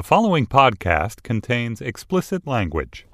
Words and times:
The 0.00 0.04
following 0.04 0.46
podcast 0.46 1.22
contains 1.24 1.82
explicit 1.82 2.46
language. 2.46 3.06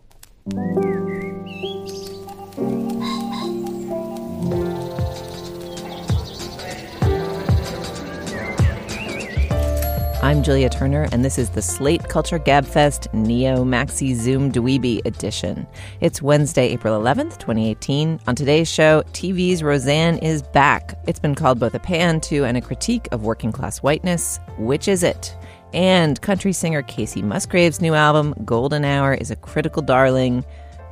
I'm 10.22 10.44
Julia 10.44 10.70
Turner, 10.70 11.08
and 11.10 11.24
this 11.24 11.38
is 11.38 11.50
the 11.50 11.60
Slate 11.60 12.08
Culture 12.08 12.38
Gabfest 12.38 13.12
Neo 13.12 13.64
Maxi 13.64 14.14
Zoom 14.14 14.52
Dweeby 14.52 15.04
edition. 15.04 15.66
It's 16.00 16.22
Wednesday, 16.22 16.68
April 16.68 17.02
11th, 17.02 17.38
2018. 17.38 18.20
On 18.28 18.36
today's 18.36 18.68
show, 18.68 19.02
TV's 19.12 19.64
Roseanne 19.64 20.18
is 20.18 20.42
back. 20.42 20.96
It's 21.08 21.18
been 21.18 21.34
called 21.34 21.58
both 21.58 21.74
a 21.74 21.80
pan 21.80 22.20
to 22.22 22.44
and 22.44 22.56
a 22.56 22.60
critique 22.60 23.08
of 23.10 23.24
working 23.24 23.50
class 23.50 23.78
whiteness. 23.82 24.38
Which 24.58 24.86
is 24.86 25.02
it? 25.02 25.36
And 25.76 26.18
country 26.22 26.54
singer 26.54 26.82
Kacey 26.82 27.22
Musgraves' 27.22 27.82
new 27.82 27.92
album, 27.92 28.34
Golden 28.46 28.82
Hour, 28.82 29.12
is 29.12 29.30
a 29.30 29.36
critical 29.36 29.82
darling, 29.82 30.42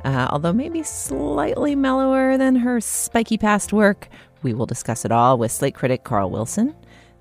uh, 0.03 0.27
although 0.29 0.53
maybe 0.53 0.83
slightly 0.83 1.75
mellower 1.75 2.37
than 2.37 2.55
her 2.57 2.79
spiky 2.79 3.39
past 3.39 3.73
work. 3.73 4.07
We 4.43 4.53
will 4.53 4.67
discuss 4.67 5.03
it 5.03 5.11
all 5.11 5.39
with 5.39 5.51
Slate 5.51 5.73
critic 5.73 6.03
Carl 6.03 6.29
Wilson. 6.29 6.75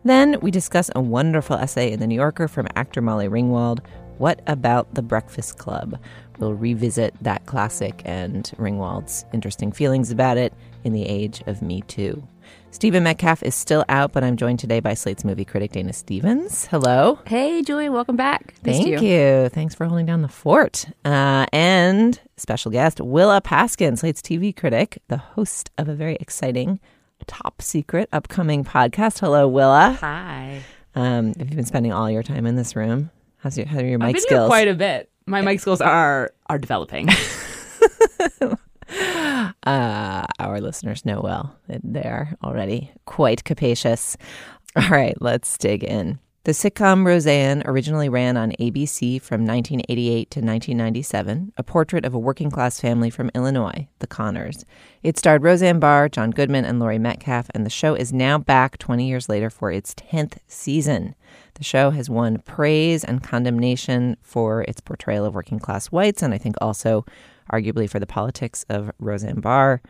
Then 0.05 0.39
we 0.43 0.51
discuss 0.51 0.91
a 0.95 1.01
wonderful 1.01 1.57
essay 1.57 1.91
in 1.91 2.01
The 2.01 2.07
New 2.07 2.17
Yorker 2.17 2.49
from 2.49 2.69
actor 2.77 3.01
Molly 3.01 3.29
Ringwald. 3.29 3.81
What 4.19 4.43
about 4.47 4.95
the 4.95 5.01
Breakfast 5.01 5.57
Club? 5.57 5.99
We'll 6.39 6.53
revisit 6.53 7.15
that 7.23 7.47
classic 7.47 8.03
and 8.05 8.45
Ringwald's 8.59 9.25
interesting 9.33 9.73
feelings 9.73 10.11
about 10.11 10.37
it 10.37 10.53
in 10.85 10.93
the 10.93 11.07
age 11.07 11.43
of 11.47 11.63
Me 11.63 11.81
Too. 11.81 12.29
Stephen 12.75 13.05
Metcalf 13.05 13.41
is 13.45 13.55
still 13.55 13.85
out, 13.89 14.11
but 14.11 14.25
I'm 14.25 14.37
joined 14.37 14.59
today 14.59 14.81
by 14.81 14.95
Slate's 14.95 15.25
movie 15.25 15.45
critic 15.45 15.71
Dana 15.71 15.93
Stevens. 15.93 16.67
Hello. 16.67 17.21
Hey, 17.25 17.63
Julie, 17.63 17.89
welcome 17.89 18.17
back. 18.17 18.55
Thank 18.65 18.89
you. 18.89 18.99
you. 18.99 19.49
Thanks 19.51 19.77
for 19.77 19.87
holding 19.87 20.07
down 20.07 20.23
the 20.23 20.29
fort. 20.29 20.85
Uh, 21.05 21.47
and 21.53 22.21
special 22.37 22.73
guest 22.73 23.01
Willa 23.01 23.41
Paskin, 23.41 23.97
Slate's 23.97 24.21
TV 24.21 24.55
critic, 24.55 24.99
the 25.07 25.19
host 25.19 25.71
of 25.79 25.89
a 25.89 25.95
very 25.95 26.17
exciting 26.17 26.81
top 27.29 27.63
secret 27.63 28.09
upcoming 28.13 28.65
podcast. 28.65 29.21
Hello, 29.21 29.47
Willa. 29.47 29.97
Hi. 30.01 30.61
Um, 30.97 31.33
have 31.35 31.51
you 31.51 31.55
been 31.55 31.67
spending 31.67 31.93
all 31.93 32.11
your 32.11 32.25
time 32.25 32.45
in 32.45 32.57
this 32.57 32.75
room? 32.75 33.09
How's 33.37 33.57
your 33.57 33.69
how 33.69 33.79
are 33.79 33.87
your 33.87 34.01
mic 34.01 34.09
I've 34.09 34.15
been 34.15 34.23
skills? 34.23 34.41
Here 34.41 34.49
quite 34.49 34.67
a 34.67 34.75
bit. 34.75 35.09
My 35.27 35.43
mic 35.43 35.61
skills 35.61 35.81
are 35.81 36.33
are 36.49 36.59
developing. 36.59 37.09
uh, 39.65 40.27
our 40.39 40.61
listeners 40.61 41.05
know 41.05 41.21
well. 41.21 41.57
They're 41.69 42.37
already 42.43 42.93
quite 43.07 43.45
capacious. 43.45 44.17
All 44.77 44.89
right, 44.89 45.17
let's 45.21 45.57
dig 45.59 45.85
in. 45.85 46.19
The 46.45 46.53
sitcom 46.53 47.07
Roseanne 47.07 47.63
originally 47.65 48.11
ran 48.11 48.37
on 48.37 48.53
ABC 48.61 49.19
from 49.23 49.47
1988 49.47 50.31
to 50.31 50.41
1997, 50.41 51.55
a 51.57 51.63
portrait 51.63 52.05
of 52.05 52.13
a 52.13 52.19
working 52.19 52.51
class 52.51 52.79
family 52.79 53.09
from 53.09 53.31
Illinois, 53.35 53.89
the 54.01 54.07
Connors. 54.07 54.67
It 55.03 55.17
starred 55.17 55.43
Roseanne 55.43 55.81
Barr, 55.81 56.11
John 56.11 56.33
Goodman, 56.33 56.67
and 56.67 56.79
Laurie 56.79 56.99
Metcalf, 56.99 57.47
and 57.55 57.65
the 57.65 57.71
show 57.71 57.95
is 57.95 58.13
now 58.13 58.37
back 58.37 58.77
20 58.77 59.09
years 59.09 59.27
later 59.31 59.49
for 59.49 59.73
its 59.73 59.95
10th 59.95 60.37
season. 60.47 61.15
The 61.55 61.65
show 61.65 61.89
has 61.93 62.11
won 62.11 62.41
praise 62.41 63.05
and 63.05 63.23
condemnation 63.23 64.19
for 64.21 64.65
its 64.65 64.83
portrayal 64.83 65.25
of 65.25 65.35
working 65.35 65.59
class 65.59 65.87
whites, 65.87 66.23
and 66.23 66.35
I 66.35 66.39
think 66.39 66.57
also 66.61 67.07
arguably 67.53 67.89
for 67.89 67.99
the 67.99 68.07
politics 68.07 68.65
of 68.69 68.91
Roseanne 68.99 69.41
Barr 69.41 69.81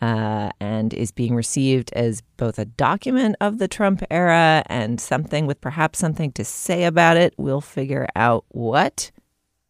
uh, 0.00 0.50
and 0.60 0.92
is 0.94 1.10
being 1.10 1.34
received 1.34 1.92
as 1.94 2.22
both 2.36 2.58
a 2.58 2.64
document 2.64 3.36
of 3.40 3.58
the 3.58 3.68
Trump 3.68 4.02
era 4.10 4.62
and 4.66 5.00
something 5.00 5.46
with 5.46 5.60
perhaps 5.60 5.98
something 5.98 6.32
to 6.32 6.44
say 6.44 6.84
about 6.84 7.16
it. 7.16 7.34
We'll 7.38 7.60
figure 7.60 8.06
out 8.14 8.44
what, 8.48 9.10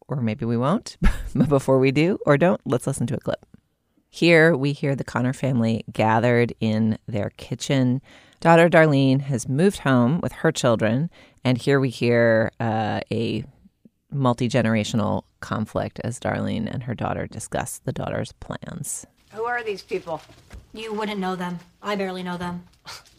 or 0.07 0.21
maybe 0.21 0.45
we 0.45 0.57
won't. 0.57 0.97
but 1.35 1.49
before 1.49 1.79
we 1.79 1.91
do 1.91 2.17
or 2.25 2.37
don't, 2.37 2.61
let's 2.65 2.87
listen 2.87 3.07
to 3.07 3.15
a 3.15 3.19
clip. 3.19 3.45
Here 4.09 4.55
we 4.55 4.73
hear 4.73 4.95
the 4.95 5.03
Connor 5.03 5.33
family 5.33 5.83
gathered 5.91 6.53
in 6.59 6.97
their 7.07 7.31
kitchen. 7.37 8.01
Daughter 8.39 8.69
Darlene 8.69 9.21
has 9.21 9.47
moved 9.47 9.79
home 9.79 10.19
with 10.21 10.31
her 10.31 10.51
children, 10.51 11.09
and 11.43 11.57
here 11.57 11.79
we 11.79 11.89
hear 11.89 12.51
uh, 12.59 13.01
a 13.11 13.43
multi 14.11 14.47
generational 14.47 15.23
conflict 15.39 15.99
as 16.03 16.19
Darlene 16.19 16.71
and 16.71 16.83
her 16.83 16.95
daughter 16.95 17.27
discuss 17.27 17.79
the 17.79 17.91
daughter's 17.91 18.31
plans. 18.33 19.05
Who 19.33 19.45
are 19.45 19.63
these 19.63 19.81
people? 19.81 20.21
You 20.73 20.93
wouldn't 20.93 21.19
know 21.19 21.35
them. 21.35 21.59
I 21.81 21.95
barely 21.95 22.23
know 22.23 22.37
them. 22.37 22.63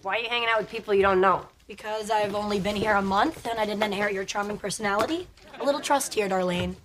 Why 0.03 0.17
are 0.17 0.21
you 0.21 0.29
hanging 0.29 0.49
out 0.49 0.59
with 0.59 0.71
people 0.71 0.95
you 0.95 1.03
don't 1.03 1.21
know? 1.21 1.47
Because 1.67 2.11
I've 2.11 2.35
only 2.35 2.61
been 2.61 2.77
here 2.77 2.95
a 2.95 3.03
month 3.03 3.47
and 3.47 3.59
I 3.59 3.67
didn't 3.67 3.83
inherit 3.83 4.15
your 4.15 4.25
charming 4.25 4.57
personality. 4.59 5.27
A 5.61 5.65
little 5.65 5.81
trust 5.81 6.15
here, 6.15 6.29
Darlene. 6.29 6.77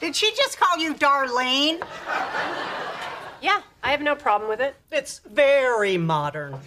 Did 0.00 0.16
she 0.16 0.32
just 0.34 0.58
call 0.58 0.78
you 0.78 0.94
Darlene? 0.94 1.82
Yeah, 3.42 3.60
I 3.82 3.90
have 3.90 4.00
no 4.00 4.14
problem 4.14 4.48
with 4.48 4.60
it. 4.60 4.76
It's 4.90 5.20
very 5.26 5.98
modern. 5.98 6.58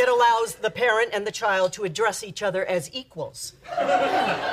It 0.00 0.08
allows 0.08 0.54
the 0.54 0.70
parent 0.70 1.10
and 1.12 1.26
the 1.26 1.30
child 1.30 1.74
to 1.74 1.84
address 1.84 2.24
each 2.24 2.42
other 2.42 2.64
as 2.64 2.88
equals. 2.94 3.52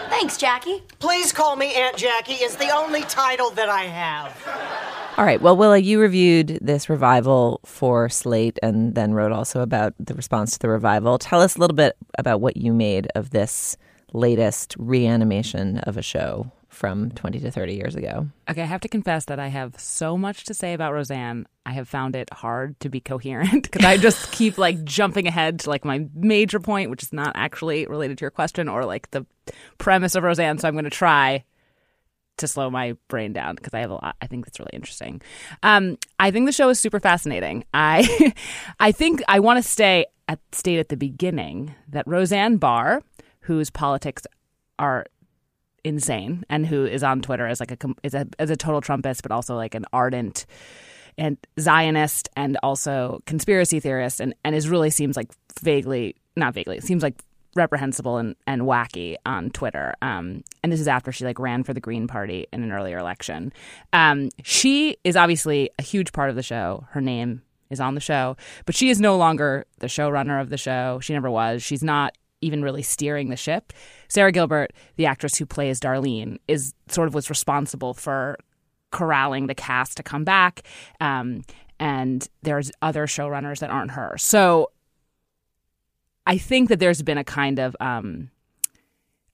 Thanks, 0.09 0.35
Jackie. 0.35 0.83
Please 0.99 1.31
call 1.31 1.55
me 1.55 1.73
Aunt 1.73 1.95
Jackie 1.95 2.33
is 2.33 2.57
the 2.57 2.69
only 2.69 3.03
title 3.03 3.51
that 3.51 3.69
I 3.69 3.83
have. 3.83 4.35
All 5.17 5.23
right. 5.23 5.41
Well, 5.41 5.55
Willa, 5.55 5.77
you 5.77 6.01
reviewed 6.01 6.59
this 6.61 6.89
revival 6.89 7.61
for 7.63 8.09
Slate 8.09 8.59
and 8.61 8.93
then 8.93 9.13
wrote 9.13 9.31
also 9.31 9.61
about 9.61 9.93
the 10.01 10.15
response 10.15 10.51
to 10.51 10.59
the 10.59 10.67
revival. 10.67 11.17
Tell 11.17 11.39
us 11.39 11.55
a 11.55 11.59
little 11.59 11.77
bit 11.77 11.95
about 12.17 12.41
what 12.41 12.57
you 12.57 12.73
made 12.73 13.07
of 13.15 13.29
this 13.29 13.77
latest 14.11 14.75
reanimation 14.77 15.77
of 15.79 15.95
a 15.95 16.01
show 16.01 16.51
from 16.77 17.09
20 17.11 17.39
to 17.39 17.49
30 17.49 17.73
years 17.73 17.95
ago. 17.95 18.27
Okay, 18.47 18.61
I 18.61 18.65
have 18.65 18.81
to 18.81 18.87
confess 18.87 19.25
that 19.25 19.39
I 19.39 19.47
have 19.47 19.79
so 19.79 20.15
much 20.15 20.43
to 20.45 20.53
say 20.53 20.73
about 20.73 20.93
Roseanne. 20.93 21.47
I 21.65 21.71
have 21.71 21.89
found 21.89 22.15
it 22.15 22.31
hard 22.31 22.79
to 22.81 22.89
be 22.89 22.99
coherent 22.99 23.63
because 23.71 23.83
I 23.83 23.97
just 23.97 24.31
keep 24.31 24.59
like 24.59 24.83
jumping 24.83 25.25
ahead 25.25 25.61
to 25.61 25.71
like 25.71 25.83
my 25.83 26.05
major 26.13 26.59
point, 26.59 26.91
which 26.91 27.01
is 27.01 27.11
not 27.11 27.31
actually 27.35 27.87
related 27.87 28.19
to 28.19 28.21
your 28.21 28.31
question 28.31 28.69
or 28.69 28.85
like 28.85 29.09
the 29.09 29.25
premise 29.79 30.13
of 30.13 30.21
Roseanne. 30.21 30.59
So 30.59 30.67
I'm 30.67 30.75
going 30.75 30.83
to 30.83 30.91
try 30.91 31.43
to 32.37 32.47
slow 32.47 32.69
my 32.69 32.95
brain 33.07 33.33
down 33.33 33.55
because 33.55 33.73
I 33.73 33.79
have 33.79 33.89
a 33.89 33.95
lot. 33.95 34.15
I 34.21 34.27
think 34.27 34.45
that's 34.45 34.59
really 34.59 34.69
interesting. 34.73 35.19
Um, 35.63 35.97
I 36.19 36.29
think 36.29 36.45
the 36.45 36.51
show 36.51 36.69
is 36.69 36.79
super 36.79 36.99
fascinating. 36.99 37.65
I, 37.73 38.35
I 38.79 38.91
think 38.91 39.23
I 39.27 39.39
want 39.39 39.57
to 39.57 39.67
stay 39.67 40.05
at 40.27 40.39
state 40.51 40.77
at 40.77 40.89
the 40.89 40.97
beginning 40.97 41.73
that 41.87 42.05
Roseanne 42.07 42.57
Barr, 42.57 43.01
whose 43.41 43.71
politics 43.71 44.27
are 44.77 45.07
insane 45.87 46.43
and 46.49 46.65
who 46.65 46.85
is 46.85 47.03
on 47.03 47.21
Twitter 47.21 47.47
as 47.47 47.59
like 47.59 47.71
a 47.71 47.77
is 48.03 48.13
a 48.13 48.27
as 48.39 48.49
a 48.49 48.55
total 48.55 48.81
Trumpist, 48.81 49.21
but 49.21 49.31
also 49.31 49.55
like 49.55 49.75
an 49.75 49.85
ardent 49.93 50.45
and 51.17 51.37
Zionist 51.59 52.29
and 52.35 52.57
also 52.61 53.21
conspiracy 53.25 53.79
theorist, 53.79 54.19
and 54.19 54.35
and 54.43 54.55
is 54.55 54.69
really 54.69 54.89
seems 54.89 55.17
like 55.17 55.31
vaguely 55.61 56.15
not 56.35 56.53
vaguely 56.53 56.79
seems 56.81 57.01
like 57.01 57.23
reprehensible 57.55 58.17
and, 58.17 58.35
and 58.45 58.61
wacky 58.61 59.15
on 59.25 59.49
Twitter. 59.49 59.95
Um, 60.01 60.43
and 60.63 60.71
this 60.71 60.79
is 60.79 60.87
after 60.87 61.11
she 61.11 61.25
like 61.25 61.39
ran 61.39 61.63
for 61.63 61.73
the 61.73 61.81
Green 61.81 62.07
Party 62.07 62.45
in 62.53 62.63
an 62.63 62.71
earlier 62.71 62.99
election. 62.99 63.51
Um, 63.93 64.29
she 64.43 64.97
is 65.03 65.15
obviously 65.15 65.71
a 65.79 65.81
huge 65.81 66.13
part 66.13 66.29
of 66.29 66.35
the 66.35 66.43
show. 66.43 66.85
Her 66.91 67.01
name 67.01 67.41
is 67.69 67.79
on 67.79 67.95
the 67.95 68.01
show, 68.01 68.37
but 68.65 68.75
she 68.75 68.89
is 68.89 69.01
no 69.01 69.17
longer 69.17 69.65
the 69.79 69.87
showrunner 69.87 70.39
of 70.39 70.49
the 70.49 70.57
show. 70.57 70.99
She 71.01 71.13
never 71.13 71.29
was. 71.29 71.63
She's 71.63 71.83
not 71.83 72.15
even 72.41 72.63
really 72.63 72.83
steering 72.83 73.29
the 73.29 73.35
ship. 73.35 73.73
Sara 74.07 74.31
Gilbert, 74.31 74.73
the 74.95 75.05
actress 75.05 75.37
who 75.37 75.45
plays 75.45 75.79
Darlene, 75.79 76.37
is 76.47 76.73
sort 76.87 77.07
of 77.07 77.13
was 77.13 77.29
responsible 77.29 77.93
for 77.93 78.37
corralling 78.91 79.47
the 79.47 79.55
cast 79.55 79.97
to 79.97 80.03
come 80.03 80.23
back. 80.23 80.63
Um, 81.01 81.43
and 81.79 82.27
there's 82.43 82.71
other 82.81 83.05
showrunners 83.05 83.59
that 83.59 83.69
aren't 83.69 83.91
her. 83.91 84.15
So 84.17 84.71
I 86.25 86.37
think 86.37 86.69
that 86.69 86.79
there's 86.79 87.01
been 87.01 87.17
a 87.17 87.23
kind 87.23 87.59
of 87.59 87.75
um, 87.79 88.29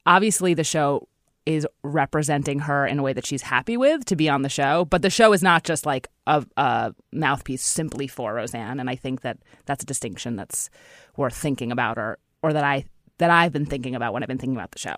obviously 0.05 0.53
the 0.53 0.63
show 0.63 1.07
is 1.45 1.67
representing 1.83 2.59
her 2.59 2.85
in 2.85 2.99
a 2.99 3.03
way 3.03 3.11
that 3.13 3.25
she's 3.25 3.41
happy 3.41 3.75
with 3.75 4.05
to 4.05 4.15
be 4.15 4.29
on 4.29 4.43
the 4.43 4.49
show, 4.49 4.85
but 4.85 5.01
the 5.01 5.09
show 5.09 5.33
is 5.33 5.43
not 5.43 5.63
just 5.63 5.85
like 5.85 6.07
a, 6.25 6.45
a 6.55 6.93
mouthpiece 7.11 7.63
simply 7.63 8.07
for 8.07 8.33
Roseanne, 8.33 8.79
and 8.79 8.89
I 8.89 8.95
think 8.95 9.21
that 9.21 9.39
that's 9.65 9.83
a 9.83 9.87
distinction 9.87 10.37
that's 10.37 10.69
worth 11.17 11.35
thinking 11.35 11.71
about, 11.71 11.97
or 11.97 12.17
or 12.41 12.53
that 12.53 12.63
I 12.63 12.85
that 13.19 13.29
I've 13.29 13.53
been 13.53 13.65
thinking 13.65 13.95
about 13.95 14.13
when 14.13 14.23
I've 14.23 14.27
been 14.27 14.37
thinking 14.37 14.55
about 14.55 14.71
the 14.71 14.79
show. 14.79 14.95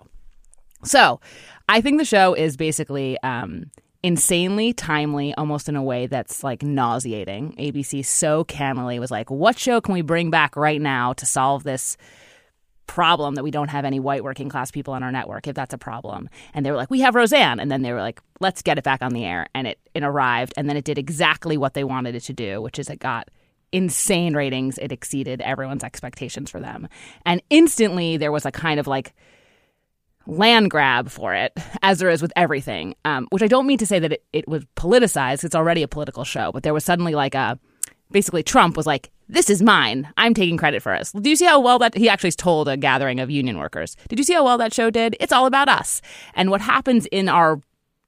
So, 0.84 1.20
I 1.68 1.80
think 1.80 1.98
the 1.98 2.04
show 2.04 2.34
is 2.34 2.56
basically 2.56 3.18
um, 3.22 3.70
insanely 4.02 4.72
timely, 4.72 5.34
almost 5.34 5.68
in 5.68 5.74
a 5.74 5.82
way 5.82 6.06
that's 6.06 6.44
like 6.44 6.62
nauseating. 6.62 7.54
ABC 7.58 8.04
so 8.04 8.44
cannily 8.44 9.00
was 9.00 9.10
like, 9.10 9.30
what 9.30 9.58
show 9.58 9.80
can 9.80 9.94
we 9.94 10.02
bring 10.02 10.30
back 10.30 10.54
right 10.54 10.80
now 10.80 11.12
to 11.14 11.26
solve 11.26 11.64
this 11.64 11.96
problem 12.86 13.34
that 13.34 13.42
we 13.42 13.50
don't 13.50 13.68
have 13.68 13.84
any 13.84 13.98
white 13.98 14.22
working 14.22 14.48
class 14.48 14.70
people 14.70 14.94
on 14.94 15.02
our 15.02 15.10
network, 15.10 15.48
if 15.48 15.56
that's 15.56 15.74
a 15.74 15.78
problem? 15.78 16.28
And 16.54 16.64
they 16.64 16.70
were 16.70 16.76
like, 16.76 16.90
we 16.90 17.00
have 17.00 17.16
Roseanne. 17.16 17.58
And 17.58 17.68
then 17.70 17.82
they 17.82 17.92
were 17.92 18.00
like, 18.00 18.20
let's 18.38 18.62
get 18.62 18.78
it 18.78 18.84
back 18.84 19.02
on 19.02 19.12
the 19.12 19.24
air. 19.24 19.48
And 19.54 19.66
it, 19.66 19.78
it 19.92 20.04
arrived. 20.04 20.54
And 20.56 20.68
then 20.68 20.76
it 20.76 20.84
did 20.84 20.98
exactly 20.98 21.56
what 21.56 21.74
they 21.74 21.82
wanted 21.82 22.14
it 22.14 22.22
to 22.24 22.32
do, 22.32 22.62
which 22.62 22.78
is 22.78 22.88
it 22.88 23.00
got 23.00 23.28
insane 23.72 24.34
ratings. 24.34 24.78
It 24.78 24.92
exceeded 24.92 25.40
everyone's 25.40 25.84
expectations 25.84 26.50
for 26.50 26.60
them. 26.60 26.88
And 27.24 27.42
instantly 27.50 28.16
there 28.16 28.32
was 28.32 28.46
a 28.46 28.52
kind 28.52 28.80
of 28.80 28.86
like, 28.86 29.14
land 30.26 30.70
grab 30.70 31.08
for 31.08 31.34
it, 31.34 31.56
as 31.82 31.98
there 31.98 32.10
is 32.10 32.22
with 32.22 32.32
everything. 32.36 32.94
Um, 33.04 33.26
which 33.30 33.42
I 33.42 33.46
don't 33.48 33.66
mean 33.66 33.78
to 33.78 33.86
say 33.86 33.98
that 33.98 34.12
it, 34.12 34.24
it 34.32 34.48
was 34.48 34.64
politicized. 34.76 35.44
It's 35.44 35.54
already 35.54 35.82
a 35.82 35.88
political 35.88 36.24
show, 36.24 36.52
but 36.52 36.62
there 36.62 36.74
was 36.74 36.84
suddenly 36.84 37.14
like 37.14 37.34
a 37.34 37.58
basically 38.10 38.42
Trump 38.42 38.76
was 38.76 38.86
like, 38.86 39.10
"This 39.28 39.50
is 39.50 39.62
mine. 39.62 40.12
I'm 40.16 40.34
taking 40.34 40.56
credit 40.56 40.82
for 40.82 40.92
us." 40.92 41.12
Do 41.12 41.30
you 41.30 41.36
see 41.36 41.44
how 41.44 41.60
well 41.60 41.78
that 41.78 41.96
he 41.96 42.08
actually 42.08 42.32
told 42.32 42.68
a 42.68 42.76
gathering 42.76 43.20
of 43.20 43.30
union 43.30 43.58
workers? 43.58 43.96
Did 44.08 44.18
you 44.18 44.24
see 44.24 44.34
how 44.34 44.44
well 44.44 44.58
that 44.58 44.74
show 44.74 44.90
did? 44.90 45.16
It's 45.20 45.32
all 45.32 45.46
about 45.46 45.68
us. 45.68 46.02
And 46.34 46.50
what 46.50 46.60
happens 46.60 47.06
in 47.06 47.28
our 47.28 47.60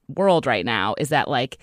world 0.08 0.46
right 0.46 0.64
now 0.64 0.94
is 0.98 1.10
that 1.10 1.28
like 1.28 1.58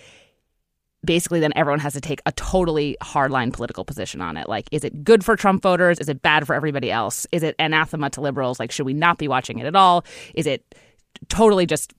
basically 1.05 1.39
then 1.39 1.53
everyone 1.55 1.79
has 1.79 1.93
to 1.93 2.01
take 2.01 2.21
a 2.25 2.31
totally 2.33 2.97
hardline 3.01 3.53
political 3.53 3.85
position 3.85 4.21
on 4.21 4.37
it. 4.37 4.49
Like, 4.49 4.67
is 4.71 4.83
it 4.83 5.03
good 5.03 5.23
for 5.23 5.35
Trump 5.35 5.61
voters? 5.61 5.99
Is 5.99 6.09
it 6.09 6.21
bad 6.21 6.45
for 6.45 6.53
everybody 6.53 6.91
else? 6.91 7.27
Is 7.31 7.43
it 7.43 7.55
anathema 7.59 8.09
to 8.11 8.21
liberals? 8.21 8.59
Like, 8.59 8.71
should 8.71 8.85
we 8.85 8.93
not 8.93 9.17
be 9.17 9.27
watching 9.27 9.59
it 9.59 9.65
at 9.65 9.75
all? 9.75 10.05
Is 10.33 10.47
it 10.47 10.75
totally 11.29 11.65
just 11.65 11.93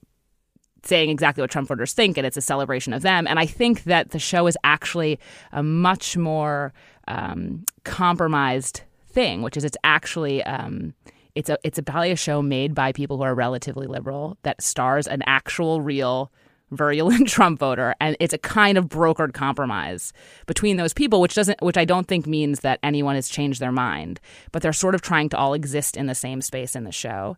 saying 0.83 1.09
exactly 1.09 1.41
what 1.41 1.51
Trump 1.51 1.67
voters 1.67 1.93
think 1.93 2.17
and 2.17 2.25
it's 2.25 2.37
a 2.37 2.41
celebration 2.41 2.93
of 2.93 3.01
them? 3.01 3.27
And 3.27 3.39
I 3.39 3.45
think 3.45 3.83
that 3.85 4.11
the 4.11 4.19
show 4.19 4.47
is 4.47 4.57
actually 4.63 5.19
a 5.51 5.63
much 5.63 6.17
more 6.17 6.73
um, 7.07 7.65
compromised 7.83 8.81
thing, 9.09 9.41
which 9.41 9.57
is 9.57 9.63
it's 9.63 9.77
actually. 9.83 10.43
Um, 10.43 10.93
it's 11.35 11.51
a 11.51 11.57
it's 11.63 11.77
a 11.77 11.83
probably 11.83 12.09
a 12.09 12.15
show 12.15 12.41
made 12.41 12.73
by 12.73 12.91
people 12.91 13.17
who 13.17 13.23
are 13.23 13.35
relatively 13.35 13.85
liberal 13.85 14.39
that 14.41 14.59
stars 14.59 15.05
an 15.05 15.21
actual 15.27 15.81
real 15.81 16.31
virulent 16.71 17.27
Trump 17.27 17.59
voter, 17.59 17.95
and 17.99 18.15
it's 18.19 18.33
a 18.33 18.37
kind 18.37 18.77
of 18.77 18.85
brokered 18.85 19.33
compromise 19.33 20.13
between 20.45 20.77
those 20.77 20.93
people, 20.93 21.21
which 21.21 21.35
doesn't, 21.35 21.61
which 21.61 21.77
I 21.77 21.85
don't 21.85 22.07
think 22.07 22.27
means 22.27 22.61
that 22.61 22.79
anyone 22.83 23.15
has 23.15 23.29
changed 23.29 23.59
their 23.59 23.71
mind, 23.71 24.19
but 24.51 24.61
they're 24.61 24.73
sort 24.73 24.95
of 24.95 25.01
trying 25.01 25.29
to 25.29 25.37
all 25.37 25.53
exist 25.53 25.97
in 25.97 26.07
the 26.07 26.15
same 26.15 26.41
space 26.41 26.75
in 26.75 26.83
the 26.83 26.91
show, 26.91 27.37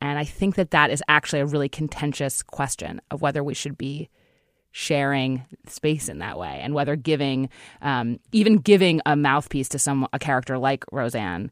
and 0.00 0.18
I 0.18 0.24
think 0.24 0.54
that 0.54 0.70
that 0.70 0.90
is 0.90 1.02
actually 1.08 1.40
a 1.40 1.46
really 1.46 1.68
contentious 1.68 2.42
question 2.42 3.00
of 3.10 3.20
whether 3.20 3.42
we 3.42 3.54
should 3.54 3.76
be 3.76 4.08
sharing 4.70 5.44
space 5.66 6.08
in 6.08 6.18
that 6.18 6.38
way, 6.38 6.60
and 6.62 6.74
whether 6.74 6.94
giving, 6.94 7.48
um, 7.82 8.20
even 8.32 8.58
giving 8.58 9.00
a 9.06 9.16
mouthpiece 9.16 9.68
to 9.70 9.78
some 9.78 10.06
a 10.12 10.18
character 10.18 10.58
like 10.58 10.84
Roseanne 10.92 11.50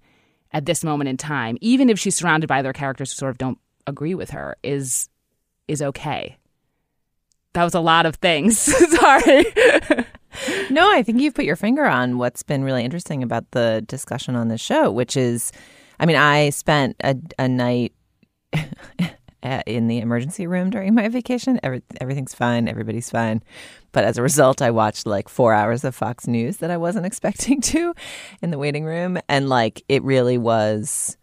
at 0.53 0.67
this 0.67 0.85
moment 0.85 1.09
in 1.09 1.17
time, 1.17 1.59
even 1.61 1.91
if 1.91 1.99
she's 1.99 2.17
surrounded 2.17 2.47
by 2.47 2.61
other 2.61 2.73
characters 2.73 3.11
who 3.11 3.17
sort 3.17 3.31
of 3.31 3.39
don't 3.39 3.59
agree 3.87 4.15
with 4.15 4.31
her, 4.31 4.57
is 4.63 5.09
is 5.67 5.83
okay 5.83 6.37
that 7.57 7.65
was 7.65 7.75
a 7.75 7.81
lot 7.81 8.05
of 8.05 8.17
things. 8.17 8.59
Sorry. 8.99 9.45
no, 10.69 10.93
I 10.93 11.03
think 11.03 11.23
you've 11.23 11.35
put 11.35 11.47
your 11.47 11.57
finger 11.57 11.87
on 11.87 12.19
what's 12.19 12.43
been 12.43 12.63
really 12.63 12.85
interesting 12.85 13.23
about 13.23 13.51
the 13.53 13.83
discussion 13.89 14.37
on 14.37 14.49
the 14.49 14.59
show, 14.59 14.91
which 14.91 15.17
is, 15.17 15.53
I 15.99 16.05
mean, 16.05 16.17
I 16.17 16.51
spent 16.51 16.97
a, 17.03 17.17
a 17.39 17.49
night 17.49 17.95
in 19.67 19.89
the 19.89 20.01
emergency 20.01 20.47
room 20.47 20.69
during 20.69 20.95
my 20.95 21.09
vacation. 21.09 21.59
Every, 21.63 21.83
everything's 21.99 22.35
fine, 22.35 22.69
everybody's 22.69 23.09
fine. 23.09 23.43
But 23.91 24.05
as 24.05 24.19
a 24.19 24.23
result, 24.23 24.61
I 24.61 24.71
watched 24.71 25.07
like 25.07 25.27
four 25.27 25.55
hours 25.55 25.83
of 25.83 25.95
Fox 25.95 26.27
News 26.27 26.59
that 26.59 26.71
I 26.71 26.77
wasn't 26.77 27.07
expecting 27.11 27.63
to 27.63 27.95
in 28.43 28.51
the 28.51 28.59
waiting 28.59 28.85
room. 28.85 29.19
And 29.31 29.49
like, 29.49 29.83
it 29.89 30.03
really 30.03 30.37
was 30.37 31.17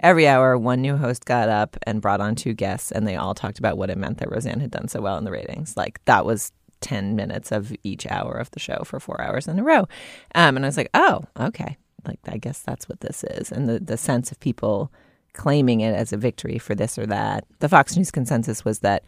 every 0.00 0.26
hour, 0.26 0.56
one 0.58 0.80
new 0.80 0.96
host 0.96 1.24
got 1.24 1.48
up 1.48 1.76
and 1.84 2.02
brought 2.02 2.20
on 2.20 2.34
two 2.34 2.52
guests, 2.52 2.90
and 2.90 3.06
they 3.06 3.16
all 3.16 3.34
talked 3.34 3.58
about 3.58 3.78
what 3.78 3.90
it 3.90 3.98
meant 3.98 4.18
that 4.18 4.30
Roseanne 4.30 4.60
had 4.60 4.70
done 4.70 4.88
so 4.88 5.00
well 5.00 5.18
in 5.18 5.24
the 5.24 5.30
ratings. 5.30 5.76
Like 5.76 6.04
that 6.06 6.24
was 6.24 6.52
10 6.80 7.14
minutes 7.14 7.52
of 7.52 7.72
each 7.82 8.06
hour 8.06 8.34
of 8.34 8.50
the 8.52 8.60
show 8.60 8.82
for 8.84 8.98
four 8.98 9.20
hours 9.20 9.46
in 9.46 9.58
a 9.58 9.62
row. 9.62 9.86
Um, 10.34 10.56
and 10.56 10.64
I 10.64 10.68
was 10.68 10.76
like, 10.76 10.90
oh, 10.94 11.24
okay. 11.38 11.76
Like, 12.06 12.20
I 12.26 12.38
guess 12.38 12.60
that's 12.60 12.88
what 12.88 13.00
this 13.00 13.24
is. 13.24 13.52
And 13.52 13.68
the, 13.68 13.78
the 13.78 13.96
sense 13.96 14.32
of 14.32 14.40
people 14.40 14.90
claiming 15.32 15.80
it 15.80 15.94
as 15.94 16.12
a 16.12 16.16
victory 16.16 16.58
for 16.58 16.74
this 16.74 16.98
or 16.98 17.06
that. 17.06 17.44
The 17.58 17.68
Fox 17.68 17.96
News 17.96 18.10
consensus 18.10 18.64
was 18.64 18.80
that 18.80 19.04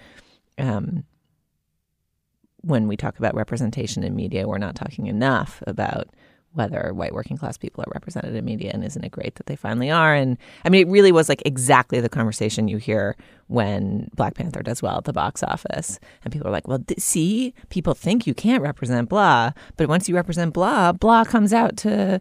um, 0.58 1.04
when 2.60 2.86
we 2.86 2.96
talk 2.96 3.18
about 3.18 3.34
representation 3.34 4.04
in 4.04 4.14
media, 4.14 4.46
we're 4.46 4.58
not 4.58 4.76
talking 4.76 5.06
enough 5.06 5.62
about 5.66 6.08
whether 6.54 6.92
white 6.92 7.12
working 7.12 7.36
class 7.36 7.56
people 7.56 7.82
are 7.82 7.92
represented 7.92 8.34
in 8.34 8.44
media 8.44 8.70
and 8.72 8.84
isn't 8.84 9.04
it 9.04 9.10
great 9.10 9.34
that 9.36 9.46
they 9.46 9.56
finally 9.56 9.90
are? 9.90 10.14
And 10.14 10.36
i 10.64 10.68
mean 10.68 10.86
it 10.86 10.90
really 10.90 11.12
was 11.12 11.28
like 11.28 11.42
exactly 11.44 12.00
the 12.00 12.08
conversation 12.08 12.68
you 12.68 12.76
hear 12.76 13.16
when 13.48 14.10
black 14.14 14.34
panther 14.34 14.62
does 14.62 14.82
well 14.82 14.98
at 14.98 15.04
the 15.04 15.12
box 15.12 15.42
office. 15.42 15.98
And 16.24 16.32
people 16.32 16.48
are 16.48 16.52
like 16.52 16.68
well 16.68 16.80
th- 16.80 17.00
see 17.00 17.54
people 17.70 17.94
think 17.94 18.26
you 18.26 18.34
can't 18.34 18.62
represent 18.62 19.08
blah 19.08 19.52
but 19.76 19.88
once 19.88 20.08
you 20.08 20.14
represent 20.14 20.52
blah 20.52 20.92
blah 20.92 21.24
comes 21.24 21.52
out 21.52 21.76
to 21.78 22.20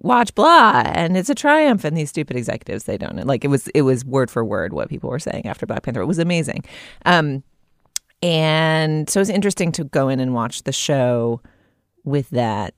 watch 0.00 0.34
blah 0.34 0.82
and 0.86 1.16
it's 1.16 1.30
a 1.30 1.34
triumph. 1.34 1.84
And 1.84 1.96
these 1.96 2.10
stupid 2.10 2.36
executives 2.36 2.84
they 2.84 2.98
don't 2.98 3.26
like 3.26 3.44
it 3.44 3.48
was 3.48 3.68
it 3.68 3.82
was 3.82 4.04
word 4.04 4.30
for 4.30 4.44
word 4.44 4.72
what 4.72 4.88
people 4.88 5.10
were 5.10 5.18
saying 5.18 5.46
after 5.46 5.66
black 5.66 5.82
panther. 5.82 6.00
It 6.00 6.06
was 6.06 6.18
amazing. 6.18 6.64
Um 7.04 7.42
and 8.20 9.08
so 9.08 9.20
it 9.20 9.22
was 9.22 9.30
interesting 9.30 9.70
to 9.72 9.84
go 9.84 10.08
in 10.08 10.18
and 10.18 10.34
watch 10.34 10.64
the 10.64 10.72
show 10.72 11.40
with 12.04 12.30
that 12.30 12.74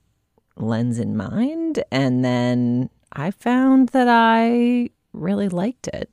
lens 0.61 0.99
in 0.99 1.17
mind. 1.17 1.83
And 1.91 2.23
then 2.23 2.89
I 3.13 3.31
found 3.31 3.89
that 3.89 4.07
I 4.07 4.89
really 5.13 5.49
liked 5.49 5.87
it. 5.87 6.09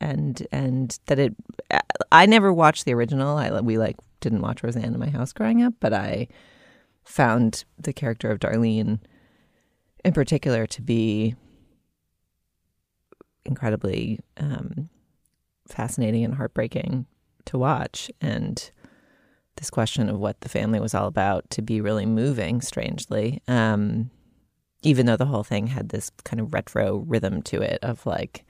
And 0.00 0.46
and 0.52 0.96
that 1.06 1.18
it, 1.18 1.34
I 2.12 2.26
never 2.26 2.52
watched 2.52 2.84
the 2.84 2.94
original. 2.94 3.36
I 3.36 3.60
we 3.60 3.78
like 3.78 3.96
didn't 4.20 4.42
watch 4.42 4.62
Roseanne 4.62 4.94
in 4.94 5.00
my 5.00 5.10
house 5.10 5.32
growing 5.32 5.62
up, 5.62 5.74
but 5.80 5.92
I 5.92 6.28
found 7.04 7.64
the 7.78 7.92
character 7.92 8.30
of 8.30 8.38
Darlene, 8.38 9.00
in 10.04 10.12
particular, 10.12 10.66
to 10.66 10.82
be 10.82 11.34
incredibly 13.44 14.20
um, 14.36 14.88
fascinating 15.68 16.24
and 16.24 16.34
heartbreaking 16.34 17.06
to 17.46 17.58
watch. 17.58 18.10
And 18.20 18.70
this 19.56 19.70
question 19.70 20.08
of 20.08 20.18
what 20.18 20.40
the 20.40 20.48
family 20.48 20.80
was 20.80 20.94
all 20.94 21.06
about 21.06 21.48
to 21.50 21.62
be 21.62 21.80
really 21.80 22.06
moving, 22.06 22.60
strangely. 22.60 23.42
Um, 23.48 24.10
even 24.82 25.06
though 25.06 25.16
the 25.16 25.26
whole 25.26 25.44
thing 25.44 25.66
had 25.66 25.88
this 25.88 26.10
kind 26.24 26.40
of 26.40 26.54
retro 26.54 26.98
rhythm 26.98 27.42
to 27.42 27.60
it 27.60 27.78
of 27.82 28.06
like 28.06 28.44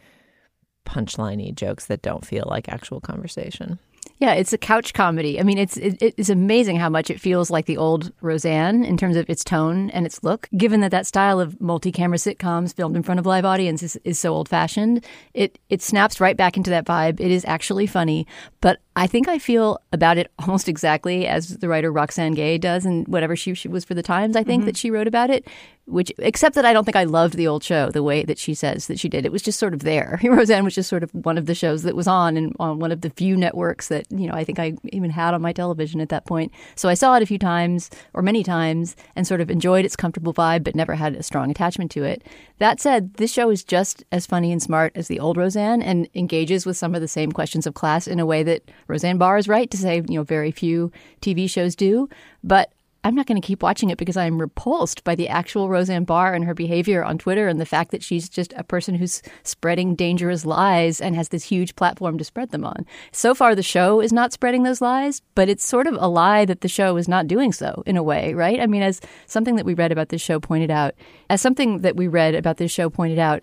punchliney 0.84 1.54
jokes 1.54 1.86
that 1.86 2.02
don't 2.02 2.26
feel 2.26 2.44
like 2.46 2.68
actual 2.68 3.00
conversation. 3.00 3.78
Yeah, 4.18 4.32
it's 4.32 4.52
a 4.52 4.58
couch 4.58 4.94
comedy. 4.94 5.38
I 5.38 5.42
mean, 5.42 5.58
it's 5.58 5.76
it, 5.76 5.96
it's 6.00 6.30
amazing 6.30 6.76
how 6.76 6.88
much 6.88 7.10
it 7.10 7.20
feels 7.20 7.50
like 7.50 7.66
the 7.66 7.76
old 7.76 8.12
Roseanne 8.22 8.84
in 8.84 8.96
terms 8.96 9.16
of 9.16 9.28
its 9.28 9.44
tone 9.44 9.90
and 9.90 10.06
its 10.06 10.22
look. 10.24 10.48
Given 10.56 10.80
that 10.80 10.90
that 10.92 11.06
style 11.06 11.38
of 11.38 11.60
multi-camera 11.60 12.16
sitcoms 12.16 12.74
filmed 12.74 12.96
in 12.96 13.02
front 13.02 13.20
of 13.20 13.26
live 13.26 13.44
audiences 13.44 13.96
is, 13.96 14.02
is 14.04 14.18
so 14.18 14.32
old-fashioned, 14.32 15.04
it 15.34 15.58
it 15.68 15.82
snaps 15.82 16.20
right 16.20 16.36
back 16.36 16.56
into 16.56 16.70
that 16.70 16.86
vibe. 16.86 17.20
It 17.20 17.30
is 17.30 17.44
actually 17.44 17.86
funny, 17.86 18.26
but 18.60 18.80
I 18.96 19.06
think 19.06 19.28
I 19.28 19.38
feel 19.38 19.78
about 19.92 20.16
it 20.16 20.32
almost 20.38 20.68
exactly 20.68 21.26
as 21.26 21.58
the 21.58 21.68
writer 21.68 21.92
Roxane 21.92 22.34
Gay 22.34 22.56
does 22.56 22.86
and 22.86 23.06
whatever 23.06 23.36
she, 23.36 23.52
she 23.52 23.68
was 23.68 23.84
for 23.84 23.92
the 23.92 24.02
Times. 24.02 24.36
I 24.36 24.42
think 24.42 24.62
mm-hmm. 24.62 24.66
that 24.66 24.76
she 24.76 24.90
wrote 24.90 25.06
about 25.06 25.28
it, 25.28 25.46
which 25.86 26.10
except 26.18 26.54
that 26.54 26.64
I 26.64 26.72
don't 26.72 26.84
think 26.84 26.96
I 26.96 27.04
loved 27.04 27.34
the 27.34 27.46
old 27.46 27.62
show 27.62 27.90
the 27.90 28.02
way 28.02 28.24
that 28.24 28.38
she 28.38 28.54
says 28.54 28.86
that 28.86 28.98
she 28.98 29.08
did. 29.08 29.24
It 29.24 29.32
was 29.32 29.42
just 29.42 29.58
sort 29.58 29.74
of 29.74 29.80
there. 29.80 30.18
Roseanne 30.24 30.64
was 30.64 30.74
just 30.74 30.88
sort 30.88 31.02
of 31.02 31.10
one 31.14 31.38
of 31.38 31.46
the 31.46 31.54
shows 31.54 31.82
that 31.82 31.94
was 31.94 32.08
on 32.08 32.36
and 32.36 32.54
on 32.58 32.78
one 32.78 32.90
of 32.90 33.02
the 33.02 33.10
few 33.10 33.36
networks 33.36 33.88
that 33.88 34.06
you 34.10 34.26
know 34.26 34.34
I 34.34 34.44
think 34.44 34.58
I 34.58 34.74
even 34.86 35.10
had 35.10 35.34
on 35.34 35.42
my 35.42 35.52
television 35.52 36.00
at 36.00 36.08
that 36.08 36.26
point. 36.26 36.52
So 36.74 36.88
I 36.88 36.94
saw 36.94 37.16
it 37.16 37.22
a 37.22 37.26
few 37.26 37.38
times 37.38 37.90
or 38.14 38.22
many 38.22 38.42
times 38.42 38.96
and 39.14 39.26
sort 39.26 39.40
of 39.40 39.50
enjoyed 39.50 39.84
its 39.84 39.96
comfortable 39.96 40.34
vibe, 40.34 40.64
but 40.64 40.74
never 40.74 40.94
had 40.94 41.14
a 41.14 41.22
strong 41.22 41.50
attachment 41.50 41.90
to 41.92 42.02
it. 42.02 42.22
That 42.58 42.80
said, 42.80 43.14
this 43.14 43.32
show 43.32 43.50
is 43.50 43.62
just 43.62 44.04
as 44.10 44.26
funny 44.26 44.50
and 44.50 44.62
smart 44.62 44.92
as 44.96 45.08
the 45.08 45.20
old 45.20 45.36
Roseanne 45.36 45.82
and 45.82 46.08
engages 46.14 46.64
with 46.64 46.76
some 46.76 46.94
of 46.94 47.00
the 47.02 47.08
same 47.08 47.30
questions 47.30 47.66
of 47.66 47.74
class 47.74 48.06
in 48.06 48.18
a 48.18 48.26
way 48.26 48.42
that 48.42 48.62
Roseanne 48.88 49.18
Barr 49.18 49.38
is 49.38 49.48
right 49.48 49.70
to 49.70 49.76
say, 49.76 49.96
you 49.96 50.16
know, 50.16 50.22
very 50.22 50.50
few 50.50 50.92
TV 51.20 51.48
shows 51.48 51.74
do. 51.76 52.08
But 52.42 52.72
I'm 53.06 53.14
not 53.14 53.26
going 53.26 53.40
to 53.40 53.46
keep 53.46 53.62
watching 53.62 53.90
it 53.90 53.98
because 53.98 54.16
I'm 54.16 54.40
repulsed 54.40 55.04
by 55.04 55.14
the 55.14 55.28
actual 55.28 55.68
Roseanne 55.68 56.02
Barr 56.02 56.34
and 56.34 56.44
her 56.44 56.54
behavior 56.54 57.04
on 57.04 57.18
Twitter 57.18 57.46
and 57.46 57.60
the 57.60 57.64
fact 57.64 57.92
that 57.92 58.02
she's 58.02 58.28
just 58.28 58.52
a 58.56 58.64
person 58.64 58.96
who's 58.96 59.22
spreading 59.44 59.94
dangerous 59.94 60.44
lies 60.44 61.00
and 61.00 61.14
has 61.14 61.28
this 61.28 61.44
huge 61.44 61.76
platform 61.76 62.18
to 62.18 62.24
spread 62.24 62.50
them 62.50 62.64
on. 62.64 62.84
So 63.12 63.32
far, 63.32 63.54
the 63.54 63.62
show 63.62 64.00
is 64.00 64.12
not 64.12 64.32
spreading 64.32 64.64
those 64.64 64.80
lies, 64.80 65.22
but 65.36 65.48
it's 65.48 65.64
sort 65.64 65.86
of 65.86 65.94
a 66.00 66.08
lie 66.08 66.46
that 66.46 66.62
the 66.62 66.68
show 66.68 66.96
is 66.96 67.06
not 67.06 67.28
doing 67.28 67.52
so 67.52 67.84
in 67.86 67.96
a 67.96 68.02
way, 68.02 68.34
right? 68.34 68.58
I 68.58 68.66
mean, 68.66 68.82
as 68.82 69.00
something 69.26 69.54
that 69.54 69.66
we 69.66 69.74
read 69.74 69.92
about 69.92 70.08
this 70.08 70.20
show 70.20 70.40
pointed 70.40 70.72
out, 70.72 70.94
as 71.30 71.40
something 71.40 71.82
that 71.82 71.94
we 71.94 72.08
read 72.08 72.34
about 72.34 72.56
this 72.56 72.72
show 72.72 72.90
pointed 72.90 73.20
out, 73.20 73.40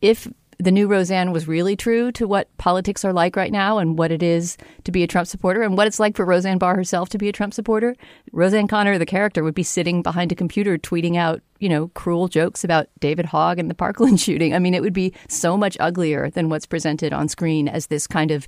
if 0.00 0.26
the 0.60 0.70
new 0.70 0.86
Roseanne 0.86 1.32
was 1.32 1.48
really 1.48 1.74
true 1.74 2.12
to 2.12 2.28
what 2.28 2.54
politics 2.58 3.04
are 3.04 3.12
like 3.12 3.34
right 3.34 3.50
now 3.50 3.78
and 3.78 3.98
what 3.98 4.12
it 4.12 4.22
is 4.22 4.58
to 4.84 4.92
be 4.92 5.02
a 5.02 5.06
Trump 5.06 5.26
supporter 5.26 5.62
and 5.62 5.76
what 5.76 5.86
it's 5.86 5.98
like 5.98 6.16
for 6.16 6.24
Roseanne 6.24 6.58
Barr 6.58 6.76
herself 6.76 7.08
to 7.10 7.18
be 7.18 7.28
a 7.28 7.32
Trump 7.32 7.54
supporter, 7.54 7.96
Roseanne 8.32 8.68
Connor, 8.68 8.98
the 8.98 9.06
character, 9.06 9.42
would 9.42 9.54
be 9.54 9.62
sitting 9.62 10.02
behind 10.02 10.30
a 10.32 10.34
computer 10.34 10.76
tweeting 10.76 11.16
out, 11.16 11.40
you 11.58 11.68
know, 11.68 11.88
cruel 11.88 12.28
jokes 12.28 12.62
about 12.62 12.88
David 13.00 13.24
Hogg 13.24 13.58
and 13.58 13.70
the 13.70 13.74
Parkland 13.74 14.20
shooting. 14.20 14.54
I 14.54 14.58
mean, 14.58 14.74
it 14.74 14.82
would 14.82 14.92
be 14.92 15.14
so 15.28 15.56
much 15.56 15.76
uglier 15.80 16.30
than 16.30 16.50
what's 16.50 16.66
presented 16.66 17.12
on 17.12 17.28
screen 17.28 17.66
as 17.66 17.86
this 17.86 18.06
kind 18.06 18.30
of 18.30 18.46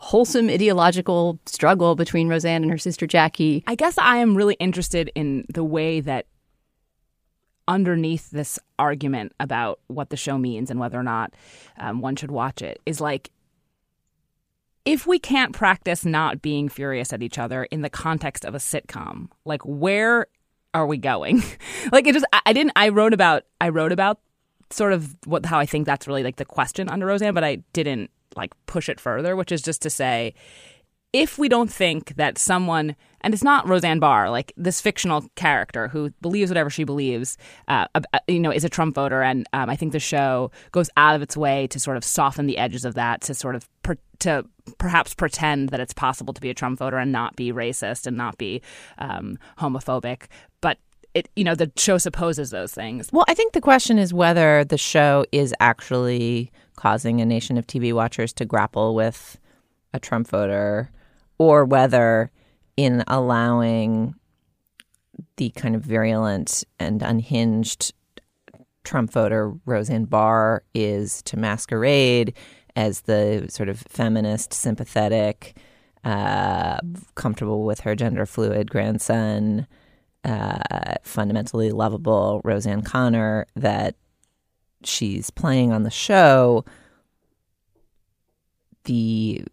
wholesome 0.00 0.48
ideological 0.48 1.38
struggle 1.46 1.94
between 1.94 2.28
Roseanne 2.28 2.62
and 2.62 2.70
her 2.70 2.78
sister 2.78 3.06
Jackie. 3.06 3.62
I 3.66 3.74
guess 3.74 3.96
I 3.98 4.18
am 4.18 4.36
really 4.36 4.54
interested 4.54 5.10
in 5.14 5.44
the 5.48 5.64
way 5.64 6.00
that 6.00 6.26
underneath 7.68 8.30
this 8.30 8.58
argument 8.78 9.32
about 9.38 9.78
what 9.86 10.08
the 10.10 10.16
show 10.16 10.38
means 10.38 10.70
and 10.70 10.80
whether 10.80 10.98
or 10.98 11.02
not 11.02 11.34
um, 11.78 12.00
one 12.00 12.16
should 12.16 12.30
watch 12.30 12.62
it 12.62 12.80
is 12.86 13.00
like 13.00 13.30
if 14.84 15.06
we 15.06 15.18
can't 15.18 15.52
practice 15.52 16.04
not 16.04 16.40
being 16.40 16.70
furious 16.70 17.12
at 17.12 17.22
each 17.22 17.38
other 17.38 17.64
in 17.64 17.82
the 17.82 17.90
context 17.90 18.46
of 18.46 18.54
a 18.54 18.58
sitcom, 18.58 19.28
like 19.44 19.60
where 19.62 20.26
are 20.72 20.86
we 20.86 20.96
going? 20.96 21.42
like 21.92 22.06
it 22.06 22.14
just 22.14 22.24
I, 22.32 22.40
I 22.46 22.52
didn't 22.54 22.72
I 22.74 22.88
wrote 22.88 23.12
about 23.12 23.44
I 23.60 23.68
wrote 23.68 23.92
about 23.92 24.18
sort 24.70 24.94
of 24.94 25.14
what 25.26 25.44
how 25.44 25.58
I 25.58 25.66
think 25.66 25.84
that's 25.86 26.08
really 26.08 26.22
like 26.22 26.36
the 26.36 26.46
question 26.46 26.88
under 26.88 27.04
Roseanne, 27.04 27.34
but 27.34 27.44
I 27.44 27.56
didn't 27.74 28.10
like 28.34 28.52
push 28.64 28.88
it 28.88 28.98
further, 28.98 29.36
which 29.36 29.52
is 29.52 29.60
just 29.60 29.82
to 29.82 29.90
say 29.90 30.32
if 31.12 31.38
we 31.38 31.48
don't 31.48 31.72
think 31.72 32.16
that 32.16 32.38
someone 32.38 32.94
and 33.22 33.34
it's 33.34 33.42
not 33.42 33.66
Roseanne 33.66 33.98
Barr, 33.98 34.30
like 34.30 34.52
this 34.56 34.80
fictional 34.80 35.26
character 35.34 35.88
who 35.88 36.10
believes 36.20 36.50
whatever 36.50 36.70
she 36.70 36.84
believes, 36.84 37.36
uh, 37.66 37.86
uh, 37.94 38.00
you 38.28 38.38
know, 38.38 38.52
is 38.52 38.64
a 38.64 38.68
Trump 38.68 38.94
voter, 38.94 39.22
and 39.22 39.46
um, 39.52 39.68
I 39.68 39.76
think 39.76 39.92
the 39.92 39.98
show 39.98 40.52
goes 40.70 40.88
out 40.96 41.16
of 41.16 41.22
its 41.22 41.36
way 41.36 41.66
to 41.68 41.80
sort 41.80 41.96
of 41.96 42.04
soften 42.04 42.46
the 42.46 42.58
edges 42.58 42.84
of 42.84 42.94
that, 42.94 43.22
to 43.22 43.34
sort 43.34 43.56
of 43.56 43.68
per- 43.82 43.98
to 44.20 44.44
perhaps 44.78 45.14
pretend 45.14 45.70
that 45.70 45.80
it's 45.80 45.92
possible 45.92 46.32
to 46.32 46.40
be 46.40 46.50
a 46.50 46.54
Trump 46.54 46.78
voter 46.78 46.96
and 46.96 47.10
not 47.10 47.34
be 47.34 47.52
racist 47.52 48.06
and 48.06 48.16
not 48.16 48.38
be 48.38 48.62
um, 48.98 49.38
homophobic, 49.58 50.26
but. 50.60 50.78
It, 51.14 51.30
you 51.34 51.42
know 51.42 51.54
the 51.54 51.72
show 51.76 51.96
supposes 51.96 52.50
those 52.50 52.72
things. 52.72 53.10
Well, 53.10 53.24
I 53.28 53.34
think 53.34 53.54
the 53.54 53.62
question 53.62 53.98
is 53.98 54.12
whether 54.12 54.62
the 54.62 54.76
show 54.76 55.24
is 55.32 55.54
actually 55.58 56.52
causing 56.76 57.22
a 57.22 57.26
nation 57.26 57.56
of 57.56 57.66
TV 57.66 57.94
watchers 57.94 58.30
to 58.34 58.44
grapple 58.44 58.94
with 58.94 59.38
a 59.94 59.98
Trump 59.98 60.28
voter, 60.28 60.90
or 61.38 61.64
whether 61.64 62.30
in 62.76 63.02
allowing 63.06 64.14
the 65.36 65.50
kind 65.50 65.74
of 65.74 65.82
virulent 65.82 66.64
and 66.78 67.02
unhinged 67.02 67.92
Trump 68.84 69.12
voter 69.12 69.52
Roseanne 69.66 70.04
Barr 70.06 70.62
is 70.74 71.22
to 71.22 71.36
masquerade 71.36 72.34
as 72.76 73.02
the 73.02 73.46
sort 73.48 73.68
of 73.68 73.80
feminist, 73.80 74.52
sympathetic, 74.54 75.56
uh, 76.04 76.78
comfortable 77.14 77.64
with 77.64 77.80
her 77.80 77.94
gender 77.94 78.24
fluid 78.24 78.70
grandson, 78.70 79.66
uh, 80.24 80.94
fundamentally 81.02 81.70
lovable 81.70 82.40
Roseanne 82.44 82.82
Connor 82.82 83.46
that 83.56 83.96
she's 84.84 85.30
playing 85.30 85.72
on 85.72 85.82
the 85.82 85.90
show. 85.90 86.64
The 88.84 89.44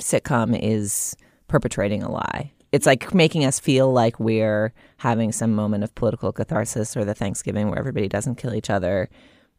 sitcom 0.00 0.58
is 0.60 1.16
perpetrating 1.48 2.02
a 2.02 2.10
lie. 2.10 2.52
It's 2.72 2.86
like 2.86 3.12
making 3.14 3.44
us 3.44 3.58
feel 3.58 3.92
like 3.92 4.20
we're 4.20 4.72
having 4.98 5.32
some 5.32 5.54
moment 5.54 5.82
of 5.82 5.94
political 5.94 6.32
catharsis 6.32 6.96
or 6.96 7.04
the 7.04 7.14
Thanksgiving 7.14 7.68
where 7.68 7.78
everybody 7.78 8.08
doesn't 8.08 8.36
kill 8.36 8.54
each 8.54 8.70
other. 8.70 9.08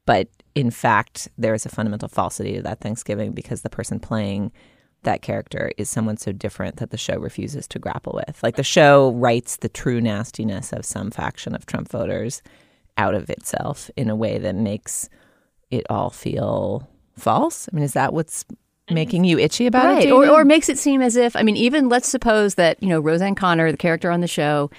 But 0.06 0.30
in 0.56 0.72
fact, 0.72 1.28
there 1.38 1.54
is 1.54 1.66
a 1.66 1.70
fundamental 1.70 2.08
falsity 2.08 2.56
to 2.56 2.62
that 2.64 2.80
Thanksgiving 2.80 3.34
because 3.34 3.62
the 3.62 3.70
person 3.70 4.00
playing 4.00 4.52
that 5.04 5.22
character 5.22 5.72
is 5.78 5.90
someone 5.90 6.18
so 6.18 6.32
different 6.32 6.78
that 6.78 6.92
the 6.92 6.98
show 6.98 7.18
refuses 7.18 7.68
to 7.68 7.80
grapple 7.80 8.22
with. 8.26 8.42
Like 8.44 8.56
the 8.56 8.64
show 8.64 9.12
writes 9.12 9.58
the 9.58 9.70
true 9.70 10.00
nastiness 10.00 10.72
of 10.72 10.86
some 10.86 11.12
faction 11.12 11.56
of 11.56 11.66
Trump 11.66 11.90
voters 11.90 12.42
out 12.98 13.16
of 13.16 13.30
itself 13.30 13.90
in 13.98 14.10
a 14.10 14.16
way 14.16 14.38
that 14.38 14.56
makes 14.56 15.10
it 15.72 15.86
all 15.90 16.10
feel 16.10 16.88
false. 17.18 17.68
I 17.72 17.76
mean, 17.76 17.84
is 17.84 17.94
that 17.94 18.14
what's 18.14 18.46
making 18.94 19.24
you 19.24 19.40
itchy 19.40 19.66
about 19.66 19.86
right. 19.86 20.08
it? 20.08 20.12
Or, 20.12 20.28
or 20.30 20.46
makes 20.46 20.70
it 20.70 20.78
seem 20.78 21.02
as 21.02 21.16
if, 21.16 21.36
I 21.36 21.44
mean, 21.44 21.58
even 21.58 21.90
let's 21.90 22.08
suppose 22.08 22.56
that, 22.56 22.82
you 22.82 22.90
know, 22.90 23.00
Roseanne 23.00 23.36
Connor, 23.36 23.72
the 23.72 23.78
character 23.78 24.12
on 24.12 24.22
the 24.22 24.28
show, 24.28 24.70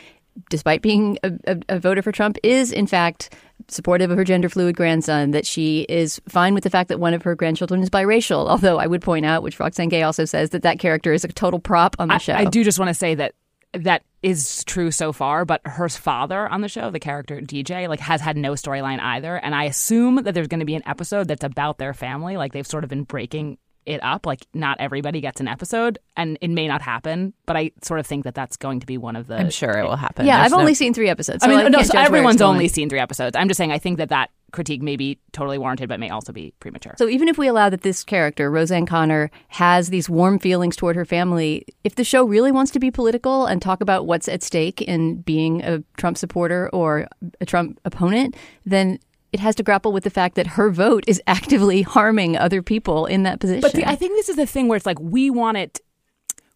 despite 0.50 0.82
being 0.82 1.18
a, 1.22 1.32
a, 1.46 1.60
a 1.70 1.78
voter 1.78 2.02
for 2.02 2.12
Trump, 2.12 2.38
is 2.42 2.72
in 2.72 2.86
fact 2.86 3.34
supportive 3.68 4.10
of 4.10 4.16
her 4.16 4.24
gender 4.24 4.48
fluid 4.48 4.76
grandson, 4.76 5.30
that 5.32 5.46
she 5.46 5.82
is 5.88 6.20
fine 6.28 6.54
with 6.54 6.64
the 6.64 6.70
fact 6.70 6.88
that 6.88 6.98
one 6.98 7.14
of 7.14 7.22
her 7.22 7.34
grandchildren 7.34 7.82
is 7.82 7.90
biracial. 7.90 8.48
Although 8.48 8.78
I 8.78 8.86
would 8.86 9.02
point 9.02 9.26
out, 9.26 9.42
which 9.42 9.58
Roxane 9.60 9.88
Gay 9.88 10.02
also 10.02 10.24
says, 10.24 10.50
that 10.50 10.62
that 10.62 10.78
character 10.78 11.12
is 11.12 11.24
a 11.24 11.28
total 11.28 11.58
prop 11.58 11.96
on 11.98 12.08
the 12.08 12.14
I, 12.14 12.18
show. 12.18 12.34
I 12.34 12.44
do 12.44 12.64
just 12.64 12.78
want 12.78 12.88
to 12.88 12.94
say 12.94 13.14
that 13.14 13.34
that 13.74 14.02
is 14.22 14.64
true 14.64 14.90
so 14.90 15.12
far, 15.12 15.44
but 15.44 15.60
her 15.64 15.88
father 15.88 16.48
on 16.48 16.60
the 16.60 16.68
show, 16.68 16.90
the 16.90 17.00
character 17.00 17.40
DJ, 17.40 17.88
like 17.88 18.00
has 18.00 18.20
had 18.20 18.36
no 18.36 18.52
storyline 18.52 19.00
either. 19.00 19.36
And 19.36 19.54
I 19.54 19.64
assume 19.64 20.16
that 20.16 20.32
there's 20.32 20.48
going 20.48 20.60
to 20.60 20.66
be 20.66 20.74
an 20.74 20.82
episode 20.86 21.28
that's 21.28 21.44
about 21.44 21.78
their 21.78 21.94
family. 21.94 22.36
Like 22.36 22.52
they've 22.52 22.66
sort 22.66 22.84
of 22.84 22.90
been 22.90 23.04
breaking 23.04 23.58
it 23.86 24.02
up. 24.02 24.26
Like 24.26 24.46
not 24.54 24.76
everybody 24.80 25.20
gets 25.20 25.40
an 25.40 25.48
episode, 25.48 25.98
and 26.16 26.38
it 26.40 26.50
may 26.50 26.68
not 26.68 26.82
happen. 26.82 27.32
But 27.46 27.56
I 27.56 27.72
sort 27.82 28.00
of 28.00 28.06
think 28.06 28.24
that 28.24 28.34
that's 28.34 28.56
going 28.56 28.80
to 28.80 28.86
be 28.86 28.98
one 28.98 29.16
of 29.16 29.26
the. 29.26 29.36
I'm 29.36 29.50
sure 29.50 29.70
it 29.78 29.84
will 29.84 29.96
happen. 29.96 30.26
yeah, 30.26 30.38
There's 30.38 30.46
I've 30.52 30.56
no- 30.56 30.60
only 30.60 30.74
seen 30.74 30.94
three 30.94 31.08
episodes. 31.08 31.44
I 31.44 31.48
mean, 31.48 31.58
I 31.58 31.68
no, 31.68 31.78
so 31.78 31.84
judge 31.84 31.94
where 31.94 32.02
it's 32.02 32.08
everyone's 32.08 32.42
only 32.42 32.68
seen 32.68 32.88
three 32.88 33.00
episodes. 33.00 33.36
I'm 33.36 33.48
just 33.48 33.58
saying, 33.58 33.72
I 33.72 33.78
think 33.78 33.98
that 33.98 34.08
that 34.10 34.30
critique 34.52 34.82
may 34.82 34.96
be 34.96 35.18
totally 35.32 35.56
warranted, 35.56 35.88
but 35.88 35.98
may 35.98 36.10
also 36.10 36.30
be 36.30 36.52
premature. 36.60 36.94
So 36.98 37.08
even 37.08 37.26
if 37.28 37.38
we 37.38 37.48
allow 37.48 37.70
that 37.70 37.80
this 37.80 38.04
character, 38.04 38.50
Roseanne 38.50 38.84
Connor, 38.84 39.30
has 39.48 39.88
these 39.88 40.10
warm 40.10 40.38
feelings 40.38 40.76
toward 40.76 40.94
her 40.94 41.06
family, 41.06 41.64
if 41.84 41.94
the 41.94 42.04
show 42.04 42.24
really 42.24 42.52
wants 42.52 42.70
to 42.72 42.78
be 42.78 42.90
political 42.90 43.46
and 43.46 43.62
talk 43.62 43.80
about 43.80 44.04
what's 44.06 44.28
at 44.28 44.42
stake 44.42 44.82
in 44.82 45.22
being 45.22 45.62
a 45.62 45.82
Trump 45.96 46.18
supporter 46.18 46.68
or 46.74 47.08
a 47.40 47.46
Trump 47.46 47.80
opponent, 47.86 48.36
then 48.66 48.98
it 49.32 49.40
has 49.40 49.54
to 49.56 49.62
grapple 49.62 49.92
with 49.92 50.04
the 50.04 50.10
fact 50.10 50.36
that 50.36 50.46
her 50.46 50.70
vote 50.70 51.04
is 51.06 51.20
actively 51.26 51.82
harming 51.96 52.36
other 52.36 52.62
people 52.62 53.06
in 53.06 53.22
that 53.24 53.40
position. 53.40 53.60
But 53.60 53.72
the, 53.72 53.88
I 53.88 53.96
think 53.96 54.12
this 54.12 54.28
is 54.28 54.36
the 54.36 54.46
thing 54.46 54.68
where 54.68 54.76
it's 54.76 54.86
like 54.86 55.00
we 55.00 55.30
want 55.30 55.56
it. 55.56 55.80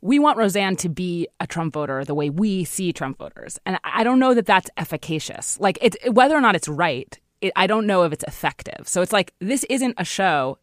We 0.02 0.18
want 0.18 0.38
Roseanne 0.38 0.76
to 0.76 0.88
be 0.88 1.26
a 1.40 1.46
Trump 1.46 1.74
voter 1.74 2.04
the 2.04 2.14
way 2.14 2.30
we 2.30 2.64
see 2.64 2.92
Trump 2.92 3.18
voters, 3.18 3.58
and 3.66 3.80
I 3.82 4.04
don't 4.04 4.18
know 4.18 4.34
that 4.34 4.46
that's 4.46 4.70
efficacious. 4.76 5.58
Like 5.58 5.78
it, 5.80 5.96
whether 6.12 6.36
or 6.36 6.40
not 6.40 6.54
it's 6.54 6.68
right, 6.68 7.18
it, 7.40 7.52
I 7.56 7.66
don't 7.66 7.86
know 7.86 8.04
if 8.04 8.12
it's 8.12 8.24
effective. 8.24 8.86
So 8.86 9.02
it's 9.02 9.12
like 9.12 9.32
this 9.40 9.64
isn't 9.64 9.94
a 9.98 10.04
show. 10.04 10.58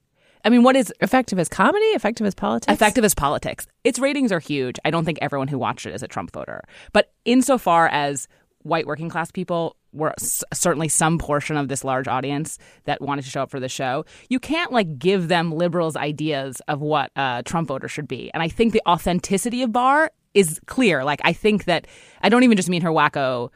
I 0.46 0.50
mean, 0.50 0.64
what 0.64 0.76
is 0.76 0.94
effective 1.00 1.40
as 1.40 1.48
comedy, 1.48 1.86
effective 1.88 2.28
as 2.28 2.36
politics. 2.36 2.72
effective 2.72 3.06
as 3.06 3.16
politics? 3.16 3.66
Its 3.84 3.98
ratings 3.98 4.32
are 4.32 4.40
huge. 4.40 4.78
I 4.84 4.92
don't 4.92 5.06
think 5.06 5.18
everyone 5.22 5.48
who 5.48 5.58
watched 5.58 5.86
it 5.86 5.96
is 5.96 6.04
a 6.04 6.08
Trump 6.08 6.32
voter, 6.32 6.64
but 6.92 7.12
insofar 7.26 7.88
as 7.88 8.28
white 8.64 8.88
working 8.88 9.10
class 9.10 9.32
people 9.32 9.76
were 9.92 10.14
s- 10.20 10.44
certainly 10.54 10.88
some 10.88 11.18
portion 11.18 11.56
of 11.56 11.68
this 11.68 11.84
large 11.84 12.08
audience 12.08 12.58
that 12.86 13.02
wanted 13.02 13.24
to 13.24 13.30
show 13.30 13.44
up 13.44 13.52
for 13.52 13.60
the 13.60 13.70
show. 13.70 14.06
You 14.30 14.40
can't 14.40 14.72
like 14.72 14.98
give 14.98 15.28
them 15.28 15.52
liberals' 15.52 15.96
ideas 15.96 16.62
of 16.68 16.82
what 16.82 17.12
a 17.16 17.44
Trump 17.46 17.68
voter 17.68 17.88
should 17.88 18.08
be. 18.08 18.32
And 18.34 18.42
I 18.42 18.48
think 18.48 18.74
the 18.74 18.82
authenticity 18.88 19.62
of 19.62 19.72
Barr 19.72 20.12
is 20.34 20.60
clear. 20.66 21.04
Like 21.04 21.22
I 21.24 21.34
think 21.34 21.66
that 21.66 21.88
I 22.22 22.30
don't 22.30 22.44
even 22.44 22.58
just 22.58 22.70
mean 22.70 22.82
her 22.82 22.90
wacko 22.90 23.50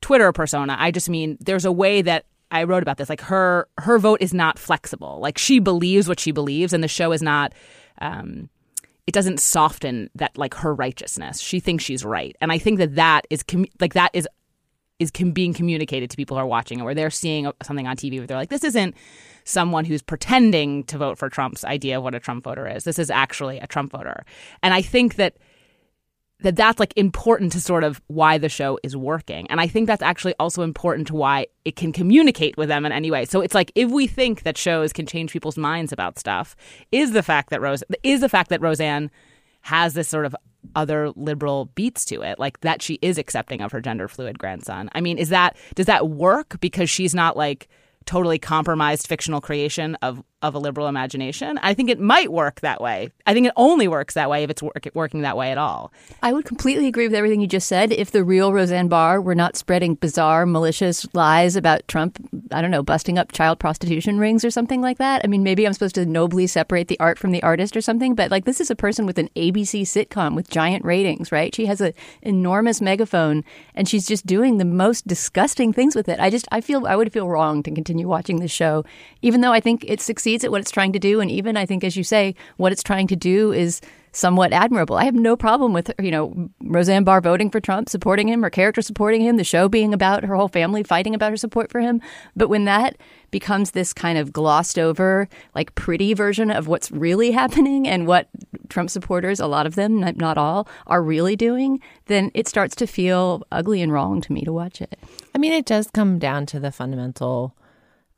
Twitter 0.00 0.32
persona. 0.32 0.76
I 0.78 0.90
just 0.90 1.08
mean 1.08 1.38
there's 1.40 1.64
a 1.64 1.72
way 1.72 2.02
that 2.02 2.24
I 2.50 2.64
wrote 2.64 2.82
about 2.82 2.96
this. 2.96 3.08
Like 3.08 3.20
her 3.22 3.68
her 3.78 3.98
vote 3.98 4.22
is 4.22 4.32
not 4.32 4.58
flexible. 4.58 5.18
Like 5.20 5.38
she 5.38 5.58
believes 5.58 6.08
what 6.08 6.20
she 6.20 6.32
believes, 6.32 6.72
and 6.72 6.82
the 6.82 6.88
show 6.88 7.12
is 7.12 7.22
not. 7.22 7.52
Um, 8.00 8.48
it 9.06 9.14
doesn't 9.14 9.40
soften 9.40 10.10
that 10.16 10.36
like 10.36 10.54
her 10.54 10.74
righteousness. 10.74 11.40
She 11.40 11.60
thinks 11.60 11.82
she's 11.82 12.04
right, 12.04 12.36
and 12.40 12.52
I 12.52 12.58
think 12.58 12.78
that 12.78 12.94
that 12.96 13.26
is 13.30 13.42
like 13.80 13.94
that 13.94 14.10
is 14.12 14.28
is 14.98 15.10
being 15.10 15.54
communicated 15.54 16.10
to 16.10 16.16
people 16.16 16.36
who 16.36 16.42
are 16.42 16.46
watching, 16.46 16.80
or 16.80 16.94
they're 16.94 17.10
seeing 17.10 17.50
something 17.62 17.86
on 17.86 17.96
TV 17.96 18.18
where 18.18 18.26
they're 18.26 18.36
like, 18.36 18.50
"This 18.50 18.64
isn't 18.64 18.94
someone 19.44 19.84
who's 19.84 20.02
pretending 20.02 20.84
to 20.84 20.98
vote 20.98 21.18
for 21.18 21.28
Trump's 21.28 21.64
idea 21.64 21.98
of 21.98 22.04
what 22.04 22.14
a 22.14 22.20
Trump 22.20 22.44
voter 22.44 22.66
is. 22.66 22.84
This 22.84 22.98
is 22.98 23.10
actually 23.10 23.58
a 23.58 23.66
Trump 23.66 23.92
voter." 23.92 24.24
And 24.62 24.74
I 24.74 24.82
think 24.82 25.16
that 25.16 25.36
that 26.40 26.54
that's 26.54 26.78
like 26.78 26.92
important 26.96 27.50
to 27.52 27.60
sort 27.60 27.82
of 27.82 28.00
why 28.06 28.38
the 28.38 28.48
show 28.48 28.78
is 28.82 28.96
working. 28.96 29.46
And 29.50 29.60
I 29.60 29.66
think 29.66 29.86
that's 29.86 30.02
actually 30.02 30.34
also 30.38 30.62
important 30.62 31.08
to 31.08 31.16
why 31.16 31.46
it 31.64 31.74
can 31.74 31.92
communicate 31.92 32.56
with 32.56 32.68
them 32.68 32.86
in 32.86 32.92
any 32.92 33.10
way. 33.10 33.24
So 33.24 33.40
it's 33.40 33.54
like 33.54 33.72
if 33.74 33.90
we 33.90 34.06
think 34.06 34.44
that 34.44 34.56
shows 34.56 34.92
can 34.92 35.06
change 35.06 35.32
people's 35.32 35.58
minds 35.58 35.92
about 35.92 36.18
stuff, 36.18 36.54
is 36.92 37.10
the 37.10 37.24
fact 37.24 37.50
that 37.50 37.60
Rose 37.60 37.82
is 38.02 38.20
the 38.20 38.28
fact 38.28 38.50
that 38.50 38.60
Roseanne 38.60 39.10
has 39.62 39.94
this 39.94 40.08
sort 40.08 40.26
of 40.26 40.34
other 40.74 41.10
liberal 41.10 41.66
beats 41.74 42.04
to 42.06 42.22
it, 42.22 42.38
like 42.38 42.60
that 42.60 42.82
she 42.82 42.98
is 43.02 43.18
accepting 43.18 43.60
of 43.60 43.72
her 43.72 43.80
gender 43.80 44.08
fluid 44.08 44.38
grandson. 44.38 44.90
I 44.92 45.00
mean, 45.00 45.18
is 45.18 45.28
that 45.30 45.56
does 45.74 45.86
that 45.86 46.08
work 46.08 46.60
because 46.60 46.90
she's 46.90 47.14
not 47.14 47.36
like 47.36 47.68
totally 48.04 48.38
compromised 48.38 49.06
fictional 49.06 49.40
creation 49.40 49.94
of 49.96 50.22
of 50.40 50.54
a 50.54 50.58
liberal 50.58 50.86
imagination? 50.86 51.58
I 51.62 51.74
think 51.74 51.90
it 51.90 51.98
might 51.98 52.30
work 52.30 52.60
that 52.60 52.80
way. 52.80 53.10
I 53.26 53.34
think 53.34 53.46
it 53.46 53.52
only 53.56 53.88
works 53.88 54.14
that 54.14 54.30
way 54.30 54.44
if 54.44 54.50
it's 54.50 54.62
work, 54.62 54.86
working 54.94 55.22
that 55.22 55.36
way 55.36 55.50
at 55.50 55.58
all. 55.58 55.92
I 56.22 56.32
would 56.32 56.44
completely 56.44 56.86
agree 56.86 57.08
with 57.08 57.14
everything 57.14 57.40
you 57.40 57.48
just 57.48 57.66
said. 57.66 57.90
If 57.92 58.12
the 58.12 58.22
real 58.22 58.52
Roseanne 58.52 58.88
Barr 58.88 59.20
were 59.20 59.34
not 59.34 59.56
spreading 59.56 59.96
bizarre, 59.96 60.46
malicious 60.46 61.06
lies 61.12 61.56
about 61.56 61.86
Trump, 61.88 62.24
I 62.52 62.62
don't 62.62 62.70
know, 62.70 62.84
busting 62.84 63.18
up 63.18 63.32
child 63.32 63.58
prostitution 63.58 64.18
rings 64.18 64.44
or 64.44 64.50
something 64.50 64.80
like 64.80 64.98
that. 64.98 65.22
I 65.24 65.26
mean, 65.26 65.42
maybe 65.42 65.66
I'm 65.66 65.72
supposed 65.72 65.96
to 65.96 66.06
nobly 66.06 66.46
separate 66.46 66.86
the 66.86 67.00
art 67.00 67.18
from 67.18 67.32
the 67.32 67.42
artist 67.42 67.76
or 67.76 67.80
something, 67.80 68.14
but 68.14 68.30
like 68.30 68.44
this 68.44 68.60
is 68.60 68.70
a 68.70 68.76
person 68.76 69.06
with 69.06 69.18
an 69.18 69.30
ABC 69.34 69.82
sitcom 69.82 70.36
with 70.36 70.48
giant 70.48 70.84
ratings, 70.84 71.32
right? 71.32 71.52
She 71.52 71.66
has 71.66 71.80
an 71.80 71.94
enormous 72.22 72.80
megaphone 72.80 73.44
and 73.74 73.88
she's 73.88 74.06
just 74.06 74.24
doing 74.24 74.58
the 74.58 74.64
most 74.64 75.06
disgusting 75.06 75.72
things 75.72 75.96
with 75.96 76.08
it. 76.08 76.20
I 76.20 76.30
just, 76.30 76.46
I 76.52 76.60
feel, 76.60 76.86
I 76.86 76.94
would 76.94 77.12
feel 77.12 77.28
wrong 77.28 77.64
to 77.64 77.72
continue 77.72 78.06
watching 78.06 78.38
this 78.38 78.52
show, 78.52 78.84
even 79.20 79.40
though 79.40 79.52
I 79.52 79.58
think 79.58 79.84
it 79.84 80.00
succeeds 80.00 80.27
at 80.36 80.50
what 80.50 80.60
it's 80.60 80.70
trying 80.70 80.92
to 80.92 80.98
do. 80.98 81.20
And 81.20 81.30
even 81.30 81.56
I 81.56 81.66
think, 81.66 81.84
as 81.84 81.96
you 81.96 82.04
say, 82.04 82.34
what 82.56 82.72
it's 82.72 82.82
trying 82.82 83.06
to 83.08 83.16
do 83.16 83.52
is 83.52 83.80
somewhat 84.12 84.52
admirable. 84.52 84.96
I 84.96 85.04
have 85.04 85.14
no 85.14 85.36
problem 85.36 85.72
with 85.72 85.92
you 86.00 86.10
know 86.10 86.50
Roseanne 86.60 87.04
Barr 87.04 87.20
voting 87.20 87.50
for 87.50 87.60
Trump, 87.60 87.88
supporting 87.88 88.28
him, 88.28 88.42
her 88.42 88.50
character 88.50 88.82
supporting 88.82 89.20
him, 89.20 89.36
the 89.36 89.44
show 89.44 89.68
being 89.68 89.94
about 89.94 90.24
her 90.24 90.34
whole 90.34 90.48
family 90.48 90.82
fighting 90.82 91.14
about 91.14 91.30
her 91.30 91.36
support 91.36 91.70
for 91.70 91.80
him. 91.80 92.00
But 92.36 92.48
when 92.48 92.64
that 92.64 92.96
becomes 93.30 93.72
this 93.72 93.92
kind 93.92 94.18
of 94.18 94.32
glossed 94.32 94.78
over, 94.78 95.28
like 95.54 95.74
pretty 95.74 96.14
version 96.14 96.50
of 96.50 96.66
what's 96.66 96.90
really 96.90 97.30
happening 97.42 97.86
and 97.86 98.06
what 98.06 98.28
Trump 98.68 98.90
supporters, 98.90 99.40
a 99.40 99.46
lot 99.46 99.66
of 99.66 99.74
them, 99.74 100.00
not 100.16 100.38
all, 100.38 100.68
are 100.86 101.02
really 101.02 101.36
doing, 101.36 101.80
then 102.06 102.30
it 102.34 102.48
starts 102.48 102.74
to 102.76 102.86
feel 102.86 103.42
ugly 103.52 103.82
and 103.82 103.92
wrong 103.92 104.20
to 104.22 104.32
me 104.32 104.42
to 104.42 104.52
watch 104.52 104.80
it. 104.80 104.98
I 105.34 105.38
mean, 105.38 105.52
it 105.52 105.66
does 105.66 105.90
come 105.90 106.18
down 106.18 106.46
to 106.46 106.60
the 106.60 106.72
fundamental 106.72 107.54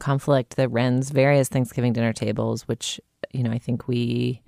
conflict 0.00 0.56
that 0.56 0.70
rends 0.70 1.10
various 1.10 1.48
Thanksgiving 1.48 1.92
dinner 1.92 2.12
tables, 2.12 2.62
which, 2.62 3.00
you 3.32 3.42
know, 3.42 3.50
I 3.50 3.58
think 3.58 3.86
we 3.86 4.42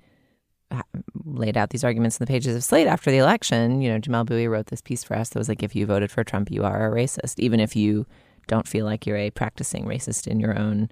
uh, 0.71 0.81
laid 1.23 1.55
out 1.55 1.69
these 1.69 1.83
arguments 1.83 2.17
in 2.17 2.25
the 2.25 2.31
pages 2.31 2.55
of 2.55 2.63
Slate 2.63 2.87
after 2.87 3.11
the 3.11 3.17
election. 3.17 3.81
You 3.81 3.91
know, 3.91 3.99
Jamelle 3.99 4.25
Bouie 4.25 4.47
wrote 4.47 4.67
this 4.67 4.81
piece 4.81 5.03
for 5.03 5.15
us 5.15 5.29
that 5.29 5.39
was 5.39 5.47
like, 5.47 5.63
if 5.63 5.75
you 5.75 5.85
voted 5.85 6.11
for 6.11 6.23
Trump, 6.23 6.51
you 6.51 6.63
are 6.63 6.87
a 6.87 6.93
racist, 6.93 7.39
even 7.39 7.59
if 7.59 7.75
you 7.75 8.05
don't 8.47 8.67
feel 8.67 8.85
like 8.85 9.05
you're 9.05 9.17
a 9.17 9.29
practicing 9.29 9.85
racist 9.85 10.27
in 10.27 10.39
your 10.39 10.57
own 10.57 10.89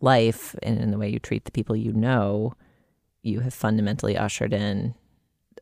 life 0.00 0.54
and 0.62 0.78
in 0.78 0.90
the 0.90 0.98
way 0.98 1.08
you 1.08 1.18
treat 1.18 1.44
the 1.44 1.50
people 1.50 1.74
you 1.74 1.92
know, 1.92 2.54
you 3.22 3.40
have 3.40 3.54
fundamentally 3.54 4.16
ushered 4.16 4.52
in 4.52 4.94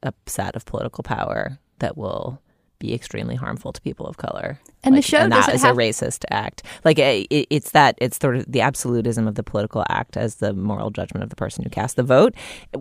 a 0.03 0.13
set 0.27 0.55
of 0.57 0.67
political 0.67 1.03
power 1.03 1.59
that 1.79 1.97
will 1.97 2.42
be 2.83 2.93
extremely 2.95 3.35
harmful 3.37 3.73
to 3.73 3.81
people 3.81 4.07
of 4.07 4.17
color. 4.17 4.59
And 4.85 4.97
the 4.97 5.03
show 5.03 5.19
and 5.19 5.33
that 5.33 5.49
is 5.55 5.63
have- 5.63 5.77
a 5.77 5.79
racist 5.79 6.25
act. 6.31 6.63
Like 6.85 6.99
eh, 6.99 7.23
it, 7.23 7.27
it- 7.31 7.47
it's 7.51 7.71
that 7.71 7.95
it's 7.99 8.19
sort 8.21 8.37
of 8.37 8.45
the 8.51 8.61
absolutism 8.61 9.27
of 9.29 9.37
the 9.37 9.43
political 9.43 9.85
act 9.89 10.17
as 10.17 10.37
the 10.37 10.53
moral 10.53 10.91
judgment 10.91 11.23
of 11.25 11.31
the 11.31 11.37
person 11.37 11.63
who 11.65 11.71
cast 11.71 11.97
the 11.97 12.03
vote, 12.03 12.35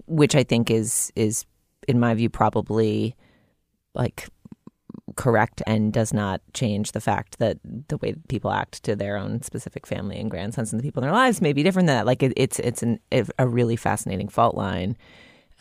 which 0.07 0.35
I 0.35 0.43
think 0.43 0.69
is 0.71 1.11
is 1.15 1.45
in 1.87 1.99
my 1.99 2.13
view 2.13 2.29
probably 2.29 3.15
like 3.95 4.27
correct 5.15 5.61
and 5.67 5.91
does 5.91 6.13
not 6.13 6.41
change 6.53 6.91
the 6.93 7.01
fact 7.01 7.37
that 7.39 7.57
the 7.89 7.97
way 7.97 8.15
people 8.29 8.51
act 8.51 8.81
to 8.83 8.95
their 8.95 9.17
own 9.17 9.41
specific 9.41 9.85
family 9.85 10.17
and 10.19 10.31
grandsons 10.31 10.71
and 10.71 10.79
the 10.79 10.83
people 10.83 11.01
in 11.03 11.07
their 11.07 11.15
lives 11.15 11.41
may 11.41 11.53
be 11.53 11.63
different 11.63 11.87
than 11.87 11.97
that. 11.97 12.05
Like 12.05 12.23
it, 12.23 12.33
it's 12.37 12.59
it's 12.59 12.81
an, 12.83 12.99
a 13.37 13.47
really 13.47 13.75
fascinating 13.75 14.29
fault 14.29 14.55
line. 14.55 14.95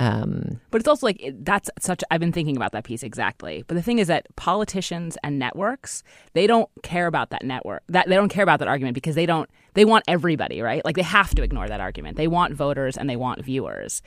Um, 0.01 0.61
But 0.71 0.81
it's 0.81 0.89
also 0.89 1.07
like 1.07 1.23
that's 1.41 1.71
such. 1.79 2.03
I've 2.11 2.21
been 2.21 2.33
thinking 2.33 2.57
about 2.57 2.73
that 2.73 2.85
piece 2.85 3.03
exactly. 3.03 3.65
But 3.67 3.75
the 3.75 3.83
thing 3.83 3.99
is 3.99 4.09
that 4.09 4.27
politicians 4.35 5.19
and 5.23 5.39
networks 5.39 6.03
they 6.33 6.47
don't 6.47 6.71
care 6.83 7.07
about 7.07 7.31
that 7.31 7.45
network. 7.45 7.83
That 7.89 8.09
they 8.09 8.17
don't 8.17 8.31
care 8.31 8.43
about 8.43 8.61
that 8.61 8.69
argument 8.69 8.95
because 8.95 9.15
they 9.15 9.27
don't. 9.27 9.49
They 9.75 9.85
want 9.85 10.05
everybody 10.09 10.63
right. 10.63 10.83
Like 10.85 10.97
they 10.97 11.03
have 11.03 11.35
to 11.35 11.43
ignore 11.43 11.69
that 11.69 11.81
argument. 11.81 12.17
They 12.17 12.29
want 12.29 12.55
voters 12.55 12.97
and 12.97 13.11
they 13.11 13.17
want 13.17 13.45
viewers, 13.45 14.01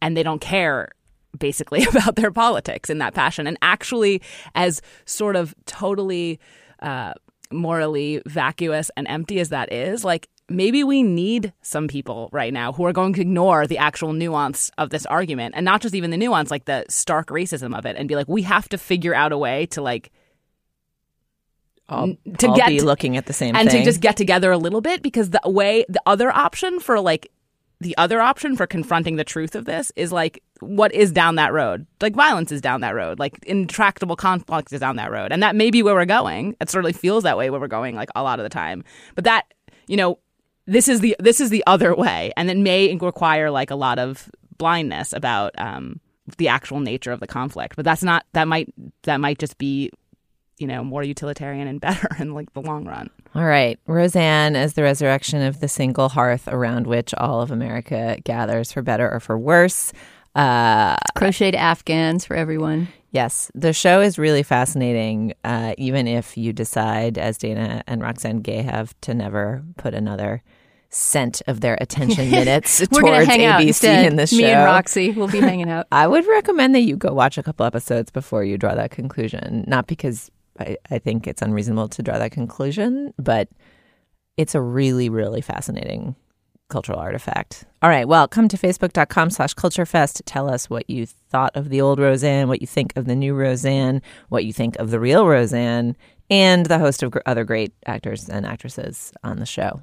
and 0.00 0.16
they 0.16 0.22
don't 0.22 0.40
care 0.40 0.90
basically 1.36 1.82
about 1.90 2.14
their 2.14 2.30
politics 2.30 2.88
in 2.88 2.98
that 2.98 3.14
fashion. 3.14 3.48
And 3.48 3.58
actually, 3.60 4.22
as 4.54 4.80
sort 5.04 5.34
of 5.34 5.52
totally 5.66 6.38
uh, 6.80 7.14
morally 7.50 8.22
vacuous 8.26 8.90
and 8.96 9.08
empty 9.08 9.40
as 9.40 9.48
that 9.48 9.72
is, 9.72 10.04
like 10.04 10.28
maybe 10.48 10.84
we 10.84 11.02
need 11.02 11.52
some 11.62 11.88
people 11.88 12.28
right 12.32 12.52
now 12.52 12.72
who 12.72 12.84
are 12.84 12.92
going 12.92 13.12
to 13.14 13.20
ignore 13.20 13.66
the 13.66 13.78
actual 13.78 14.12
nuance 14.12 14.70
of 14.76 14.90
this 14.90 15.06
argument 15.06 15.54
and 15.56 15.64
not 15.64 15.80
just 15.80 15.94
even 15.94 16.10
the 16.10 16.16
nuance, 16.16 16.50
like 16.50 16.66
the 16.66 16.84
stark 16.88 17.28
racism 17.28 17.76
of 17.76 17.86
it, 17.86 17.96
and 17.96 18.08
be 18.08 18.16
like, 18.16 18.28
we 18.28 18.42
have 18.42 18.68
to 18.68 18.78
figure 18.78 19.14
out 19.14 19.32
a 19.32 19.38
way 19.38 19.66
to 19.66 19.82
like 19.82 20.10
I'll, 21.88 22.16
to 22.38 22.48
I'll 22.48 22.56
get 22.56 22.68
be 22.68 22.80
looking 22.80 23.16
at 23.16 23.26
the 23.26 23.32
same 23.32 23.54
and 23.54 23.70
thing. 23.70 23.80
to 23.80 23.84
just 23.84 24.00
get 24.00 24.16
together 24.16 24.50
a 24.50 24.58
little 24.58 24.80
bit 24.80 25.02
because 25.02 25.30
the 25.30 25.40
way 25.44 25.84
the 25.88 26.00
other 26.06 26.30
option 26.30 26.80
for 26.80 26.98
like 26.98 27.30
the 27.80 27.96
other 27.98 28.20
option 28.20 28.56
for 28.56 28.66
confronting 28.66 29.16
the 29.16 29.24
truth 29.24 29.54
of 29.54 29.66
this 29.66 29.92
is 29.96 30.10
like 30.10 30.42
what 30.60 30.94
is 30.94 31.12
down 31.12 31.34
that 31.34 31.52
road? 31.52 31.86
Like 32.00 32.14
violence 32.14 32.50
is 32.52 32.62
down 32.62 32.80
that 32.80 32.94
road. 32.94 33.18
Like 33.18 33.38
intractable 33.44 34.16
conflict 34.16 34.72
is 34.72 34.80
down 34.80 34.96
that 34.96 35.10
road. 35.10 35.32
And 35.32 35.42
that 35.42 35.56
may 35.56 35.70
be 35.70 35.82
where 35.82 35.94
we're 35.94 36.06
going. 36.06 36.56
It 36.60 36.70
certainly 36.70 36.94
feels 36.94 37.24
that 37.24 37.36
way 37.36 37.50
where 37.50 37.60
we're 37.60 37.68
going 37.68 37.94
like 37.94 38.08
a 38.14 38.22
lot 38.22 38.38
of 38.38 38.44
the 38.44 38.48
time. 38.48 38.82
But 39.14 39.24
that 39.24 39.52
you 39.86 39.98
know 39.98 40.18
this 40.66 40.88
is 40.88 41.00
the 41.00 41.16
this 41.18 41.40
is 41.40 41.50
the 41.50 41.62
other 41.66 41.94
way 41.94 42.32
and 42.36 42.50
it 42.50 42.56
may 42.56 42.94
require 42.96 43.50
like 43.50 43.70
a 43.70 43.76
lot 43.76 43.98
of 43.98 44.30
blindness 44.58 45.12
about 45.12 45.52
um 45.58 46.00
the 46.38 46.48
actual 46.48 46.80
nature 46.80 47.12
of 47.12 47.20
the 47.20 47.26
conflict 47.26 47.76
but 47.76 47.84
that's 47.84 48.02
not 48.02 48.24
that 48.32 48.48
might 48.48 48.72
that 49.02 49.20
might 49.20 49.38
just 49.38 49.58
be 49.58 49.90
you 50.58 50.66
know 50.66 50.82
more 50.82 51.02
utilitarian 51.02 51.68
and 51.68 51.80
better 51.82 52.08
in 52.18 52.32
like 52.32 52.52
the 52.54 52.62
long 52.62 52.84
run 52.86 53.10
All 53.34 53.44
right. 53.44 53.78
Roseanne 53.86 54.54
as 54.56 54.74
the 54.74 54.82
resurrection 54.82 55.42
of 55.42 55.58
the 55.60 55.66
single 55.68 56.08
hearth 56.08 56.46
around 56.48 56.86
which 56.86 57.12
all 57.14 57.40
of 57.42 57.50
America 57.50 58.16
gathers 58.24 58.72
for 58.72 58.80
better 58.80 59.10
or 59.10 59.18
for 59.20 59.36
worse. 59.36 59.92
Uh, 60.36 60.96
Crocheted 61.16 61.54
Afghans 61.56 62.24
for 62.24 62.34
everyone. 62.36 62.88
yes, 63.10 63.50
the 63.54 63.72
show 63.72 64.00
is 64.00 64.18
really 64.18 64.42
fascinating, 64.44 65.32
uh, 65.44 65.74
even 65.78 66.06
if 66.08 66.36
you 66.36 66.52
decide, 66.52 67.18
as 67.18 67.38
Dana 67.38 67.82
and 67.86 68.00
Roxane 68.02 68.40
Gay 68.40 68.62
have, 68.62 68.94
to 69.02 69.14
never 69.14 69.64
put 69.76 69.94
another 69.94 70.42
cent 70.94 71.42
of 71.46 71.60
their 71.60 71.76
attention 71.80 72.30
minutes 72.30 72.80
We're 72.90 73.00
towards 73.00 73.26
to 73.26 73.30
hang 73.30 73.44
out 73.44 73.60
ABC 73.60 73.66
instead. 73.68 74.06
in 74.06 74.16
this 74.16 74.30
show. 74.30 74.36
Me 74.36 74.44
and 74.44 74.64
Roxy 74.64 75.10
will 75.10 75.28
be 75.28 75.40
hanging 75.40 75.68
out. 75.68 75.86
I 75.92 76.06
would 76.06 76.26
recommend 76.26 76.74
that 76.74 76.80
you 76.80 76.96
go 76.96 77.12
watch 77.12 77.36
a 77.38 77.42
couple 77.42 77.66
episodes 77.66 78.10
before 78.10 78.44
you 78.44 78.56
draw 78.58 78.74
that 78.74 78.90
conclusion. 78.90 79.64
Not 79.66 79.86
because 79.86 80.30
I, 80.58 80.76
I 80.90 80.98
think 80.98 81.26
it's 81.26 81.42
unreasonable 81.42 81.88
to 81.88 82.02
draw 82.02 82.18
that 82.18 82.30
conclusion, 82.32 83.12
but 83.18 83.48
it's 84.36 84.54
a 84.54 84.60
really, 84.60 85.08
really 85.08 85.40
fascinating 85.40 86.14
cultural 86.70 86.98
artifact. 86.98 87.64
All 87.82 87.90
right, 87.90 88.08
well, 88.08 88.26
come 88.26 88.48
to 88.48 88.56
facebook.com 88.56 89.30
slash 89.30 89.54
culturefest 89.54 90.14
to 90.14 90.22
tell 90.22 90.48
us 90.50 90.70
what 90.70 90.88
you 90.88 91.06
thought 91.06 91.54
of 91.54 91.68
the 91.68 91.80
old 91.80 91.98
Roseanne, 91.98 92.48
what 92.48 92.60
you 92.60 92.66
think 92.66 92.92
of 92.96 93.04
the 93.04 93.14
new 93.14 93.34
Roseanne, 93.34 94.00
what 94.28 94.44
you 94.44 94.52
think 94.52 94.76
of 94.76 94.90
the 94.90 94.98
real 94.98 95.26
Roseanne, 95.26 95.96
and 96.30 96.66
the 96.66 96.78
host 96.78 97.02
of 97.02 97.10
gr- 97.10 97.18
other 97.26 97.44
great 97.44 97.72
actors 97.86 98.28
and 98.28 98.46
actresses 98.46 99.12
on 99.22 99.38
the 99.38 99.46
show. 99.46 99.82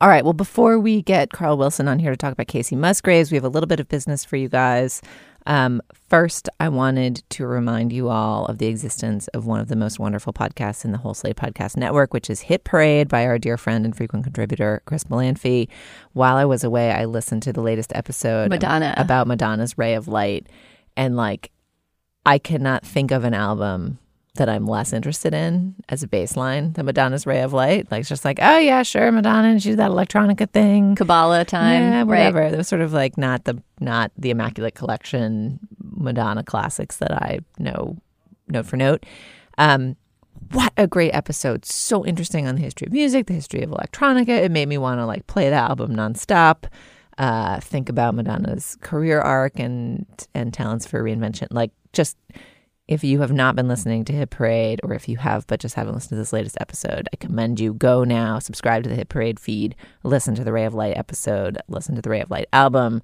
All 0.00 0.08
right. 0.08 0.24
Well, 0.24 0.32
before 0.32 0.78
we 0.78 1.02
get 1.02 1.30
Carl 1.30 1.58
Wilson 1.58 1.86
on 1.86 1.98
here 1.98 2.10
to 2.10 2.16
talk 2.16 2.32
about 2.32 2.46
Kacey 2.46 2.76
Musgraves, 2.76 3.30
we 3.30 3.34
have 3.36 3.44
a 3.44 3.50
little 3.50 3.66
bit 3.66 3.80
of 3.80 3.88
business 3.88 4.24
for 4.24 4.36
you 4.36 4.48
guys. 4.48 5.02
Um, 5.46 5.82
first, 6.08 6.48
I 6.58 6.70
wanted 6.70 7.22
to 7.30 7.46
remind 7.46 7.92
you 7.92 8.08
all 8.08 8.46
of 8.46 8.56
the 8.58 8.66
existence 8.66 9.28
of 9.28 9.44
one 9.44 9.60
of 9.60 9.68
the 9.68 9.76
most 9.76 9.98
wonderful 9.98 10.32
podcasts 10.32 10.86
in 10.86 10.92
the 10.92 10.98
whole 10.98 11.12
Slate 11.12 11.36
Podcast 11.36 11.76
Network, 11.76 12.14
which 12.14 12.30
is 12.30 12.40
Hit 12.40 12.64
Parade 12.64 13.08
by 13.08 13.26
our 13.26 13.38
dear 13.38 13.58
friend 13.58 13.84
and 13.84 13.94
frequent 13.94 14.24
contributor, 14.24 14.82
Chris 14.86 15.04
Molanphy. 15.04 15.68
While 16.14 16.36
I 16.36 16.46
was 16.46 16.64
away, 16.64 16.92
I 16.92 17.04
listened 17.04 17.42
to 17.42 17.52
the 17.52 17.62
latest 17.62 17.92
episode 17.94 18.48
Madonna. 18.48 18.94
about 18.96 19.26
Madonna's 19.26 19.76
Ray 19.76 19.94
of 19.94 20.08
Light. 20.08 20.46
And 20.96 21.14
like, 21.14 21.50
I 22.24 22.38
cannot 22.38 22.86
think 22.86 23.10
of 23.10 23.24
an 23.24 23.34
album 23.34 23.98
that 24.36 24.48
I'm 24.48 24.66
less 24.66 24.92
interested 24.92 25.34
in 25.34 25.74
as 25.88 26.02
a 26.02 26.08
baseline 26.08 26.74
than 26.74 26.86
Madonna's 26.86 27.26
Ray 27.26 27.40
of 27.40 27.52
Light. 27.52 27.90
Like, 27.90 28.00
it's 28.00 28.08
just 28.08 28.24
like, 28.24 28.38
oh, 28.40 28.58
yeah, 28.58 28.82
sure, 28.82 29.10
Madonna, 29.10 29.48
and 29.48 29.62
she's 29.62 29.76
that 29.76 29.90
electronica 29.90 30.48
thing. 30.50 30.94
Kabbalah 30.94 31.44
time. 31.44 31.82
Yeah, 31.82 31.98
right. 31.98 32.06
whatever. 32.06 32.42
It 32.42 32.56
was 32.56 32.68
sort 32.68 32.80
of 32.80 32.92
like 32.92 33.18
not 33.18 33.44
the 33.44 33.60
not 33.80 34.12
the 34.16 34.30
Immaculate 34.30 34.74
Collection 34.74 35.58
Madonna 35.82 36.44
classics 36.44 36.98
that 36.98 37.12
I 37.12 37.40
know 37.58 37.96
note 38.48 38.66
for 38.66 38.76
note. 38.76 39.04
Um, 39.58 39.96
what 40.52 40.72
a 40.76 40.86
great 40.86 41.12
episode! 41.12 41.64
So 41.64 42.04
interesting 42.04 42.46
on 42.46 42.56
the 42.56 42.62
history 42.62 42.86
of 42.86 42.92
music, 42.92 43.26
the 43.26 43.34
history 43.34 43.62
of 43.62 43.70
electronica. 43.70 44.28
It 44.28 44.50
made 44.50 44.68
me 44.68 44.78
want 44.78 45.00
to 45.00 45.06
like 45.06 45.26
play 45.26 45.48
the 45.48 45.56
album 45.56 45.94
nonstop. 45.94 46.64
Uh, 47.18 47.60
think 47.60 47.88
about 47.88 48.14
Madonna's 48.14 48.76
career 48.80 49.20
arc 49.20 49.58
and 49.58 50.06
and 50.34 50.54
talents 50.54 50.86
for 50.86 51.02
reinvention. 51.02 51.48
Like 51.50 51.72
just 51.92 52.16
if 52.90 53.04
you 53.04 53.20
have 53.20 53.32
not 53.32 53.54
been 53.54 53.68
listening 53.68 54.04
to 54.04 54.12
Hit 54.12 54.30
Parade, 54.30 54.80
or 54.82 54.92
if 54.94 55.08
you 55.08 55.16
have 55.18 55.46
but 55.46 55.60
just 55.60 55.76
haven't 55.76 55.94
listened 55.94 56.10
to 56.10 56.16
this 56.16 56.32
latest 56.32 56.58
episode, 56.60 57.08
I 57.12 57.16
commend 57.16 57.60
you. 57.60 57.72
Go 57.72 58.02
now, 58.02 58.40
subscribe 58.40 58.82
to 58.82 58.88
the 58.88 58.96
Hit 58.96 59.08
Parade 59.08 59.38
feed, 59.38 59.76
listen 60.02 60.34
to 60.34 60.42
the 60.42 60.52
Ray 60.52 60.64
of 60.64 60.74
Light 60.74 60.96
episode, 60.96 61.56
listen 61.68 61.94
to 61.94 62.02
the 62.02 62.10
Ray 62.10 62.20
of 62.20 62.32
Light 62.32 62.48
album. 62.52 63.00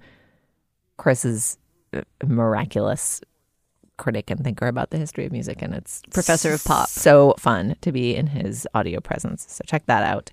Chris's 0.97 1.57
miraculous 2.27 3.21
critic 3.97 4.29
and 4.29 4.43
thinker 4.43 4.67
about 4.67 4.91
the 4.91 4.99
history 4.99 5.25
of 5.25 5.31
music, 5.31 5.63
and 5.63 5.73
it's 5.73 6.03
Professor 6.11 6.53
of 6.53 6.65
pop. 6.65 6.89
So 6.89 7.37
fun 7.39 7.77
to 7.83 7.93
be 7.93 8.17
in 8.17 8.27
his 8.27 8.67
audio 8.75 8.99
presence. 8.99 9.47
So 9.49 9.63
check 9.65 9.87
that 9.87 10.03
out. 10.03 10.33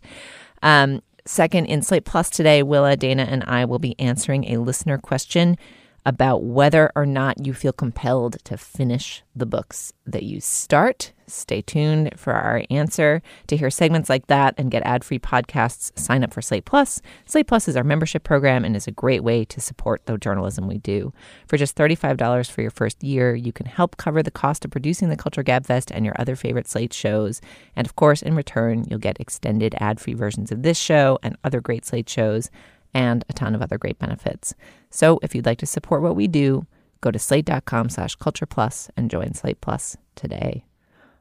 Um, 0.63 1.03
second, 1.27 1.67
in 1.67 1.83
Slate 1.83 2.05
Plus 2.05 2.31
today, 2.31 2.63
Willa, 2.63 2.97
Dana, 2.97 3.27
and 3.29 3.43
I 3.43 3.65
will 3.65 3.77
be 3.77 3.99
answering 3.99 4.45
a 4.45 4.57
listener 4.57 4.97
question 4.97 5.59
about 6.05 6.43
whether 6.43 6.91
or 6.95 7.05
not 7.05 7.45
you 7.45 7.53
feel 7.53 7.71
compelled 7.71 8.37
to 8.43 8.57
finish 8.57 9.23
the 9.35 9.45
books 9.45 9.93
that 10.05 10.23
you 10.23 10.41
start. 10.41 11.13
Stay 11.27 11.61
tuned 11.61 12.11
for 12.17 12.33
our 12.33 12.63
answer. 12.69 13.21
To 13.47 13.55
hear 13.55 13.69
segments 13.69 14.09
like 14.09 14.27
that 14.27 14.53
and 14.57 14.69
get 14.69 14.83
ad 14.83 15.03
free 15.05 15.19
podcasts, 15.19 15.97
sign 15.97 16.23
up 16.23 16.33
for 16.33 16.41
Slate 16.41 16.65
Plus. 16.65 17.01
Slate 17.25 17.47
Plus 17.47 17.69
is 17.69 17.77
our 17.77 17.83
membership 17.83 18.23
program 18.23 18.65
and 18.65 18.75
is 18.75 18.87
a 18.87 18.91
great 18.91 19.23
way 19.23 19.45
to 19.45 19.61
support 19.61 20.05
the 20.05 20.17
journalism 20.17 20.67
we 20.67 20.79
do. 20.79 21.13
For 21.47 21.57
just 21.57 21.77
$35 21.77 22.51
for 22.51 22.61
your 22.61 22.71
first 22.71 23.01
year, 23.01 23.33
you 23.33 23.53
can 23.53 23.65
help 23.65 23.95
cover 23.95 24.21
the 24.21 24.31
cost 24.31 24.65
of 24.65 24.71
producing 24.71 25.07
the 25.07 25.15
Culture 25.15 25.43
Gabfest 25.43 25.91
and 25.95 26.05
your 26.05 26.15
other 26.19 26.35
favorite 26.35 26.67
Slate 26.67 26.93
shows. 26.93 27.39
And 27.75 27.87
of 27.87 27.95
course, 27.95 28.21
in 28.21 28.35
return, 28.35 28.85
you'll 28.89 28.99
get 28.99 29.21
extended 29.21 29.75
ad 29.79 30.01
free 30.01 30.13
versions 30.13 30.51
of 30.51 30.63
this 30.63 30.77
show 30.77 31.17
and 31.23 31.37
other 31.43 31.61
great 31.61 31.85
Slate 31.85 32.09
shows 32.09 32.51
and 32.93 33.23
a 33.29 33.33
ton 33.33 33.55
of 33.55 33.61
other 33.61 33.77
great 33.77 33.99
benefits. 33.99 34.53
So 34.89 35.19
if 35.23 35.33
you'd 35.33 35.45
like 35.45 35.59
to 35.59 35.65
support 35.65 36.01
what 36.01 36.15
we 36.15 36.27
do, 36.27 36.65
go 37.01 37.11
to 37.11 37.19
slate.com 37.19 37.89
slash 37.89 38.15
culture 38.15 38.45
plus 38.45 38.89
and 38.95 39.09
join 39.09 39.33
Slate 39.33 39.61
Plus 39.61 39.97
today. 40.15 40.65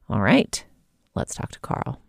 All 0.08 0.20
right, 0.20 0.64
let's 1.14 1.34
talk 1.34 1.50
to 1.52 1.60
Carl. 1.60 2.00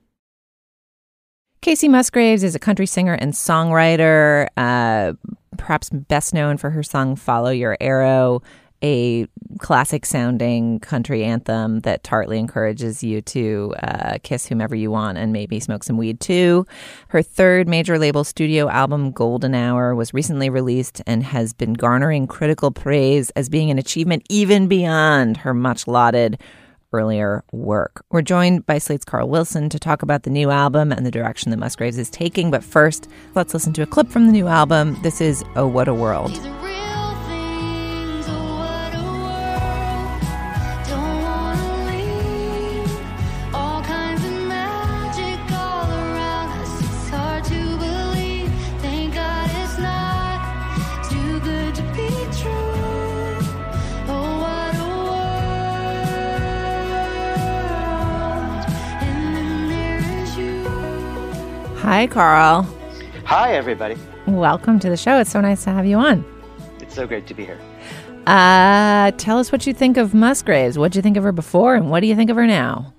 Kacey 1.62 1.90
Musgraves 1.90 2.44
is 2.44 2.56
a 2.56 2.60
country 2.60 2.86
singer 2.86 3.14
and 3.14 3.32
songwriter. 3.32 4.48
Uh, 4.58 5.14
perhaps 5.58 5.90
best 5.90 6.34
known 6.34 6.58
for 6.58 6.70
her 6.70 6.84
song 6.84 7.16
Follow 7.16 7.52
Your 7.52 7.78
Arrow, 7.80 8.42
a 8.84 9.28
classic 9.60 10.06
sounding 10.06 10.80
country 10.80 11.24
anthem 11.24 11.80
that 11.82 12.04
tartly 12.04 12.38
encourages 12.38 13.04
you 13.04 13.22
to 13.22 13.74
uh, 13.82 14.18
kiss 14.24 14.46
whomever 14.46 14.76
you 14.76 14.92
want 14.92 15.18
and 15.18 15.32
maybe 15.32 15.60
smoke 15.60 15.84
some 15.84 15.98
weed 15.98 16.20
too. 16.20 16.66
Her 17.08 17.22
third 17.22 17.68
major 17.68 17.98
label 17.98 18.24
studio 18.24 18.70
album, 18.70 19.12
Golden 19.12 19.56
Hour, 19.56 19.96
was 19.96 20.14
recently 20.14 20.50
released 20.50 21.02
and 21.08 21.24
has 21.24 21.54
been 21.54 21.74
garnering 21.74 22.28
critical 22.28 22.72
praise 22.72 23.30
as 23.32 23.50
being 23.50 23.72
an 23.72 23.80
achievement 23.80 24.24
even 24.30 24.68
beyond 24.68 25.38
her 25.38 25.54
much 25.54 25.88
lauded 25.88 26.42
earlier 26.92 27.44
work. 27.52 28.06
We're 28.12 28.22
joined 28.22 28.66
by 28.66 28.78
Slate's 28.78 29.06
Carl 29.06 29.28
Wilson 29.28 29.70
to 29.70 29.80
talk 29.80 30.04
about 30.04 30.24
the 30.24 30.30
new 30.30 30.52
album 30.52 30.92
and 30.92 31.06
the 31.06 31.12
direction 31.12 31.50
that 31.50 31.58
Musgraves 31.58 31.98
is 31.98 32.10
taking. 32.10 32.52
But 32.52 32.64
first, 32.64 33.08
let's 33.34 33.54
listen 33.54 33.74
to 33.74 33.82
a 33.82 33.88
clip 33.88 34.10
from 34.10 34.28
the 34.28 34.32
new 34.32 34.48
album. 34.48 35.02
This 35.02 35.20
is 35.20 35.44
Oh 35.56 35.68
What 35.68 35.88
a 35.88 35.94
World. 35.94 36.40
Hi, 62.04 62.08
Carl. 62.08 62.64
Hi, 63.24 63.54
everybody. 63.56 63.96
Welcome 64.28 64.78
to 64.80 64.90
the 64.90 64.98
show. 64.98 65.20
It's 65.20 65.32
so 65.32 65.40
nice 65.40 65.64
to 65.64 65.70
have 65.70 65.86
you 65.86 65.96
on. 65.96 66.26
It's 66.82 66.94
so 66.94 67.08
great 67.08 67.28
to 67.28 67.34
be 67.34 67.46
here. 67.46 67.58
Uh, 68.28 69.12
tell 69.12 69.40
us 69.40 69.54
what 69.54 69.66
you 69.66 69.74
think 69.74 69.96
of 69.96 70.14
Musgraves. 70.14 70.78
What 70.78 70.92
did 70.92 70.98
you 70.98 71.02
think 71.02 71.16
of 71.16 71.24
her 71.24 71.32
before, 71.32 71.76
and 71.76 71.90
what 71.90 72.02
do 72.02 72.08
you 72.08 72.16
think 72.18 72.30
of 72.30 72.36
her 72.36 72.46
now? 72.46 72.94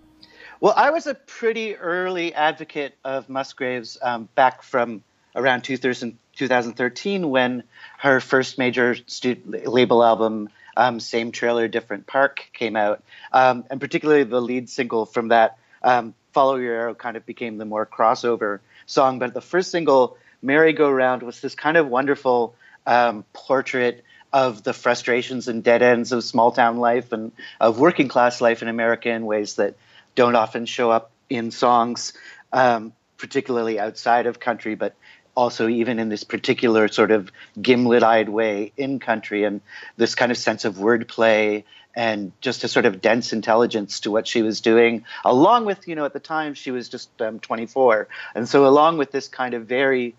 Well, 0.63 0.73
I 0.75 0.89
was 0.89 1.07
a 1.07 1.13
pretty 1.13 1.77
early 1.77 2.33
advocate 2.33 2.95
of 3.05 3.29
Musgraves 3.29 3.99
um, 4.01 4.27
back 4.37 4.63
from 4.63 5.05
around 5.37 5.65
2000, 5.65 6.17
2013 6.37 7.29
when 7.29 7.63
her 7.99 8.21
first 8.21 8.57
major 8.57 8.97
label 9.45 10.03
album, 10.03 10.49
um, 10.79 10.99
Same 10.99 11.31
Trailer, 11.31 11.69
Different 11.69 12.07
Park, 12.07 12.49
came 12.55 12.75
out. 12.75 13.03
Um, 13.35 13.67
and 13.71 13.79
particularly 13.83 14.25
the 14.25 14.41
lead 14.41 14.71
single 14.71 15.05
from 15.05 15.29
that, 15.29 15.59
um, 15.83 16.15
Follow 16.33 16.57
Your 16.57 16.75
Arrow, 16.75 16.95
kind 16.95 17.19
of 17.19 17.27
became 17.27 17.59
the 17.59 17.67
more 17.67 17.85
crossover 17.85 18.61
song. 18.87 19.19
But 19.19 19.35
the 19.35 19.41
first 19.41 19.71
single, 19.71 20.17
Merry 20.43 20.73
Go 20.73 20.91
Round, 20.91 21.23
was 21.23 21.41
this 21.41 21.55
kind 21.55 21.77
of 21.77 21.89
wonderful 21.89 22.55
um, 22.87 23.25
portrait 23.33 24.05
of 24.33 24.63
the 24.65 24.73
frustrations 24.73 25.47
and 25.47 25.63
dead 25.63 25.83
ends 25.83 26.11
of 26.11 26.25
small 26.25 26.51
town 26.51 26.79
life 26.79 27.13
and 27.13 27.31
of 27.61 27.79
working 27.79 28.09
class 28.09 28.41
life 28.41 28.63
in 28.63 28.69
America 28.69 29.09
in 29.09 29.25
ways 29.27 29.55
that 29.57 29.77
don't 30.17 30.35
often 30.35 30.67
show 30.67 30.91
up 30.91 31.13
in 31.31 31.51
songs, 31.51 32.13
um, 32.53 32.93
particularly 33.17 33.79
outside 33.79 34.27
of 34.27 34.41
country, 34.41 34.75
but 34.75 34.95
also 35.37 35.69
even 35.69 35.99
in 35.99 36.09
this 36.09 36.25
particular 36.25 36.89
sort 36.89 37.11
of 37.11 37.31
gimlet-eyed 37.61 38.29
way 38.29 38.73
in 38.77 38.99
country 38.99 39.45
and 39.45 39.61
this 39.97 40.15
kind 40.15 40.31
of 40.31 40.39
sense 40.39 40.65
of 40.65 40.77
wordplay 40.77 41.65
and 41.97 42.33
just 42.41 42.65
a 42.65 42.69
sort 42.69 42.87
of 42.87 43.01
dense 43.01 43.33
intelligence 43.33 44.01
to 44.01 44.11
what 44.11 44.27
she 44.27 44.43
was 44.43 44.61
doing 44.61 45.05
along 45.25 45.65
with 45.65 45.87
you 45.87 45.95
know 45.95 46.05
at 46.05 46.13
the 46.13 46.21
time 46.21 46.55
she 46.55 46.71
was 46.71 46.89
just 46.89 47.23
um, 47.23 47.39
24 47.41 48.09
and 48.35 48.49
so 48.49 48.67
along 48.67 48.99
with 48.99 49.13
this 49.13 49.29
kind 49.29 49.55
of 49.55 49.67
very 49.67 50.15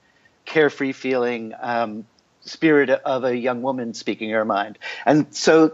carefree 0.45 0.93
feeling 0.93 1.53
um, 1.59 2.05
spirit 2.45 2.89
of 2.89 3.23
a 3.23 3.35
young 3.35 3.61
woman 3.61 3.93
speaking 3.93 4.29
her 4.29 4.45
mind. 4.45 4.77
And 5.05 5.35
so 5.35 5.73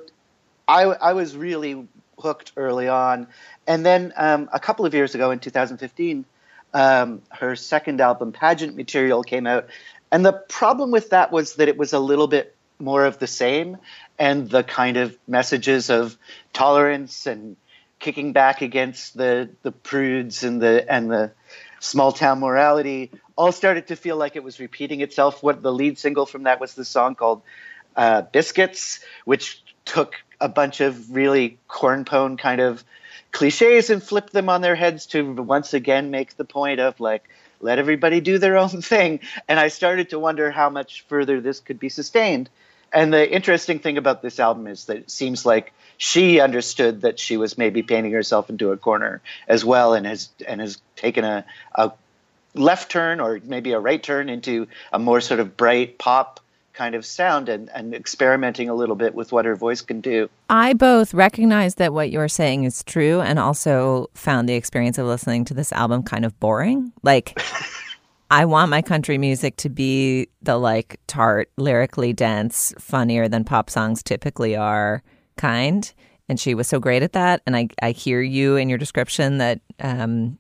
I, 0.68 0.84
I 0.84 1.14
was 1.14 1.36
really 1.36 1.88
hooked 2.18 2.54
early 2.56 2.88
on. 2.88 3.28
And 3.68 3.86
then 3.86 4.14
um, 4.16 4.50
a 4.52 4.60
couple 4.60 4.86
of 4.86 4.94
years 4.94 5.14
ago 5.14 5.32
in 5.32 5.40
2015 5.40 6.26
um, 6.74 7.22
her 7.30 7.58
second 7.58 8.00
album 8.00 8.32
pageant 8.32 8.78
material 8.78 9.24
came 9.24 9.46
out. 9.46 9.68
And 10.10 10.26
the 10.26 10.32
problem 10.32 10.90
with 10.92 11.10
that 11.10 11.30
was 11.30 11.56
that 11.56 11.68
it 11.68 11.78
was 11.78 11.92
a 11.92 12.00
little 12.00 12.28
bit 12.28 12.56
more 12.80 13.04
of 13.06 13.20
the 13.20 13.28
same 13.28 13.78
and 14.22 14.48
the 14.52 14.64
kind 14.64 14.98
of 14.98 15.18
messages 15.28 15.90
of 15.90 16.16
tolerance 16.54 17.26
and 17.26 17.58
kicking 17.98 18.34
back 18.34 18.62
against 18.62 19.18
the 19.18 19.50
the 19.64 19.72
prudes 19.72 20.44
and 20.44 20.62
the 20.62 20.86
and 20.88 21.10
the 21.10 21.32
small 21.80 22.12
town 22.12 22.40
morality 22.40 23.10
all 23.36 23.52
started 23.52 23.88
to 23.88 23.96
feel 23.96 24.18
like 24.18 24.36
it 24.36 24.44
was 24.44 24.60
repeating 24.60 25.02
itself. 25.02 25.42
What 25.42 25.64
the 25.64 25.74
lead 25.74 25.98
single 25.98 26.28
from 26.28 26.44
that 26.44 26.60
was 26.60 26.76
the 26.76 26.86
song 26.86 27.16
called 27.16 27.42
uh, 27.96 28.22
"Biscuits," 28.22 29.04
which 29.26 29.64
took 29.86 30.14
a 30.40 30.48
bunch 30.48 30.82
of 30.82 31.16
really 31.16 31.58
cornpone 31.68 32.38
kind 32.38 32.62
of 32.62 32.84
cliches 33.32 33.90
and 33.90 34.04
flipped 34.04 34.34
them 34.34 34.50
on 34.50 34.62
their 34.62 34.76
heads 34.76 35.08
to 35.08 35.34
once 35.34 35.74
again 35.74 36.12
make 36.12 36.38
the 36.38 36.46
point 36.46 36.80
of 36.80 37.00
like 37.00 37.28
let 37.60 37.80
everybody 37.80 38.22
do 38.22 38.38
their 38.38 38.58
own 38.58 38.82
thing. 38.94 39.22
And 39.48 39.60
I 39.60 39.70
started 39.70 40.12
to 40.12 40.20
wonder 40.20 40.52
how 40.52 40.70
much 40.70 41.06
further 41.08 41.42
this 41.42 41.60
could 41.60 41.80
be 41.80 41.90
sustained. 41.90 42.52
And 42.94 43.14
the 43.14 43.32
interesting 43.32 43.80
thing 43.80 43.98
about 43.98 44.22
this 44.22 44.40
album 44.40 44.68
is 44.68 44.86
that 44.86 44.98
it 44.98 45.12
seems 45.12 45.46
like 45.46 45.74
she 45.98 46.40
understood 46.40 47.02
that 47.02 47.20
she 47.20 47.38
was 47.38 47.58
maybe 47.58 47.84
painting 47.84 48.12
herself 48.12 48.50
into 48.50 48.72
a 48.72 48.78
corner 48.78 49.22
as 49.48 49.64
well, 49.64 49.94
and 49.94 50.06
has 50.06 50.30
and 50.46 50.60
has 50.60 50.82
taken 50.96 51.24
a, 51.24 51.46
a 51.76 51.92
left 52.54 52.92
turn 52.92 53.20
or 53.20 53.40
maybe 53.44 53.72
a 53.72 53.80
right 53.80 54.02
turn 54.02 54.30
into 54.30 54.68
a 54.92 55.00
more 55.00 55.22
sort 55.22 55.40
of 55.40 55.56
bright 55.56 55.98
pop 55.98 56.40
kind 56.74 56.96
of 56.96 57.06
sound 57.06 57.50
and, 57.50 57.70
and 57.74 57.94
experimenting 57.94 58.70
a 58.70 58.74
little 58.74 58.96
bit 58.96 59.14
with 59.14 59.32
what 59.32 59.46
her 59.46 59.56
voice 59.56 59.82
can 59.82 60.02
do. 60.02 60.30
I 60.50 60.74
both 60.74 61.14
recognize 61.14 61.76
that 61.76 61.94
what 61.94 62.12
you're 62.12 62.28
saying 62.28 62.64
is 62.64 62.84
true 62.84 63.22
and 63.22 63.38
also 63.40 64.10
found 64.14 64.48
the 64.48 64.54
experience 64.56 64.98
of 64.98 65.06
listening 65.06 65.46
to 65.46 65.54
this 65.54 65.72
album 65.74 66.04
kind 66.04 66.26
of 66.26 66.38
boring. 66.40 66.92
Like 67.04 67.38
I 68.32 68.46
want 68.46 68.70
my 68.70 68.82
country 68.82 69.18
music 69.18 69.58
to 69.58 69.70
be 69.70 70.30
the 70.42 70.58
like 70.58 71.02
tart, 71.06 71.52
lyrically 71.58 72.14
dense, 72.14 72.74
funnier 72.80 73.28
than 73.28 73.44
pop 73.44 73.70
songs 73.70 74.02
typically 74.02 74.56
are 74.56 75.04
kind. 75.36 75.94
And 76.30 76.40
she 76.40 76.56
was 76.56 76.66
so 76.66 76.80
great 76.80 77.04
at 77.04 77.12
that. 77.12 77.42
And 77.46 77.58
I, 77.58 77.68
I 77.82 77.92
hear 77.92 78.22
you 78.22 78.56
in 78.56 78.70
your 78.70 78.78
description 78.78 79.40
that 79.40 79.60
um, 79.82 80.40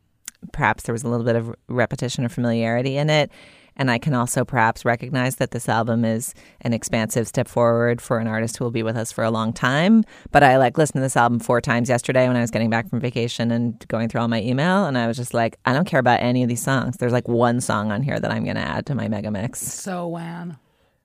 perhaps 0.54 0.84
there 0.84 0.94
was 0.94 1.04
a 1.04 1.10
little 1.10 1.26
bit 1.26 1.36
of 1.36 1.54
repetition 1.68 2.24
or 2.24 2.30
familiarity 2.30 2.96
in 2.96 3.10
it. 3.10 3.30
And 3.78 3.90
I 3.90 3.98
can 3.98 4.14
also 4.14 4.44
perhaps 4.44 4.86
recognize 4.86 5.38
that 5.38 5.52
this 5.52 5.70
album 5.70 6.06
is 6.06 6.34
an 6.62 6.74
expansive 6.74 7.28
step 7.28 7.48
forward 7.48 8.02
for 8.02 8.20
an 8.20 8.28
artist 8.28 8.58
who 8.58 8.64
will 8.64 8.72
be 8.72 8.84
with 8.84 8.98
us 8.98 9.12
for 9.12 9.24
a 9.24 9.32
long 9.32 9.54
time. 9.54 10.04
But 10.32 10.44
I 10.44 10.58
like 10.58 10.78
listened 10.78 11.00
to 11.00 11.02
this 11.02 11.18
album 11.18 11.40
four 11.40 11.62
times 11.62 11.90
yesterday 11.90 12.28
when 12.28 12.36
I 12.36 12.42
was 12.42 12.52
getting 12.52 12.70
back 12.70 12.90
from 12.90 13.00
vacation 13.00 13.50
and 13.52 13.86
going 13.88 14.10
through 14.10 14.22
all 14.22 14.28
my 14.28 14.42
email. 14.42 14.86
And 14.86 14.98
I 14.98 15.08
was 15.08 15.18
just 15.18 15.34
like, 15.34 15.58
I 15.66 15.74
don't 15.74 15.86
care 15.86 16.00
about 16.00 16.22
any 16.22 16.44
of 16.44 16.50
these 16.50 16.62
songs. 16.62 16.98
There's 16.98 17.14
like 17.14 17.28
one 17.28 17.62
song 17.62 17.92
on 17.92 18.04
here 18.04 18.20
that 18.20 18.32
I'm 18.32 18.44
going 18.44 18.58
to 18.58 18.62
add 18.62 18.86
to 18.88 18.96
my 18.96 19.08
mega 19.08 19.32
mix. 19.32 19.62
So 19.62 20.08
wan. 20.08 20.58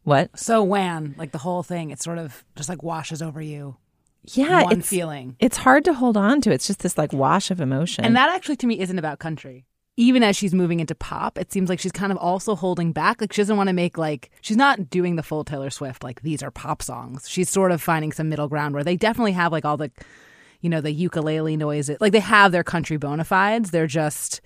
What? 0.03 0.39
So 0.39 0.63
wan. 0.63 1.15
Like 1.17 1.33
the 1.33 1.39
whole 1.39 1.63
thing. 1.63 1.91
It 1.91 2.03
sort 2.03 2.19
of 2.19 2.45
just 2.57 2.69
like 2.69 2.83
washes 2.83 3.23
over 3.23 3.41
you. 3.41 3.77
Yeah. 4.25 4.65
One 4.65 4.81
it's, 4.81 4.89
feeling. 4.89 5.37
It's 5.39 5.57
hard 5.57 5.85
to 5.85 5.95
hold 5.95 6.17
on 6.17 6.41
to. 6.43 6.51
It's 6.51 6.67
just 6.67 6.81
this 6.81 6.99
like 6.99 7.13
wash 7.13 7.51
of 7.51 7.61
emotion. 7.61 8.05
And 8.05 8.17
that 8.17 8.29
actually 8.35 8.57
to 8.57 8.67
me 8.67 8.81
isn't 8.81 8.99
about 8.99 9.19
country. 9.21 9.67
Even 9.99 10.23
as 10.23 10.37
she's 10.37 10.53
moving 10.53 10.81
into 10.81 10.95
pop, 10.95 11.39
it 11.39 11.51
seems 11.51 11.71
like 11.71 11.81
she's 11.81 11.93
kind 11.93 12.13
of 12.13 12.19
also 12.19 12.55
holding 12.55 12.93
back. 12.93 13.21
Like 13.21 13.33
she 13.33 13.41
doesn't 13.41 13.57
want 13.57 13.69
to 13.69 13.73
make 13.73 13.97
like 13.97 14.31
she's 14.43 14.57
not 14.57 14.91
doing 14.91 15.17
the 15.17 15.23
full 15.23 15.43
Taylor 15.43 15.71
Swift 15.71 16.05
like 16.05 16.21
these 16.23 16.43
are 16.43 16.51
pop 16.51 16.83
songs. 16.83 17.29
She's 17.29 17.49
sort 17.49 17.73
of 17.73 17.81
finding 17.81 18.13
some 18.13 18.29
middle 18.29 18.49
ground 18.49 18.75
where 18.75 18.85
they 18.85 18.97
definitely 18.97 19.33
have 19.33 19.53
like 19.53 19.65
all 19.65 19.77
the 19.77 19.91
you 20.61 20.71
know, 20.71 20.81
the 20.81 20.93
ukulele 20.93 21.57
noises. 21.57 21.97
Like 22.01 22.13
they 22.13 22.21
have 22.21 22.53
their 22.53 22.65
country 22.65 22.97
bona 22.97 23.25
fides. 23.25 23.71
They're 23.71 23.87
just 23.87 24.41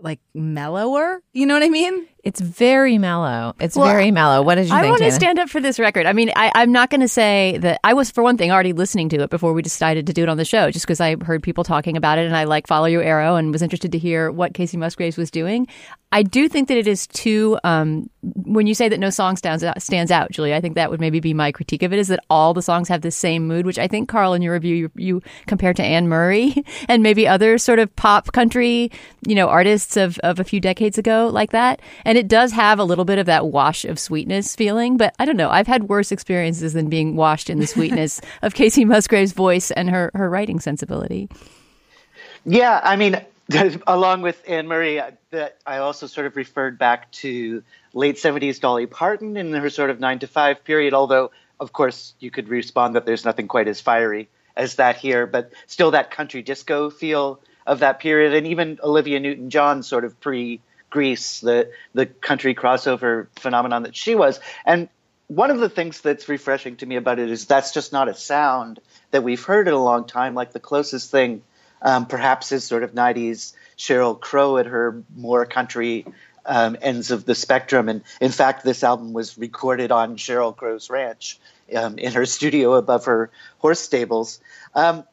like 0.00 0.20
mellower. 0.34 1.22
You 1.32 1.46
know 1.46 1.54
what 1.54 1.62
I 1.62 1.68
mean? 1.68 2.06
It's 2.28 2.40
very 2.40 2.98
mellow. 2.98 3.54
It's 3.58 3.74
Well, 3.74 3.88
very 3.88 4.10
mellow. 4.10 4.42
What 4.42 4.56
did 4.56 4.68
you 4.68 4.74
I 4.74 4.82
think? 4.82 4.90
want 4.90 5.02
to 5.04 5.12
stand 5.12 5.38
up 5.38 5.48
for 5.48 5.60
this 5.60 5.78
record. 5.78 6.04
I 6.04 6.12
mean, 6.12 6.30
I, 6.36 6.52
I'm 6.54 6.72
not 6.72 6.90
going 6.90 7.00
to 7.00 7.08
say 7.08 7.56
that 7.62 7.80
I 7.82 7.94
was, 7.94 8.10
for 8.10 8.22
one 8.22 8.36
thing, 8.36 8.52
already 8.52 8.74
listening 8.74 9.08
to 9.08 9.22
it 9.22 9.30
before 9.30 9.54
we 9.54 9.62
decided 9.62 10.06
to 10.08 10.12
do 10.12 10.24
it 10.24 10.28
on 10.28 10.36
the 10.36 10.44
show, 10.44 10.70
just 10.70 10.84
because 10.86 11.00
I 11.00 11.16
heard 11.24 11.42
people 11.42 11.64
talking 11.64 11.96
about 11.96 12.18
it 12.18 12.26
and 12.26 12.36
I 12.36 12.44
like 12.44 12.66
Follow 12.66 12.84
Your 12.84 13.02
Arrow 13.02 13.36
and 13.36 13.50
was 13.50 13.62
interested 13.62 13.92
to 13.92 13.98
hear 13.98 14.30
what 14.30 14.52
Kacey 14.52 14.76
Musgraves 14.76 15.16
was 15.16 15.30
doing. 15.30 15.66
I 16.10 16.22
do 16.22 16.48
think 16.48 16.68
that 16.68 16.78
it 16.78 16.86
is 16.86 17.06
too. 17.06 17.58
Um, 17.64 18.08
when 18.22 18.66
you 18.66 18.74
say 18.74 18.88
that 18.88 18.98
no 18.98 19.10
song 19.10 19.36
stands 19.36 19.62
out, 19.62 19.80
stands 19.82 20.10
out, 20.10 20.30
Julie, 20.30 20.54
I 20.54 20.60
think 20.60 20.74
that 20.74 20.90
would 20.90 21.00
maybe 21.00 21.20
be 21.20 21.34
my 21.34 21.52
critique 21.52 21.82
of 21.82 21.92
it. 21.92 21.98
Is 21.98 22.08
that 22.08 22.24
all 22.30 22.54
the 22.54 22.62
songs 22.62 22.88
have 22.88 23.02
the 23.02 23.10
same 23.10 23.46
mood, 23.46 23.66
which 23.66 23.78
I 23.78 23.88
think 23.88 24.08
Carl 24.08 24.32
in 24.32 24.40
your 24.40 24.54
review 24.54 24.74
you, 24.74 24.90
you 24.96 25.22
compared 25.46 25.76
to 25.76 25.82
Anne 25.82 26.08
Murray 26.08 26.64
and 26.88 27.02
maybe 27.02 27.28
other 27.28 27.58
sort 27.58 27.78
of 27.78 27.94
pop 27.94 28.32
country, 28.32 28.90
you 29.26 29.34
know, 29.34 29.48
artists 29.48 29.98
of 29.98 30.18
of 30.20 30.40
a 30.40 30.44
few 30.44 30.60
decades 30.60 30.96
ago 30.96 31.28
like 31.30 31.50
that. 31.50 31.80
And 32.06 32.16
it 32.16 32.26
does 32.26 32.52
have 32.52 32.78
a 32.78 32.84
little 32.84 33.04
bit 33.04 33.18
of 33.18 33.26
that 33.26 33.48
wash 33.48 33.84
of 33.84 33.98
sweetness 33.98 34.56
feeling, 34.56 34.96
but 34.96 35.14
I 35.18 35.26
don't 35.26 35.36
know. 35.36 35.50
I've 35.50 35.66
had 35.66 35.90
worse 35.90 36.10
experiences 36.10 36.72
than 36.72 36.88
being 36.88 37.16
washed 37.16 37.50
in 37.50 37.58
the 37.58 37.66
sweetness 37.74 38.22
of 38.40 38.54
Kacey 38.54 38.86
Musgraves' 38.86 39.32
voice 39.32 39.70
and 39.72 39.90
her 39.90 40.10
her 40.14 40.30
writing 40.30 40.58
sensibility. 40.58 41.28
Yeah, 42.46 42.80
I 42.82 42.96
mean, 42.96 43.20
along 43.86 44.22
with 44.22 44.42
Anne 44.46 44.68
Murray, 44.68 45.00
uh, 45.00 45.12
that 45.30 45.58
I 45.66 45.78
also 45.78 46.06
sort 46.06 46.26
of 46.26 46.36
referred 46.36 46.78
back 46.78 47.10
to 47.12 47.62
late 47.94 48.16
70s 48.16 48.60
Dolly 48.60 48.86
Parton 48.86 49.36
in 49.36 49.52
her 49.52 49.70
sort 49.70 49.90
of 49.90 50.00
nine 50.00 50.18
to 50.18 50.26
five 50.26 50.64
period, 50.64 50.94
although, 50.94 51.30
of 51.58 51.72
course, 51.72 52.14
you 52.20 52.30
could 52.30 52.48
respond 52.48 52.94
that 52.94 53.06
there's 53.06 53.24
nothing 53.24 53.48
quite 53.48 53.68
as 53.68 53.80
fiery 53.80 54.28
as 54.56 54.76
that 54.76 54.96
here, 54.96 55.26
but 55.26 55.52
still 55.66 55.92
that 55.92 56.10
country 56.10 56.42
disco 56.42 56.90
feel 56.90 57.40
of 57.66 57.80
that 57.80 58.00
period. 58.00 58.34
And 58.34 58.46
even 58.48 58.78
Olivia 58.82 59.20
Newton 59.20 59.50
John, 59.50 59.82
sort 59.82 60.04
of 60.04 60.20
pre 60.20 60.60
Grease, 60.90 61.40
the, 61.40 61.70
the 61.92 62.06
country 62.06 62.54
crossover 62.54 63.26
phenomenon 63.36 63.82
that 63.82 63.94
she 63.94 64.14
was. 64.14 64.40
And 64.64 64.88
one 65.26 65.50
of 65.50 65.58
the 65.58 65.68
things 65.68 66.00
that's 66.00 66.28
refreshing 66.28 66.76
to 66.76 66.86
me 66.86 66.96
about 66.96 67.18
it 67.18 67.30
is 67.30 67.44
that's 67.44 67.72
just 67.72 67.92
not 67.92 68.08
a 68.08 68.14
sound 68.14 68.80
that 69.10 69.22
we've 69.22 69.42
heard 69.42 69.68
in 69.68 69.74
a 69.74 69.82
long 69.82 70.06
time. 70.06 70.34
Like 70.34 70.52
the 70.52 70.60
closest 70.60 71.10
thing, 71.10 71.42
um, 71.82 72.06
perhaps, 72.06 72.52
is 72.52 72.64
sort 72.64 72.82
of 72.82 72.92
90s 72.92 73.54
Sheryl 73.76 74.18
Crow 74.18 74.58
at 74.58 74.66
her 74.66 75.02
more 75.16 75.46
country 75.46 76.06
um, 76.46 76.76
ends 76.80 77.10
of 77.10 77.24
the 77.24 77.34
spectrum. 77.34 77.88
And 77.88 78.02
in 78.20 78.30
fact, 78.30 78.64
this 78.64 78.82
album 78.82 79.12
was 79.12 79.38
recorded 79.38 79.92
on 79.92 80.16
Sheryl 80.16 80.56
Crow's 80.56 80.90
ranch 80.90 81.38
um, 81.76 81.98
in 81.98 82.12
her 82.12 82.26
studio 82.26 82.74
above 82.74 83.04
her 83.04 83.30
horse 83.58 83.80
stables. 83.80 84.40
Um, 84.74 85.04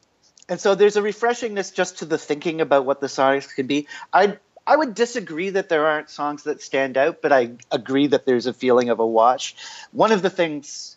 and 0.48 0.60
so 0.60 0.74
there's 0.74 0.96
a 0.96 1.02
refreshingness 1.02 1.74
just 1.74 1.98
to 1.98 2.04
the 2.04 2.18
thinking 2.18 2.60
about 2.60 2.86
what 2.86 3.00
the 3.00 3.08
songs 3.08 3.46
can 3.46 3.66
be. 3.66 3.86
I 4.12 4.38
I 4.66 4.74
would 4.74 4.94
disagree 4.94 5.50
that 5.50 5.68
there 5.68 5.86
aren't 5.86 6.10
songs 6.10 6.42
that 6.42 6.60
stand 6.60 6.96
out, 6.96 7.22
but 7.22 7.32
I 7.32 7.52
agree 7.70 8.08
that 8.08 8.26
there's 8.26 8.46
a 8.46 8.52
feeling 8.52 8.88
of 8.88 8.98
a 8.98 9.06
wash. 9.06 9.54
One 9.92 10.10
of 10.10 10.22
the 10.22 10.30
things 10.30 10.95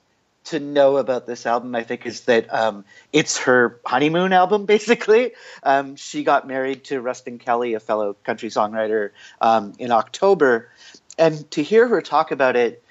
to 0.49 0.59
know 0.59 0.97
about 0.97 1.25
this 1.25 1.45
album, 1.45 1.75
I 1.75 1.83
think, 1.83 2.05
is 2.05 2.21
that 2.21 2.53
um, 2.53 2.85
it's 3.11 3.39
her 3.39 3.79
honeymoon 3.85 4.33
album, 4.33 4.65
basically. 4.75 5.33
Um, 5.63 5.95
she 5.95 6.23
got 6.23 6.47
married 6.47 6.85
to 6.85 7.01
Ruston 7.01 7.39
Kelly, 7.39 7.73
a 7.73 7.79
fellow 7.79 8.15
country 8.23 8.49
songwriter, 8.49 9.11
um, 9.41 9.73
in 9.79 9.91
October. 9.91 10.69
And 11.17 11.49
to 11.51 11.63
hear 11.63 11.87
her 11.87 12.01
talk 12.01 12.31
about 12.31 12.55
it, 12.55 12.83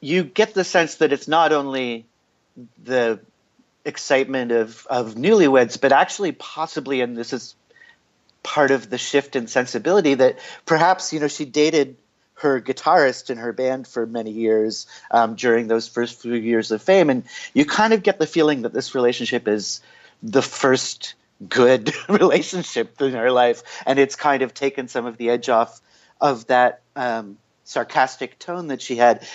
you 0.00 0.24
get 0.24 0.54
the 0.54 0.64
sense 0.64 0.96
that 0.96 1.12
it's 1.12 1.28
not 1.28 1.52
only 1.52 2.06
the 2.82 3.20
excitement 3.84 4.52
of, 4.52 4.86
of 4.88 5.14
newlyweds, 5.14 5.80
but 5.80 5.92
actually 5.92 6.32
possibly, 6.32 7.00
and 7.00 7.16
this 7.16 7.32
is 7.32 7.54
part 8.42 8.70
of 8.70 8.88
the 8.88 8.98
shift 8.98 9.34
in 9.34 9.48
sensibility 9.48 10.14
that 10.14 10.38
perhaps 10.66 11.12
you 11.12 11.18
know 11.18 11.26
she 11.26 11.44
dated 11.44 11.96
her 12.36 12.60
guitarist 12.60 13.30
in 13.30 13.38
her 13.38 13.52
band 13.52 13.86
for 13.86 14.06
many 14.06 14.30
years 14.30 14.86
um, 15.10 15.34
during 15.34 15.68
those 15.68 15.88
first 15.88 16.20
few 16.20 16.34
years 16.34 16.70
of 16.70 16.82
fame, 16.82 17.10
and 17.10 17.24
you 17.54 17.64
kind 17.64 17.92
of 17.92 18.02
get 18.02 18.18
the 18.18 18.26
feeling 18.26 18.62
that 18.62 18.72
this 18.72 18.94
relationship 18.94 19.48
is 19.48 19.80
the 20.22 20.42
first 20.42 21.14
good 21.48 21.94
relationship 22.08 23.00
in 23.00 23.12
her 23.12 23.30
life, 23.30 23.62
and 23.86 23.98
it's 23.98 24.16
kind 24.16 24.42
of 24.42 24.54
taken 24.54 24.88
some 24.88 25.06
of 25.06 25.16
the 25.16 25.30
edge 25.30 25.48
off 25.48 25.80
of 26.20 26.46
that 26.46 26.80
um, 26.94 27.38
sarcastic 27.64 28.38
tone 28.38 28.68
that 28.68 28.82
she 28.82 28.96
had. 28.96 29.26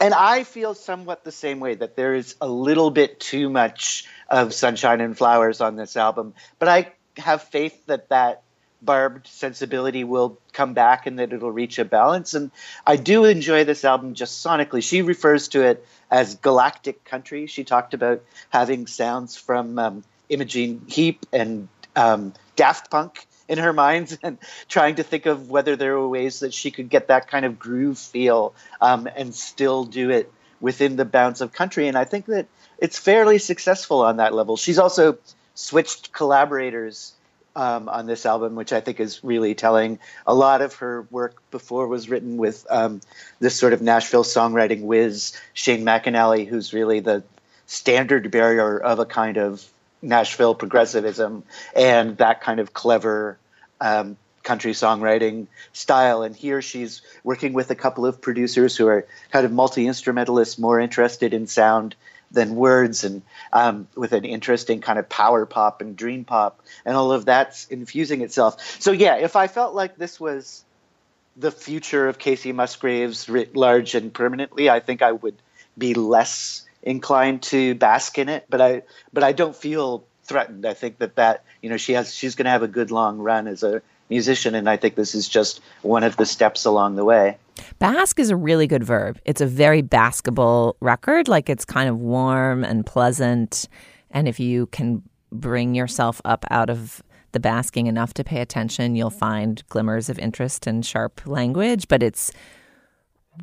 And 0.00 0.12
I 0.12 0.44
feel 0.44 0.74
somewhat 0.74 1.24
the 1.24 1.32
same 1.32 1.60
way 1.60 1.74
that 1.74 1.96
there 1.96 2.14
is 2.14 2.34
a 2.40 2.48
little 2.48 2.90
bit 2.90 3.20
too 3.20 3.48
much 3.48 4.06
of 4.28 4.52
sunshine 4.52 5.00
and 5.00 5.16
flowers 5.16 5.60
on 5.60 5.76
this 5.76 5.96
album, 5.96 6.34
but 6.58 6.68
I 6.68 6.92
have 7.16 7.42
faith 7.42 7.86
that 7.86 8.08
that 8.08 8.42
barbed 8.84 9.26
sensibility 9.26 10.04
will 10.04 10.38
come 10.52 10.74
back 10.74 11.06
and 11.06 11.18
that 11.18 11.32
it'll 11.32 11.52
reach 11.52 11.78
a 11.78 11.84
balance. 11.84 12.34
And 12.34 12.50
I 12.86 12.96
do 12.96 13.24
enjoy 13.24 13.64
this 13.64 13.84
album 13.84 14.14
just 14.14 14.44
sonically. 14.44 14.82
She 14.82 15.02
refers 15.02 15.48
to 15.48 15.62
it 15.62 15.86
as 16.10 16.36
galactic 16.36 17.04
country. 17.04 17.46
She 17.46 17.64
talked 17.64 17.94
about 17.94 18.22
having 18.50 18.86
sounds 18.86 19.36
from 19.36 19.78
um, 19.78 20.04
Imogen 20.28 20.82
Heap 20.86 21.26
and 21.32 21.68
um, 21.96 22.32
Daft 22.56 22.90
Punk 22.90 23.26
in 23.48 23.58
her 23.58 23.72
mind 23.72 24.18
and 24.22 24.38
trying 24.68 24.96
to 24.96 25.02
think 25.02 25.26
of 25.26 25.50
whether 25.50 25.76
there 25.76 25.98
were 25.98 26.08
ways 26.08 26.40
that 26.40 26.54
she 26.54 26.70
could 26.70 26.88
get 26.88 27.08
that 27.08 27.28
kind 27.28 27.44
of 27.44 27.58
groove 27.58 27.98
feel 27.98 28.54
um, 28.80 29.08
and 29.16 29.34
still 29.34 29.84
do 29.84 30.10
it 30.10 30.32
within 30.60 30.96
the 30.96 31.04
bounds 31.04 31.40
of 31.40 31.52
country. 31.52 31.88
And 31.88 31.96
I 31.96 32.04
think 32.04 32.26
that 32.26 32.46
it's 32.78 32.98
fairly 32.98 33.38
successful 33.38 34.00
on 34.00 34.16
that 34.16 34.34
level. 34.34 34.56
She's 34.56 34.78
also 34.78 35.18
switched 35.54 36.12
collaborators 36.12 37.12
um, 37.56 37.88
on 37.88 38.06
this 38.06 38.26
album, 38.26 38.54
which 38.54 38.72
I 38.72 38.80
think 38.80 39.00
is 39.00 39.22
really 39.22 39.54
telling. 39.54 39.98
A 40.26 40.34
lot 40.34 40.62
of 40.62 40.74
her 40.76 41.06
work 41.10 41.42
before 41.50 41.86
was 41.86 42.08
written 42.08 42.36
with 42.36 42.66
um, 42.70 43.00
this 43.40 43.58
sort 43.58 43.72
of 43.72 43.82
Nashville 43.82 44.24
songwriting 44.24 44.82
whiz, 44.82 45.38
Shane 45.52 45.84
McAnally, 45.84 46.46
who's 46.46 46.72
really 46.72 47.00
the 47.00 47.22
standard 47.66 48.30
bearer 48.30 48.78
of 48.78 48.98
a 48.98 49.06
kind 49.06 49.36
of 49.36 49.64
Nashville 50.02 50.54
progressivism 50.54 51.44
and 51.74 52.16
that 52.18 52.40
kind 52.42 52.60
of 52.60 52.74
clever 52.74 53.38
um, 53.80 54.16
country 54.42 54.72
songwriting 54.72 55.46
style. 55.72 56.22
And 56.22 56.36
here 56.36 56.60
she's 56.60 57.02
working 57.24 57.52
with 57.52 57.70
a 57.70 57.74
couple 57.74 58.04
of 58.04 58.20
producers 58.20 58.76
who 58.76 58.86
are 58.86 59.06
kind 59.32 59.46
of 59.46 59.52
multi 59.52 59.86
instrumentalists, 59.86 60.58
more 60.58 60.78
interested 60.78 61.32
in 61.32 61.46
sound 61.46 61.96
than 62.34 62.54
words 62.56 63.04
and 63.04 63.22
um, 63.52 63.88
with 63.94 64.12
an 64.12 64.24
interesting 64.24 64.80
kind 64.80 64.98
of 64.98 65.08
power 65.08 65.46
pop 65.46 65.80
and 65.80 65.96
dream 65.96 66.24
pop 66.24 66.60
and 66.84 66.96
all 66.96 67.12
of 67.12 67.24
that's 67.24 67.66
infusing 67.68 68.20
itself. 68.20 68.80
So 68.80 68.92
yeah 68.92 69.16
if 69.16 69.36
i 69.36 69.46
felt 69.46 69.74
like 69.74 69.96
this 69.96 70.18
was 70.18 70.64
the 71.36 71.50
future 71.50 72.08
of 72.08 72.18
kacey 72.18 72.54
musgraves 72.54 73.28
writ 73.28 73.56
large 73.56 73.94
and 73.94 74.12
permanently 74.12 74.70
i 74.70 74.80
think 74.80 75.02
i 75.02 75.10
would 75.10 75.36
be 75.76 75.94
less 75.94 76.64
inclined 76.82 77.42
to 77.42 77.74
bask 77.74 78.18
in 78.18 78.28
it 78.28 78.44
but 78.48 78.60
i 78.60 78.82
but 79.12 79.24
i 79.24 79.32
don't 79.32 79.56
feel 79.56 80.04
threatened. 80.24 80.66
I 80.66 80.74
think 80.74 80.98
that 80.98 81.16
that 81.16 81.44
you 81.60 81.70
know 81.70 81.76
she 81.76 81.92
has 81.92 82.14
she's 82.14 82.34
going 82.34 82.44
to 82.44 82.50
have 82.50 82.62
a 82.62 82.68
good 82.68 82.90
long 82.90 83.18
run 83.18 83.46
as 83.46 83.62
a 83.62 83.82
musician 84.10 84.54
and 84.54 84.68
i 84.68 84.76
think 84.76 84.94
this 84.94 85.14
is 85.14 85.28
just 85.28 85.60
one 85.80 86.04
of 86.04 86.16
the 86.16 86.26
steps 86.26 86.66
along 86.66 86.94
the 86.94 87.04
way 87.04 87.38
Bask 87.78 88.18
is 88.18 88.30
a 88.30 88.36
really 88.36 88.66
good 88.66 88.84
verb. 88.84 89.18
It's 89.24 89.40
a 89.40 89.46
very 89.46 89.82
baskable 89.82 90.74
record. 90.80 91.28
Like 91.28 91.48
it's 91.48 91.64
kind 91.64 91.88
of 91.88 92.00
warm 92.00 92.64
and 92.64 92.84
pleasant. 92.84 93.68
And 94.10 94.28
if 94.28 94.38
you 94.40 94.66
can 94.66 95.02
bring 95.32 95.74
yourself 95.74 96.20
up 96.24 96.44
out 96.50 96.70
of 96.70 97.02
the 97.32 97.40
basking 97.40 97.86
enough 97.86 98.14
to 98.14 98.24
pay 98.24 98.40
attention, 98.40 98.94
you'll 98.94 99.10
find 99.10 99.62
glimmers 99.68 100.08
of 100.08 100.18
interest 100.18 100.66
and 100.66 100.86
sharp 100.86 101.26
language. 101.26 101.88
But 101.88 102.02
it's 102.02 102.32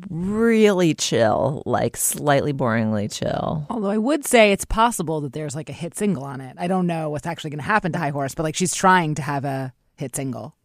really 0.08 0.94
chill, 0.94 1.62
like 1.66 1.96
slightly 1.96 2.52
boringly 2.52 3.12
chill. 3.12 3.66
Although 3.68 3.90
I 3.90 3.98
would 3.98 4.24
say 4.24 4.52
it's 4.52 4.64
possible 4.64 5.20
that 5.20 5.34
there's 5.34 5.54
like 5.54 5.68
a 5.68 5.74
hit 5.74 5.94
single 5.94 6.24
on 6.24 6.40
it. 6.40 6.56
I 6.58 6.66
don't 6.66 6.86
know 6.86 7.10
what's 7.10 7.26
actually 7.26 7.50
going 7.50 7.58
to 7.58 7.64
happen 7.64 7.92
to 7.92 7.98
High 7.98 8.10
Horse, 8.10 8.34
but 8.34 8.42
like 8.42 8.54
she's 8.54 8.74
trying 8.74 9.14
to 9.16 9.22
have 9.22 9.44
a 9.44 9.74
hit 9.96 10.16
single. 10.16 10.56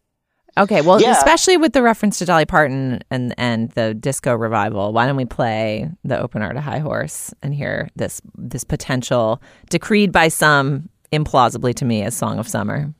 Okay, 0.58 0.80
well, 0.80 1.00
yeah. 1.00 1.12
especially 1.12 1.56
with 1.56 1.72
the 1.72 1.82
reference 1.82 2.18
to 2.18 2.24
Dolly 2.24 2.46
Parton 2.46 3.00
and 3.10 3.34
and 3.38 3.70
the 3.70 3.94
disco 3.94 4.34
revival, 4.34 4.92
why 4.92 5.06
don't 5.06 5.16
we 5.16 5.24
play 5.24 5.90
the 6.04 6.18
opener 6.20 6.52
to 6.52 6.60
High 6.60 6.80
Horse 6.80 7.32
and 7.42 7.54
hear 7.54 7.88
this 7.96 8.20
this 8.36 8.64
potential 8.64 9.40
decreed 9.70 10.12
by 10.12 10.28
some 10.28 10.88
implausibly 11.12 11.74
to 11.74 11.84
me 11.84 12.02
as 12.02 12.16
Song 12.16 12.38
of 12.38 12.48
Summer. 12.48 12.92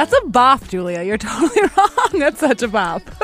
That's 0.00 0.14
a 0.24 0.28
bop, 0.28 0.66
Julia. 0.66 1.02
You're 1.02 1.18
totally 1.18 1.60
wrong. 1.76 2.08
That's 2.14 2.40
such 2.40 2.62
a 2.62 2.68
bop. 2.68 3.02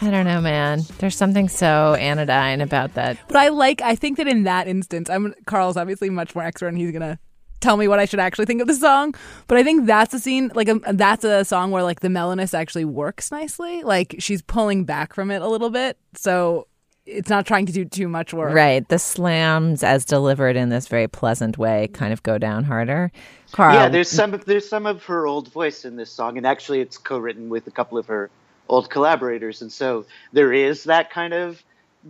I 0.00 0.10
don't 0.10 0.24
know, 0.24 0.40
man. 0.40 0.84
There's 1.00 1.16
something 1.16 1.50
so 1.50 1.94
anodyne 1.96 2.62
about 2.62 2.94
that. 2.94 3.18
But 3.28 3.36
I 3.36 3.48
like. 3.48 3.82
I 3.82 3.94
think 3.94 4.16
that 4.16 4.26
in 4.26 4.44
that 4.44 4.66
instance, 4.66 5.10
I'm 5.10 5.34
Carl's 5.44 5.76
obviously 5.76 6.08
much 6.08 6.34
more 6.34 6.44
expert, 6.44 6.68
and 6.68 6.78
he's 6.78 6.92
gonna 6.92 7.18
tell 7.60 7.76
me 7.76 7.88
what 7.88 7.98
I 7.98 8.06
should 8.06 8.20
actually 8.20 8.46
think 8.46 8.62
of 8.62 8.68
the 8.68 8.74
song. 8.74 9.14
But 9.48 9.58
I 9.58 9.64
think 9.64 9.84
that's 9.84 10.14
a 10.14 10.18
scene, 10.18 10.50
like 10.54 10.68
a, 10.68 10.80
that's 10.94 11.24
a 11.24 11.44
song 11.44 11.72
where 11.72 11.82
like 11.82 12.00
the 12.00 12.08
mellowness 12.08 12.54
actually 12.54 12.86
works 12.86 13.30
nicely. 13.30 13.82
Like 13.82 14.14
she's 14.20 14.40
pulling 14.40 14.86
back 14.86 15.12
from 15.12 15.30
it 15.30 15.42
a 15.42 15.48
little 15.48 15.68
bit, 15.68 15.98
so 16.14 16.68
it's 17.08 17.30
not 17.30 17.46
trying 17.46 17.66
to 17.66 17.72
do 17.72 17.84
too 17.84 18.08
much 18.08 18.34
work. 18.34 18.54
Right. 18.54 18.86
The 18.86 18.98
slams, 18.98 19.82
as 19.82 20.04
delivered 20.04 20.56
in 20.56 20.68
this 20.68 20.88
very 20.88 21.08
pleasant 21.08 21.56
way, 21.56 21.88
kind 21.92 22.12
of 22.12 22.22
go 22.22 22.38
down 22.38 22.64
harder. 22.64 23.10
Carl. 23.52 23.74
Yeah, 23.74 23.88
there's 23.88 24.10
some 24.10 24.34
of, 24.34 24.44
there's 24.44 24.68
some 24.68 24.86
of 24.86 25.04
her 25.04 25.26
old 25.26 25.50
voice 25.50 25.84
in 25.84 25.96
this 25.96 26.10
song, 26.10 26.36
and 26.36 26.46
actually, 26.46 26.80
it's 26.80 26.98
co-written 26.98 27.48
with 27.48 27.66
a 27.66 27.70
couple 27.70 27.96
of 27.96 28.06
her 28.06 28.30
old 28.68 28.90
collaborators, 28.90 29.62
and 29.62 29.72
so 29.72 30.04
there 30.32 30.52
is 30.52 30.84
that 30.84 31.10
kind 31.10 31.32
of 31.32 31.62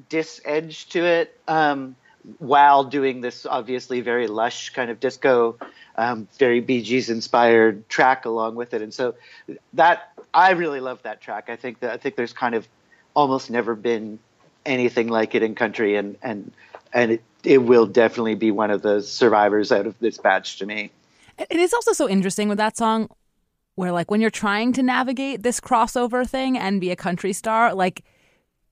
dis 0.08 0.40
edge 0.44 0.88
to 0.88 1.04
it. 1.04 1.40
Um, 1.46 1.94
while 2.38 2.84
doing 2.84 3.20
this 3.20 3.46
obviously 3.46 4.00
very 4.00 4.26
lush 4.26 4.70
kind 4.70 4.90
of 4.90 5.00
disco, 5.00 5.56
um, 5.96 6.28
very 6.38 6.60
Bee 6.60 6.82
Gees 6.82 7.08
inspired 7.08 7.88
track 7.88 8.26
along 8.26 8.54
with 8.54 8.74
it. 8.74 8.82
And 8.82 8.92
so 8.92 9.14
that 9.74 10.12
I 10.34 10.50
really 10.50 10.80
love 10.80 11.02
that 11.04 11.20
track. 11.20 11.48
I 11.48 11.56
think 11.56 11.80
that 11.80 11.90
I 11.90 11.96
think 11.96 12.16
there's 12.16 12.34
kind 12.34 12.54
of 12.54 12.68
almost 13.14 13.50
never 13.50 13.74
been 13.74 14.18
anything 14.66 15.08
like 15.08 15.34
it 15.34 15.42
in 15.42 15.54
country, 15.54 15.96
and 15.96 16.16
and 16.22 16.52
and 16.92 17.12
it, 17.12 17.22
it 17.44 17.58
will 17.58 17.86
definitely 17.86 18.34
be 18.34 18.50
one 18.50 18.70
of 18.70 18.82
the 18.82 19.02
survivors 19.02 19.72
out 19.72 19.86
of 19.86 19.98
this 19.98 20.18
batch 20.18 20.58
to 20.58 20.66
me. 20.66 20.90
It 21.38 21.56
is 21.56 21.72
also 21.72 21.92
so 21.92 22.08
interesting 22.08 22.48
with 22.48 22.58
that 22.58 22.76
song 22.76 23.08
where 23.76 23.92
like 23.92 24.10
when 24.10 24.20
you're 24.20 24.30
trying 24.30 24.72
to 24.72 24.82
navigate 24.82 25.42
this 25.42 25.60
crossover 25.60 26.28
thing 26.28 26.58
and 26.58 26.80
be 26.80 26.90
a 26.90 26.96
country 26.96 27.32
star, 27.32 27.74
like 27.74 28.04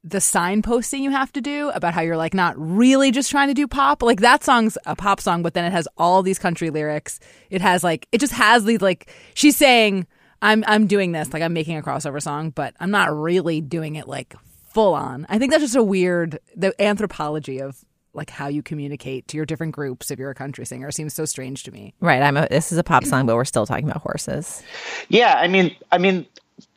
the 0.02 0.18
signposting 0.18 1.00
you 1.00 1.10
have 1.10 1.32
to 1.32 1.40
do 1.40 1.68
about 1.70 1.94
how 1.94 2.00
you're 2.00 2.16
like 2.16 2.34
not 2.34 2.54
really 2.56 3.10
just 3.10 3.30
trying 3.30 3.48
to 3.48 3.54
do 3.54 3.66
pop. 3.66 4.02
Like 4.02 4.20
that 4.20 4.44
song's 4.44 4.78
a 4.84 4.96
pop 4.96 5.20
song, 5.20 5.42
but 5.42 5.54
then 5.54 5.64
it 5.64 5.72
has 5.72 5.88
all 5.96 6.22
these 6.22 6.38
country 6.38 6.70
lyrics. 6.70 7.20
It 7.50 7.60
has 7.60 7.84
like 7.84 8.08
it 8.12 8.18
just 8.18 8.32
has 8.32 8.64
these 8.64 8.80
like 8.80 9.12
she's 9.34 9.56
saying 9.56 10.06
I'm 10.42 10.64
I'm 10.66 10.86
doing 10.86 11.12
this 11.12 11.32
like 11.32 11.42
I'm 11.42 11.52
making 11.52 11.76
a 11.76 11.82
crossover 11.82 12.22
song, 12.22 12.50
but 12.50 12.74
I'm 12.78 12.90
not 12.90 13.16
really 13.16 13.60
doing 13.60 13.96
it 13.96 14.06
like 14.06 14.34
full 14.76 14.92
on. 14.92 15.24
I 15.30 15.38
think 15.38 15.52
that's 15.52 15.64
just 15.64 15.74
a 15.74 15.82
weird 15.82 16.38
the 16.54 16.74
anthropology 16.80 17.62
of 17.62 17.82
like 18.12 18.28
how 18.28 18.48
you 18.48 18.62
communicate 18.62 19.26
to 19.28 19.38
your 19.38 19.46
different 19.46 19.74
groups 19.74 20.10
if 20.10 20.18
you're 20.18 20.30
a 20.30 20.34
country 20.34 20.66
singer 20.66 20.90
seems 20.90 21.14
so 21.14 21.24
strange 21.24 21.62
to 21.62 21.72
me. 21.72 21.94
Right. 21.98 22.22
I'm 22.22 22.36
a, 22.36 22.46
this 22.50 22.72
is 22.72 22.78
a 22.78 22.84
pop 22.84 23.04
song, 23.04 23.24
but 23.24 23.36
we're 23.36 23.46
still 23.46 23.64
talking 23.64 23.88
about 23.88 24.02
horses. 24.02 24.62
Yeah, 25.08 25.34
I 25.34 25.48
mean, 25.48 25.74
I 25.90 25.96
mean, 25.96 26.26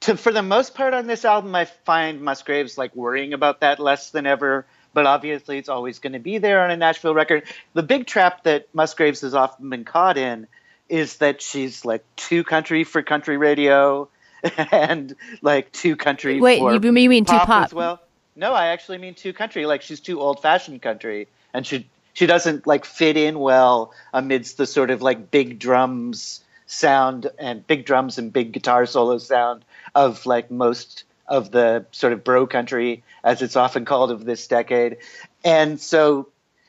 to, 0.02 0.16
for 0.16 0.32
the 0.32 0.42
most 0.42 0.76
part 0.76 0.94
on 0.94 1.08
this 1.08 1.26
album, 1.26 1.54
I 1.56 1.66
find 1.66 2.22
Musgraves 2.22 2.78
like 2.78 2.96
worrying 2.96 3.34
about 3.34 3.60
that 3.60 3.80
less 3.80 4.12
than 4.12 4.26
ever. 4.26 4.66
But 4.94 5.06
obviously, 5.06 5.58
it's 5.58 5.70
always 5.70 6.00
going 6.00 6.14
to 6.14 6.20
be 6.20 6.38
there 6.38 6.64
on 6.64 6.72
a 6.72 6.78
Nashville 6.78 7.14
record. 7.14 7.44
The 7.74 7.84
big 7.84 8.08
trap 8.08 8.44
that 8.44 8.70
Musgraves 8.74 9.22
has 9.22 9.36
often 9.36 9.70
been 9.70 9.84
caught 9.84 10.18
in 10.18 10.48
is 10.88 11.18
that 11.18 11.42
she's 11.42 11.84
like 11.84 12.04
too 12.16 12.46
country 12.46 12.86
for 12.86 13.04
country 13.04 13.36
radio, 13.36 14.08
and 14.72 15.16
like 15.42 15.72
two 15.72 15.96
country. 15.96 16.40
Wait, 16.40 16.60
you, 16.60 16.92
mean 16.92 17.26
too 17.26 17.32
pop 17.34 17.48
pop? 17.48 17.66
as 17.66 17.74
well? 17.74 18.02
No, 18.36 18.54
I 18.54 18.68
actually 18.68 18.98
mean 18.98 19.14
two 19.14 19.34
country. 19.34 19.66
Like 19.66 19.82
she's 19.82 20.00
too 20.00 20.22
old 20.22 20.42
fashioned 20.42 20.82
country, 20.82 21.28
and 21.54 21.66
she 21.66 21.88
she 22.14 22.26
doesn't 22.26 22.68
like 22.68 22.86
fit 22.86 23.18
in 23.18 23.40
well 23.40 23.94
amidst 24.14 24.58
the 24.58 24.66
sort 24.66 24.92
of 24.92 25.02
like 25.02 25.32
big 25.32 25.60
drums 25.60 26.42
sound 26.66 27.30
and 27.40 27.66
big 27.66 27.86
drums 27.86 28.18
and 28.18 28.32
big 28.32 28.52
guitar 28.52 28.86
solo 28.86 29.18
sound 29.18 29.66
of 29.96 30.26
like 30.26 30.52
most 30.52 31.04
of 31.28 31.52
the 31.52 31.86
sort 31.92 32.14
of 32.14 32.24
bro 32.24 32.46
country 32.46 33.04
as 33.24 33.42
it's 33.42 33.56
often 33.56 33.86
called 33.86 34.12
of 34.12 34.26
this 34.26 34.48
decade 34.48 34.98
and 35.44 35.80
so 35.80 36.28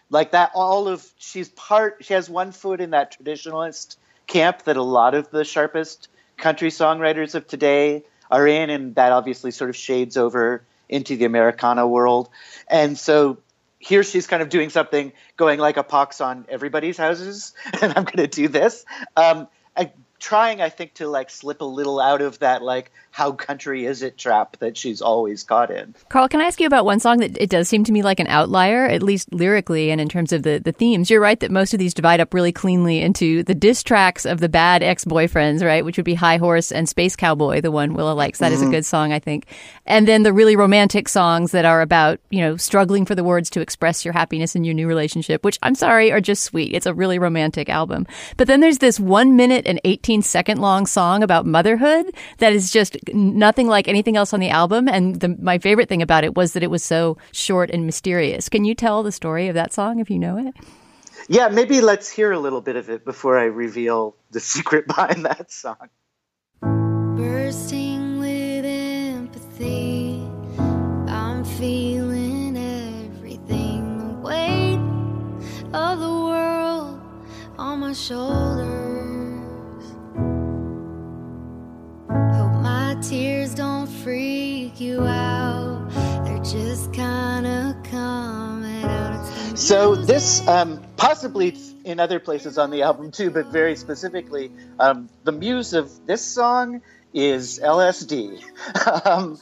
like 0.09 0.31
that 0.31 0.51
all 0.55 0.89
of 0.89 1.07
she's 1.19 1.49
part 1.51 1.99
she 2.01 2.15
has 2.15 2.31
one 2.31 2.51
foot 2.53 2.81
in 2.81 2.91
that 2.91 3.17
traditionalist 3.19 3.97
camp 4.27 4.63
that 4.63 4.77
a 4.77 4.83
lot 4.83 5.15
of 5.15 5.31
the 5.31 5.45
sharpest 5.45 6.09
country 6.40 6.70
songwriters 6.70 7.35
of 7.35 7.46
today 7.46 8.05
are 8.31 8.46
in 8.46 8.70
and 8.70 8.94
that 8.94 9.12
obviously 9.12 9.50
sort 9.50 9.70
of 9.70 9.76
shades 9.76 10.16
over 10.16 10.64
into 10.88 11.16
the 11.16 11.24
americana 11.24 11.87
world. 11.87 12.29
And 12.68 12.98
so 12.98 13.38
here 13.79 14.03
she's 14.03 14.26
kind 14.26 14.42
of 14.42 14.48
doing 14.48 14.70
something 14.70 15.12
going 15.37 15.59
like 15.59 15.76
a 15.76 15.83
pox 15.83 16.20
on 16.20 16.46
everybody's 16.48 16.98
houses 16.98 17.55
and 17.83 17.92
i'm 17.96 18.05
going 18.05 18.18
to 18.18 18.26
do 18.26 18.48
this. 18.48 18.85
Um, 19.16 19.48
I, 19.76 19.92
trying 20.18 20.61
i 20.61 20.68
think 20.68 20.94
to 20.94 21.09
like 21.09 21.31
slip 21.31 21.62
a 21.62 21.64
little 21.64 21.98
out 21.98 22.20
of 22.20 22.38
that 22.40 22.62
like 22.62 22.92
how 23.11 23.33
country 23.33 23.85
is 23.85 24.03
it 24.03 24.16
trap 24.16 24.57
that 24.59 24.77
she's 24.77 25.01
always 25.01 25.42
caught 25.42 25.70
in 25.70 25.94
Carl, 26.09 26.29
can 26.29 26.40
I 26.40 26.44
ask 26.44 26.61
you 26.61 26.66
about 26.66 26.85
one 26.85 27.01
song 27.01 27.18
that 27.18 27.37
it 27.40 27.51
does 27.51 27.68
seem 27.68 27.85
to 27.85 27.92
me 27.92 28.03
like 28.03 28.20
an 28.20 28.27
outlier, 28.27 28.87
at 28.87 29.03
least 29.03 29.33
lyrically 29.33 29.90
and 29.90 30.01
in 30.01 30.09
terms 30.09 30.33
of 30.33 30.42
the, 30.42 30.59
the 30.59 30.73
themes? 30.73 31.11
You're 31.11 31.20
right 31.20 31.38
that 31.40 31.51
most 31.51 31.73
of 31.73 31.79
these 31.79 31.94
divide 31.94 32.20
up 32.20 32.35
really 32.35 32.53
cleanly 32.53 33.01
into 33.01 33.42
the 33.44 33.55
diss 33.55 33.83
tracks 33.83 34.27
of 34.27 34.40
the 34.40 34.49
bad 34.49 34.83
ex 34.83 35.05
boyfriends, 35.05 35.64
right? 35.64 35.85
Which 35.85 35.96
would 35.96 36.05
be 36.05 36.14
High 36.14 36.37
Horse 36.37 36.73
and 36.73 36.88
Space 36.88 37.16
Cowboy, 37.16 37.61
the 37.61 37.70
one 37.70 37.94
Willa 37.94 38.12
likes. 38.12 38.38
That 38.38 38.53
is 38.53 38.61
a 38.61 38.64
mm-hmm. 38.64 38.73
good 38.73 38.87
song, 38.87 39.12
I 39.12 39.18
think. 39.18 39.46
And 39.87 40.07
then 40.07 40.23
the 40.23 40.33
really 40.33 40.57
romantic 40.57 41.09
songs 41.09 41.53
that 41.53 41.64
are 41.64 41.81
about, 41.81 42.20
you 42.31 42.40
know, 42.40 42.57
struggling 42.57 43.05
for 43.05 43.14
the 43.14 43.25
words 43.25 43.51
to 43.51 43.61
express 43.61 44.05
your 44.05 44.12
happiness 44.12 44.57
in 44.57 44.64
your 44.64 44.75
new 44.75 44.88
relationship, 44.88 45.44
which 45.44 45.59
I'm 45.62 45.75
sorry 45.75 46.12
are 46.12 46.20
just 46.20 46.44
sweet. 46.44 46.75
It's 46.75 46.87
a 46.87 46.94
really 46.94 47.18
romantic 47.18 47.68
album. 47.68 48.07
But 48.37 48.46
then 48.46 48.61
there's 48.61 48.79
this 48.79 48.99
one 49.01 49.37
minute 49.37 49.66
and 49.66 49.81
18 49.85 50.23
second 50.23 50.61
long 50.61 50.87
song 50.87 51.23
about 51.23 51.46
motherhood 51.46 52.07
that 52.38 52.53
is 52.53 52.70
just 52.70 52.96
nothing 53.12 53.66
like 53.68 53.88
anything 53.88 54.16
else 54.16 54.33
on 54.33 54.40
the 54.40 54.51
album. 54.51 54.88
And 54.88 55.20
the, 55.20 55.29
my 55.40 55.59
favorite 55.59 55.88
thing 55.88 56.03
about 56.03 56.25
it 56.25 56.35
was 56.35 56.53
that 56.53 56.62
it 56.62 56.70
was 56.70 56.83
so 56.85 57.16
short 57.33 57.70
and 57.70 57.87
mysterious. 57.87 58.49
Can 58.49 58.64
you 58.64 58.75
tell 58.75 59.03
the 59.03 59.12
story 59.12 59.49
of 59.49 59.55
that 59.55 59.73
song 59.73 59.99
if 59.99 60.11
you 60.11 60.18
know 60.18 60.37
it? 60.38 60.55
yeah 61.29 61.49
maybe 61.49 61.83
let's 61.83 62.09
hear 62.09 62.33
a 62.33 62.38
little 62.38 62.62
bit 62.62 62.77
of 62.77 62.88
it 62.88 63.05
before 63.05 63.38
i 63.38 63.44
reveal 63.44 64.16
the 64.31 64.40
secret 64.55 64.87
behind 64.87 65.27
that 65.27 65.53
song 65.53 65.90
bursting 67.20 68.18
with 68.18 68.64
empathy. 68.64 70.23
I'm 71.07 71.44
feeling 71.44 72.57
everything 72.57 73.99
the 73.99 74.14
weight 74.27 74.81
of 75.75 76.01
the 76.01 76.09
world 76.09 76.99
on 77.59 77.81
my 77.81 77.92
shoulders. 77.92 78.64
Oh, 82.09 82.50
Tears 83.03 83.55
don't 83.55 83.87
freak 83.87 84.79
you 84.79 85.03
out. 85.05 85.89
They're 86.25 86.39
just 86.45 86.93
kind 86.93 87.47
of 87.47 87.83
coming 87.85 88.85
out. 88.85 89.25
So 89.57 89.95
this, 89.95 90.47
um, 90.47 90.83
possibly 90.99 91.57
in 91.85 91.99
other 91.99 92.21
places 92.21 92.59
on 92.59 92.71
the 92.71 92.83
album 92.83 93.11
too, 93.11 93.31
but 93.31 93.47
very 93.47 93.75
specifically, 93.77 94.53
um, 94.79 95.09
the 95.25 95.33
muse 95.33 95.73
of 95.73 95.91
this 96.07 96.23
song 96.23 96.83
is 97.15 97.59
LSD. 97.59 98.43
um, 99.07 99.39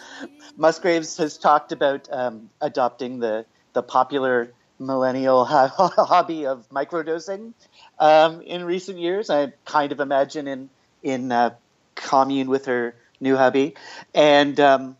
Musgraves 0.56 1.16
has 1.16 1.36
talked 1.36 1.72
about 1.72 2.08
um, 2.12 2.50
adopting 2.60 3.18
the 3.18 3.44
the 3.72 3.82
popular 3.82 4.52
millennial 4.78 5.44
ho- 5.44 5.66
hobby 6.04 6.46
of 6.46 6.68
microdosing 6.70 7.54
um, 7.98 8.40
in 8.42 8.64
recent 8.64 8.98
years. 8.98 9.30
I 9.30 9.52
kind 9.64 9.90
of 9.90 9.98
imagine 9.98 10.46
in 10.46 10.70
in 11.02 11.32
uh, 11.32 11.56
commune 11.96 12.48
with 12.48 12.66
her 12.66 12.94
new 13.20 13.36
hubby, 13.36 13.74
and 14.14 14.58
um, 14.60 14.96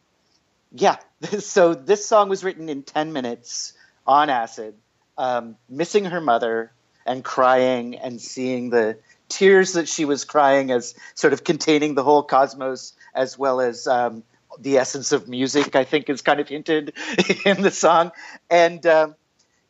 yeah. 0.72 0.96
So 1.40 1.74
this 1.74 2.06
song 2.06 2.28
was 2.28 2.44
written 2.44 2.68
in 2.68 2.84
ten 2.84 3.12
minutes 3.12 3.72
on 4.06 4.30
acid, 4.30 4.74
um, 5.16 5.56
missing 5.68 6.04
her 6.04 6.20
mother 6.20 6.70
and 7.04 7.24
crying 7.24 7.96
and 7.96 8.20
seeing 8.20 8.70
the 8.70 8.98
tears 9.28 9.72
that 9.72 9.88
she 9.88 10.04
was 10.04 10.24
crying 10.24 10.70
as 10.70 10.94
sort 11.14 11.32
of 11.32 11.42
containing 11.42 11.94
the 11.94 12.04
whole 12.04 12.22
cosmos 12.22 12.92
as 13.14 13.36
well 13.36 13.60
as 13.60 13.86
um, 13.88 14.22
the 14.60 14.78
essence 14.78 15.10
of 15.10 15.28
music. 15.28 15.74
I 15.74 15.84
think 15.84 16.08
is 16.08 16.22
kind 16.22 16.38
of 16.38 16.48
hinted 16.48 16.92
in 17.44 17.62
the 17.62 17.72
song, 17.72 18.12
and 18.48 18.84
um, 18.86 19.16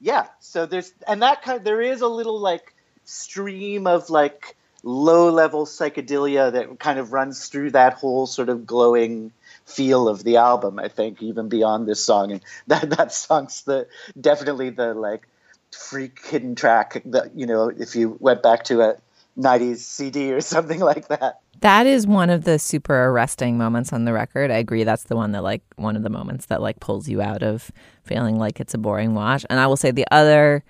yeah. 0.01 0.27
So 0.41 0.67
there's 0.67 0.93
and 1.07 1.23
that 1.23 1.43
kind 1.43 1.65
there 1.65 1.81
is 1.81 2.03
a 2.03 2.09
little 2.09 2.39
like 2.39 2.75
stream 3.05 3.87
of 3.87 4.11
like 4.11 4.55
low 4.83 5.31
level 5.31 5.67
psychedelia 5.67 6.53
that 6.53 6.79
kind 6.79 6.99
of 6.99 7.13
runs 7.13 7.49
through 7.49 7.71
that 7.73 7.95
whole 7.95 8.27
sort 8.27 8.49
of 8.49 8.67
glowing 8.67 9.33
feel 9.65 10.09
of 10.09 10.25
the 10.25 10.37
album 10.37 10.79
i 10.79 10.89
think 10.89 11.23
even 11.23 11.49
beyond 11.49 11.87
this 11.87 12.03
song 12.03 12.33
and 12.33 12.41
that 12.67 12.89
that 12.91 13.13
song's 13.13 13.63
the 13.63 13.87
definitely 14.21 14.71
the 14.71 14.95
like 14.95 15.27
freak 15.73 16.25
hidden 16.27 16.55
track 16.55 17.03
that 17.05 17.35
you 17.35 17.47
know 17.47 17.69
if 17.69 17.95
you 17.95 18.17
went 18.21 18.43
back 18.43 18.65
to 18.65 18.81
a 18.81 18.97
90s 19.39 19.79
cd 19.79 20.33
or 20.33 20.41
something 20.55 20.81
like 20.81 21.09
that 21.09 21.41
That 21.61 21.87
is 21.87 22.07
one 22.07 22.31
of 22.31 22.45
the 22.45 22.59
super 22.59 23.07
arresting 23.07 23.59
moments 23.59 23.93
on 23.93 24.05
the 24.05 24.13
record. 24.13 24.53
I 24.53 24.59
agree. 24.59 24.85
That's 24.85 25.05
the 25.05 25.17
one 25.17 25.33
that 25.33 25.43
like 25.43 25.63
one 25.75 25.97
of 25.97 26.05
the 26.05 26.11
moments 26.11 26.47
that 26.47 26.63
like 26.63 26.79
pulls 26.79 27.09
you 27.09 27.21
out 27.21 27.43
of 27.43 27.73
feeling 28.05 28.39
like 28.39 28.61
it's 28.61 28.75
a 28.75 28.79
boring 28.79 29.15
watch. 29.15 29.45
And 29.51 29.59
I 29.59 29.67
will 29.67 29.77
say 29.77 29.91
the 29.91 30.07
other 30.13 30.63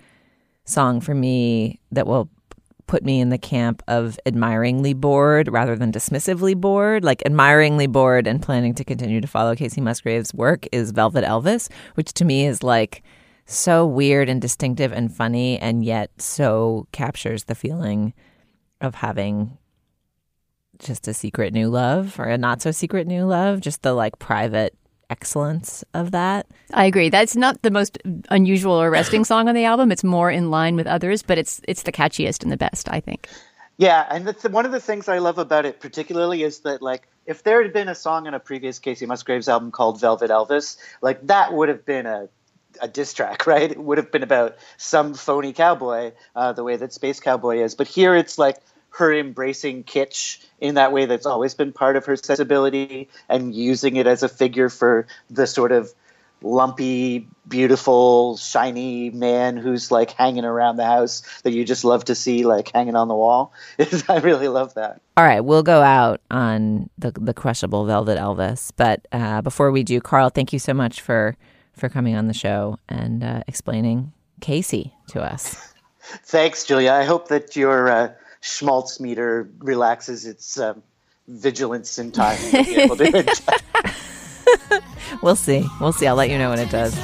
song 0.65 0.99
for 0.99 1.13
me 1.13 1.79
that 1.91 2.07
will 2.07 2.27
put 2.89 3.05
me 3.05 3.21
in 3.21 3.29
the 3.29 3.37
camp 3.37 3.83
of 3.87 4.19
admiringly 4.25 4.95
bored 4.95 5.47
rather 5.47 5.75
than 5.75 5.91
dismissively 5.91 6.59
bored, 6.59 7.03
like 7.03 7.21
admiringly 7.23 7.85
bored 7.85 8.25
and 8.25 8.41
planning 8.41 8.73
to 8.73 8.83
continue 8.83 9.21
to 9.21 9.27
follow 9.27 9.55
Kacey 9.55 9.79
Musgraves' 9.79 10.33
work 10.33 10.65
is 10.71 10.89
Velvet 10.89 11.23
Elvis, 11.23 11.69
which 11.93 12.13
to 12.13 12.25
me 12.25 12.47
is 12.47 12.63
like 12.63 13.03
so 13.45 13.85
weird 13.85 14.27
and 14.27 14.41
distinctive 14.41 14.91
and 14.91 15.15
funny 15.15 15.59
and 15.59 15.85
yet 15.85 16.09
so 16.19 16.87
captures 16.91 17.43
the 17.43 17.53
feeling 17.53 18.11
of 18.81 18.95
having 18.95 19.59
just 20.79 21.07
a 21.07 21.13
secret 21.13 21.53
new 21.53 21.69
love 21.69 22.19
or 22.19 22.25
a 22.25 22.39
not 22.39 22.59
so 22.59 22.71
secret 22.71 23.05
new 23.05 23.23
love, 23.23 23.61
just 23.61 23.83
the 23.83 23.93
like 23.93 24.17
private 24.17 24.75
excellence 25.09 25.83
of 25.93 26.11
that. 26.11 26.47
I 26.73 26.85
agree. 26.85 27.09
That's 27.09 27.35
not 27.35 27.61
the 27.61 27.71
most 27.71 27.97
unusual 28.29 28.73
or 28.73 28.89
arresting 28.89 29.25
song 29.25 29.49
on 29.49 29.55
the 29.55 29.65
album. 29.65 29.91
It's 29.91 30.03
more 30.03 30.31
in 30.31 30.49
line 30.49 30.75
with 30.75 30.87
others, 30.87 31.23
but 31.23 31.37
it's 31.37 31.61
it's 31.67 31.83
the 31.83 31.91
catchiest 31.91 32.43
and 32.43 32.51
the 32.51 32.57
best, 32.57 32.89
I 32.89 32.99
think. 32.99 33.27
Yeah, 33.77 34.05
and 34.11 34.27
that's 34.27 34.43
one 34.43 34.65
of 34.65 34.73
the 34.73 34.81
things 34.81 35.07
I 35.07 35.19
love 35.19 35.37
about 35.37 35.65
it, 35.65 35.79
particularly, 35.79 36.43
is 36.43 36.59
that 36.59 36.81
like 36.81 37.07
if 37.25 37.43
there 37.43 37.61
had 37.63 37.71
been 37.71 37.87
a 37.87 37.95
song 37.95 38.27
on 38.27 38.33
a 38.33 38.39
previous 38.39 38.79
Kacey 38.79 39.07
Musgraves 39.07 39.47
album 39.47 39.71
called 39.71 40.01
Velvet 40.01 40.29
Elvis, 40.29 40.77
like 41.01 41.25
that 41.27 41.53
would 41.53 41.69
have 41.69 41.85
been 41.85 42.05
a 42.05 42.29
a 42.81 42.87
diss 42.87 43.13
track, 43.13 43.47
right? 43.53 43.71
It 43.71 43.79
would 43.79 43.97
have 43.97 44.11
been 44.11 44.23
about 44.23 44.57
some 44.77 45.13
phony 45.13 45.53
cowboy, 45.53 46.11
uh, 46.35 46.53
the 46.53 46.63
way 46.63 46.75
that 46.75 46.93
Space 46.93 47.19
Cowboy 47.19 47.59
is. 47.59 47.75
But 47.75 47.87
here 47.87 48.15
it's 48.15 48.37
like 48.37 48.57
her 48.91 49.13
embracing 49.13 49.83
kitsch 49.83 50.43
in 50.59 50.75
that 50.75 50.91
way 50.91 51.05
that's 51.05 51.25
always 51.25 51.53
been 51.53 51.71
part 51.71 51.95
of 51.95 52.05
her 52.05 52.15
sensibility 52.15 53.09
and 53.27 53.55
using 53.55 53.95
it 53.95 54.07
as 54.07 54.23
a 54.23 54.29
figure 54.29 54.69
for 54.69 55.07
the 55.29 55.47
sort 55.47 55.71
of 55.71 55.93
lumpy, 56.41 57.27
beautiful, 57.47 58.37
shiny 58.37 59.09
man 59.09 59.57
who's 59.57 59.91
like 59.91 60.11
hanging 60.11 60.45
around 60.45 60.77
the 60.77 60.85
house 60.85 61.21
that 61.43 61.51
you 61.51 61.65
just 61.65 61.83
love 61.83 62.05
to 62.05 62.15
see, 62.15 62.45
like 62.45 62.71
hanging 62.73 62.95
on 62.95 63.07
the 63.07 63.15
wall. 63.15 63.53
I 64.09 64.19
really 64.19 64.47
love 64.47 64.73
that. 64.75 65.01
All 65.17 65.23
right, 65.23 65.41
we'll 65.41 65.63
go 65.63 65.81
out 65.81 66.21
on 66.31 66.89
the 66.97 67.11
the 67.11 67.33
crushable 67.33 67.85
Velvet 67.85 68.17
Elvis, 68.17 68.71
but 68.75 69.07
uh, 69.11 69.41
before 69.41 69.71
we 69.71 69.83
do, 69.83 69.99
Carl, 69.99 70.29
thank 70.29 70.53
you 70.53 70.59
so 70.59 70.73
much 70.73 71.01
for 71.01 71.35
for 71.73 71.89
coming 71.89 72.15
on 72.15 72.27
the 72.27 72.33
show 72.33 72.77
and 72.87 73.23
uh, 73.23 73.43
explaining 73.47 74.13
Kacey 74.41 74.93
to 75.07 75.21
us. 75.21 75.73
Thanks, 76.25 76.65
Julia. 76.65 76.91
I 76.93 77.03
hope 77.03 77.27
that 77.27 77.55
your 77.55 77.89
uh, 77.89 78.11
schmaltz 78.41 78.99
meter 78.99 79.49
relaxes 79.59 80.25
its 80.25 80.59
um, 80.59 80.83
vigilance 81.27 81.99
in 81.99 82.11
time. 82.11 82.39
we'll 85.21 85.35
see. 85.35 85.65
We'll 85.79 85.93
see. 85.93 86.07
I'll 86.07 86.15
let 86.15 86.29
you 86.29 86.37
know 86.37 86.49
when 86.49 86.59
it 86.59 86.69
does. 86.69 86.97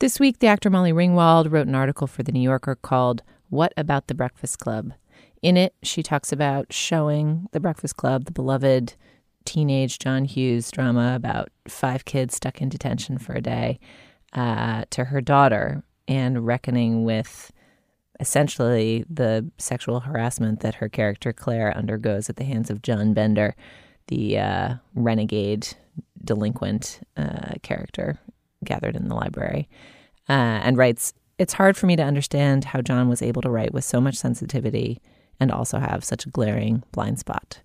This 0.00 0.18
week, 0.18 0.40
the 0.40 0.48
actor 0.48 0.70
Molly 0.70 0.92
Ringwald 0.92 1.52
wrote 1.52 1.68
an 1.68 1.74
article 1.76 2.08
for 2.08 2.24
The 2.24 2.32
New 2.32 2.40
Yorker 2.40 2.74
called 2.74 3.22
What 3.48 3.72
About 3.76 4.08
the 4.08 4.14
Breakfast 4.14 4.58
Club? 4.58 4.92
In 5.40 5.56
it, 5.56 5.72
she 5.84 6.02
talks 6.02 6.32
about 6.32 6.72
showing 6.72 7.46
The 7.52 7.60
Breakfast 7.60 7.96
Club, 7.96 8.24
the 8.24 8.32
beloved 8.32 8.96
teenage 9.44 10.00
John 10.00 10.24
Hughes 10.24 10.72
drama 10.72 11.14
about 11.14 11.50
five 11.68 12.04
kids 12.04 12.34
stuck 12.34 12.60
in 12.60 12.68
detention 12.68 13.18
for 13.18 13.34
a 13.34 13.40
day, 13.40 13.78
uh, 14.32 14.84
to 14.90 15.04
her 15.04 15.20
daughter 15.20 15.84
and 16.08 16.44
reckoning 16.44 17.04
with 17.04 17.52
essentially 18.18 19.04
the 19.08 19.48
sexual 19.58 20.00
harassment 20.00 20.58
that 20.60 20.76
her 20.76 20.88
character 20.88 21.32
Claire 21.32 21.76
undergoes 21.76 22.28
at 22.28 22.34
the 22.34 22.44
hands 22.44 22.68
of 22.68 22.82
John 22.82 23.14
Bender, 23.14 23.54
the 24.08 24.40
uh, 24.40 24.74
renegade 24.96 25.68
delinquent 26.24 27.00
uh, 27.16 27.52
character 27.62 28.18
gathered 28.64 28.96
in 28.96 29.08
the 29.08 29.14
library, 29.14 29.68
uh, 30.28 30.32
and 30.62 30.76
writes, 30.76 31.12
It's 31.38 31.52
hard 31.54 31.76
for 31.76 31.86
me 31.86 31.96
to 31.96 32.02
understand 32.02 32.64
how 32.64 32.80
John 32.80 33.08
was 33.08 33.22
able 33.22 33.42
to 33.42 33.50
write 33.50 33.72
with 33.72 33.84
so 33.84 34.00
much 34.00 34.16
sensitivity 34.16 35.00
and 35.40 35.50
also 35.50 35.78
have 35.78 36.04
such 36.04 36.26
a 36.26 36.30
glaring 36.30 36.82
blind 36.92 37.18
spot. 37.18 37.60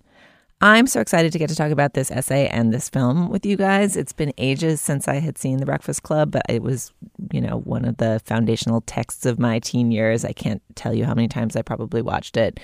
I'm 0.62 0.86
so 0.86 1.00
excited 1.00 1.32
to 1.32 1.38
get 1.38 1.48
to 1.48 1.56
talk 1.56 1.70
about 1.70 1.94
this 1.94 2.10
essay 2.10 2.46
and 2.48 2.72
this 2.72 2.90
film 2.90 3.30
with 3.30 3.46
you 3.46 3.56
guys. 3.56 3.96
It's 3.96 4.12
been 4.12 4.34
ages 4.36 4.82
since 4.82 5.08
I 5.08 5.14
had 5.14 5.38
seen 5.38 5.56
The 5.56 5.64
Breakfast 5.64 6.02
Club, 6.02 6.30
but 6.30 6.42
it 6.50 6.62
was, 6.62 6.92
you 7.32 7.40
know, 7.40 7.60
one 7.60 7.86
of 7.86 7.96
the 7.96 8.20
foundational 8.26 8.82
texts 8.82 9.24
of 9.24 9.38
my 9.38 9.58
teen 9.60 9.90
years. 9.90 10.22
I 10.22 10.32
can't 10.32 10.60
tell 10.74 10.92
you 10.92 11.06
how 11.06 11.14
many 11.14 11.28
times 11.28 11.56
I 11.56 11.62
probably 11.62 12.02
watched 12.02 12.36
it. 12.36 12.60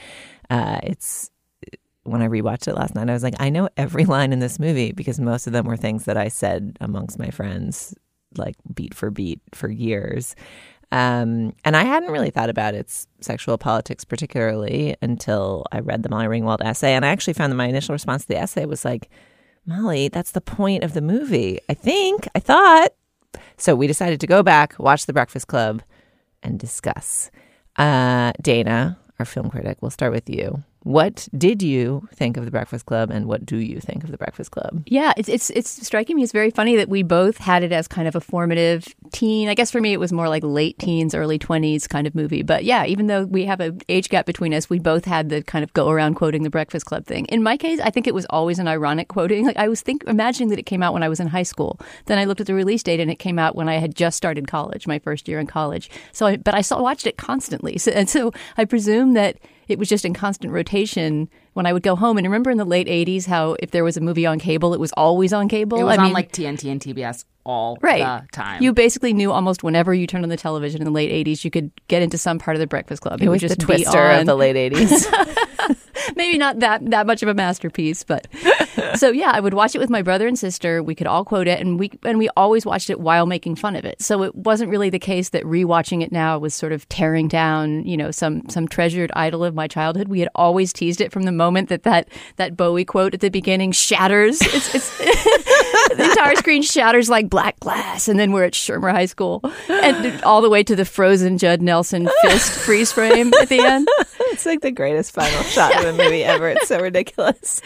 Uh, 0.51 0.79
it's 0.83 1.31
when 2.03 2.21
I 2.21 2.29
rewatched 2.29 2.69
it 2.69 2.75
last 2.75 2.95
night, 2.95 3.09
I 3.09 3.15
was 3.15 3.23
like, 3.23 3.41
I 3.41 3.49
know 3.49 3.71
every 3.79 4.05
line 4.17 4.33
in 4.33 4.41
this 4.41 4.59
movie 4.59 4.93
because 4.93 5.19
most 5.19 5.47
of 5.47 5.55
them 5.55 5.65
were 5.67 5.77
things 5.77 6.05
that 6.05 6.19
I 6.19 6.29
said 6.29 6.77
amongst 6.83 7.19
my 7.19 7.31
friends, 7.31 7.95
like 8.39 8.57
beat 8.75 8.95
for 8.95 9.11
beat 9.11 9.41
for 9.53 9.69
years. 9.69 10.35
Um, 10.93 11.55
and 11.65 11.77
I 11.77 11.83
hadn't 11.83 12.13
really 12.13 12.31
thought 12.31 12.49
about 12.49 12.75
its 12.75 13.09
sexual 13.21 13.59
politics 13.59 14.05
particularly 14.05 14.97
until 15.03 15.67
I 15.73 15.81
read 15.81 16.03
the 16.03 16.09
Molly 16.09 16.27
Ringwald 16.27 16.63
essay. 16.63 16.95
And 16.95 17.05
I 17.05 17.09
actually 17.09 17.35
found 17.35 17.51
that 17.51 17.57
my 17.57 17.67
initial 17.67 17.93
response 17.93 18.23
to 18.23 18.29
the 18.29 18.39
essay 18.39 18.67
was 18.67 18.85
like, 18.85 19.11
Molly, 19.67 20.09
that's 20.09 20.31
the 20.31 20.41
point 20.41 20.85
of 20.85 20.95
the 20.95 21.01
movie. 21.01 21.59
I 21.69 21.75
think, 21.75 22.29
I 22.37 22.39
thought. 22.39 22.91
So 23.57 23.75
we 23.75 23.89
decided 23.89 24.21
to 24.21 24.27
go 24.27 24.43
back, 24.43 24.79
watch 24.79 25.07
The 25.07 25.13
Breakfast 25.13 25.49
Club, 25.49 25.83
and 26.43 26.59
discuss. 26.59 27.31
Uh, 27.77 28.33
Dana, 28.41 28.99
our 29.19 29.27
film 29.27 29.51
critic, 29.51 29.79
we'll 29.81 29.91
start 29.91 30.13
with 30.13 30.31
you. 30.31 30.63
What 30.87 31.29
did 31.37 31.65
you 31.65 32.09
think 32.15 32.37
of 32.37 32.45
the 32.45 32.53
Breakfast 32.53 32.87
Club, 32.87 33.11
and 33.11 33.27
what 33.27 33.45
do 33.45 33.57
you 33.57 33.81
think 33.81 34.05
of 34.05 34.13
the 34.13 34.17
Breakfast 34.17 34.53
Club? 34.53 34.85
Yeah, 34.87 35.13
it's 35.17 35.29
it's 35.29 35.51
it's 35.51 35.85
striking 35.85 36.15
me. 36.15 36.23
It's 36.23 36.31
very 36.31 36.53
funny 36.53 36.77
that 36.77 36.89
we 36.89 37.03
both 37.03 37.39
had 37.39 37.65
it 37.65 37.73
as 37.73 37.89
kind 37.89 38.07
of 38.07 38.15
a 38.15 38.21
formative 38.21 38.87
teen. 39.11 39.49
I 39.49 39.55
guess 39.55 39.73
for 39.73 39.81
me, 39.81 39.93
it 39.93 39.99
was 39.99 40.13
more 40.13 40.29
like 40.29 40.45
late 40.45 40.79
teens, 40.79 41.13
early 41.13 41.41
twenties 41.41 41.89
kind 41.89 42.07
of 42.07 42.15
movie. 42.15 42.45
But 42.45 42.63
yeah, 42.63 42.85
even 42.87 43.09
though 43.09 43.25
we 43.25 43.47
have 43.47 43.59
an 43.59 43.81
age 43.89 44.09
gap 44.11 44.27
between 44.27 44.55
us, 44.55 44.71
we 44.71 44.79
both 44.79 45.07
had 45.07 45.29
the 45.29 45.43
kind 45.43 45.65
of 45.65 45.73
go 45.73 45.91
around 45.91 46.15
quoting 46.15 46.45
the 46.45 46.51
Breakfast 46.51 46.87
Club 46.87 47.05
thing. 47.05 47.25
In 47.25 47.43
my 47.43 47.57
case, 47.57 47.81
I 47.81 47.91
think 47.91 48.07
it 48.07 48.15
was 48.15 48.25
always 48.31 48.61
an 48.61 48.69
ironic 48.69 49.09
quoting. 49.09 49.45
Like 49.45 49.57
I 49.57 49.67
was 49.67 49.81
think 49.81 50.05
imagining 50.07 50.51
that 50.51 50.59
it 50.61 50.67
came 50.67 50.85
out 50.85 50.93
when 50.93 51.03
I 51.03 51.09
was 51.09 51.19
in 51.19 51.27
high 51.27 51.43
school. 51.43 51.81
Then 52.05 52.19
I 52.19 52.27
looked 52.27 52.41
at 52.41 52.47
the 52.47 52.55
release 52.55 52.85
date, 52.85 53.01
and 53.01 53.11
it 53.11 53.17
came 53.17 53.41
out 53.41 53.57
when 53.57 53.69
I 53.69 53.79
had 53.79 53.97
just 53.97 54.17
started 54.17 54.47
college, 54.47 54.87
my 54.87 55.01
first 55.01 55.27
year 55.27 55.41
in 55.41 55.49
college. 55.49 55.91
So, 56.13 56.27
I, 56.27 56.37
but 56.37 56.55
I 56.55 56.61
saw 56.61 56.81
watched 56.81 57.09
it 57.09 57.17
constantly, 57.17 57.77
so, 57.85 57.91
and 57.91 58.09
so 58.09 58.31
I 58.57 58.65
presume 58.65 59.15
that 59.15 59.39
it 59.69 59.79
was 59.79 59.89
just 59.89 60.05
in 60.05 60.15
constant 60.15 60.53
rotation 60.53 61.29
when 61.55 61.67
I 61.67 61.73
would 61.73 61.83
go 61.83 61.97
home. 61.97 62.19
And 62.19 62.27
remember 62.27 62.51
in 62.51 62.59
the 62.59 62.65
late 62.65 62.87
80s 62.87 63.27
how 63.27 63.57
if 63.61 63.71
there 63.71 63.85
was 63.85 63.97
a 63.97 64.01
movie 64.01 64.27
on 64.27 64.39
cable, 64.39 64.75
it 64.75 64.81
was 64.81 64.93
always 64.93 65.33
on 65.33 65.49
cable? 65.49 65.79
It 65.79 65.85
was 65.85 65.99
I 65.99 66.01
on 66.01 66.05
mean, 66.07 66.13
like 66.15 66.33
TNT 66.33 66.71
and 66.71 66.81
TBS 66.81 67.25
all 67.47 67.79
right. 67.81 68.23
the 68.23 68.29
time. 68.33 68.63
You 68.63 68.73
basically 68.73 69.13
knew 69.13 69.33
almost 69.33 69.63
whenever 69.63 69.95
you 69.95 70.07
turned 70.07 70.25
on 70.25 70.29
the 70.29 70.37
television 70.37 70.81
in 70.81 70.85
the 70.85 70.91
late 70.91 71.27
80s, 71.27 71.45
you 71.45 71.51
could 71.51 71.71
get 71.89 72.03
into 72.03 72.19
some 72.19 72.39
part 72.39 72.57
of 72.57 72.61
the 72.61 72.67
Breakfast 72.67 73.03
Club. 73.03 73.23
It, 73.23 73.27
it 73.27 73.29
was 73.29 73.41
just 73.41 73.59
the 73.59 73.65
twister 73.65 74.11
of 74.11 74.27
the 74.27 74.35
late 74.35 74.57
80s. 74.73 75.87
Maybe 76.17 76.39
not 76.39 76.61
that 76.61 76.89
that 76.91 77.07
much 77.07 77.23
of 77.23 77.29
a 77.29 77.35
masterpiece, 77.35 78.05
but 78.05 78.29
so 78.95 79.11
yeah, 79.11 79.31
I 79.33 79.41
would 79.41 79.55
watch 79.55 79.75
it 79.75 79.79
with 79.79 79.91
my 79.91 80.03
brother 80.03 80.29
and 80.29 80.39
sister. 80.39 80.83
We 80.83 80.95
could 80.95 81.07
all 81.07 81.25
quote 81.25 81.49
it, 81.49 81.61
and 81.61 81.81
we 81.81 81.91
and 82.05 82.19
we 82.19 82.29
always 82.37 82.65
watched 82.65 82.91
it 82.91 83.01
while 83.01 83.27
making 83.27 83.57
fun 83.57 83.75
of 83.77 83.85
it. 83.85 84.01
So 84.01 84.23
it 84.23 84.35
wasn't 84.35 84.71
really 84.71 84.91
the 84.91 84.99
case 84.99 85.31
that 85.31 85.43
rewatching 85.45 86.03
it 86.03 86.13
now 86.13 86.39
was 86.39 86.55
sort 86.55 86.73
of 86.73 86.89
tearing 86.89 87.29
down, 87.29 87.85
you 87.85 87.97
know, 87.97 88.11
some 88.11 88.49
some 88.49 88.69
treasured 88.69 89.11
idol 89.17 89.45
of 89.45 89.55
my 89.55 89.67
childhood. 89.67 90.09
We 90.09 90.21
had 90.21 90.29
always 90.35 90.73
teased 90.73 91.01
it 91.01 91.13
from 91.13 91.25
the 91.25 91.33
moment 91.33 91.69
that 91.71 91.83
that, 91.85 92.09
that 92.37 92.57
Bowie 92.57 92.85
quote 92.85 93.15
at 93.15 93.21
the 93.21 93.31
beginning 93.31 93.73
shatters. 93.73 94.41
It's, 94.41 94.75
it's 94.75 94.99
the 95.97 96.05
entire 96.11 96.37
screen 96.37 96.63
shatters 96.63 97.09
like 97.09 97.29
black 97.37 97.61
glass, 97.61 98.09
and 98.09 98.19
then 98.19 98.33
we're 98.33 98.45
at 98.45 98.55
Shermer 98.55 98.91
High 98.91 99.05
School, 99.05 99.43
and 99.69 100.23
all 100.23 100.41
the 100.41 100.49
way 100.49 100.63
to 100.63 100.75
the 100.75 100.87
frozen 100.87 101.37
Judd 101.37 101.61
Nelson 101.61 102.09
fist 102.23 102.51
freeze 102.51 102.91
frame 102.93 103.31
at 103.35 103.51
the 103.51 103.61
end. 103.61 103.87
It's 104.33 104.45
like 104.45 104.61
the 104.61 104.71
greatest 104.73 105.15
final 105.15 105.43
shot 105.45 105.75
of 105.79 105.85
a 105.85 105.93
movie 105.97 106.23
ever. 106.23 106.51
It's 106.51 106.69
so 106.69 106.79
ridiculous. 106.79 107.63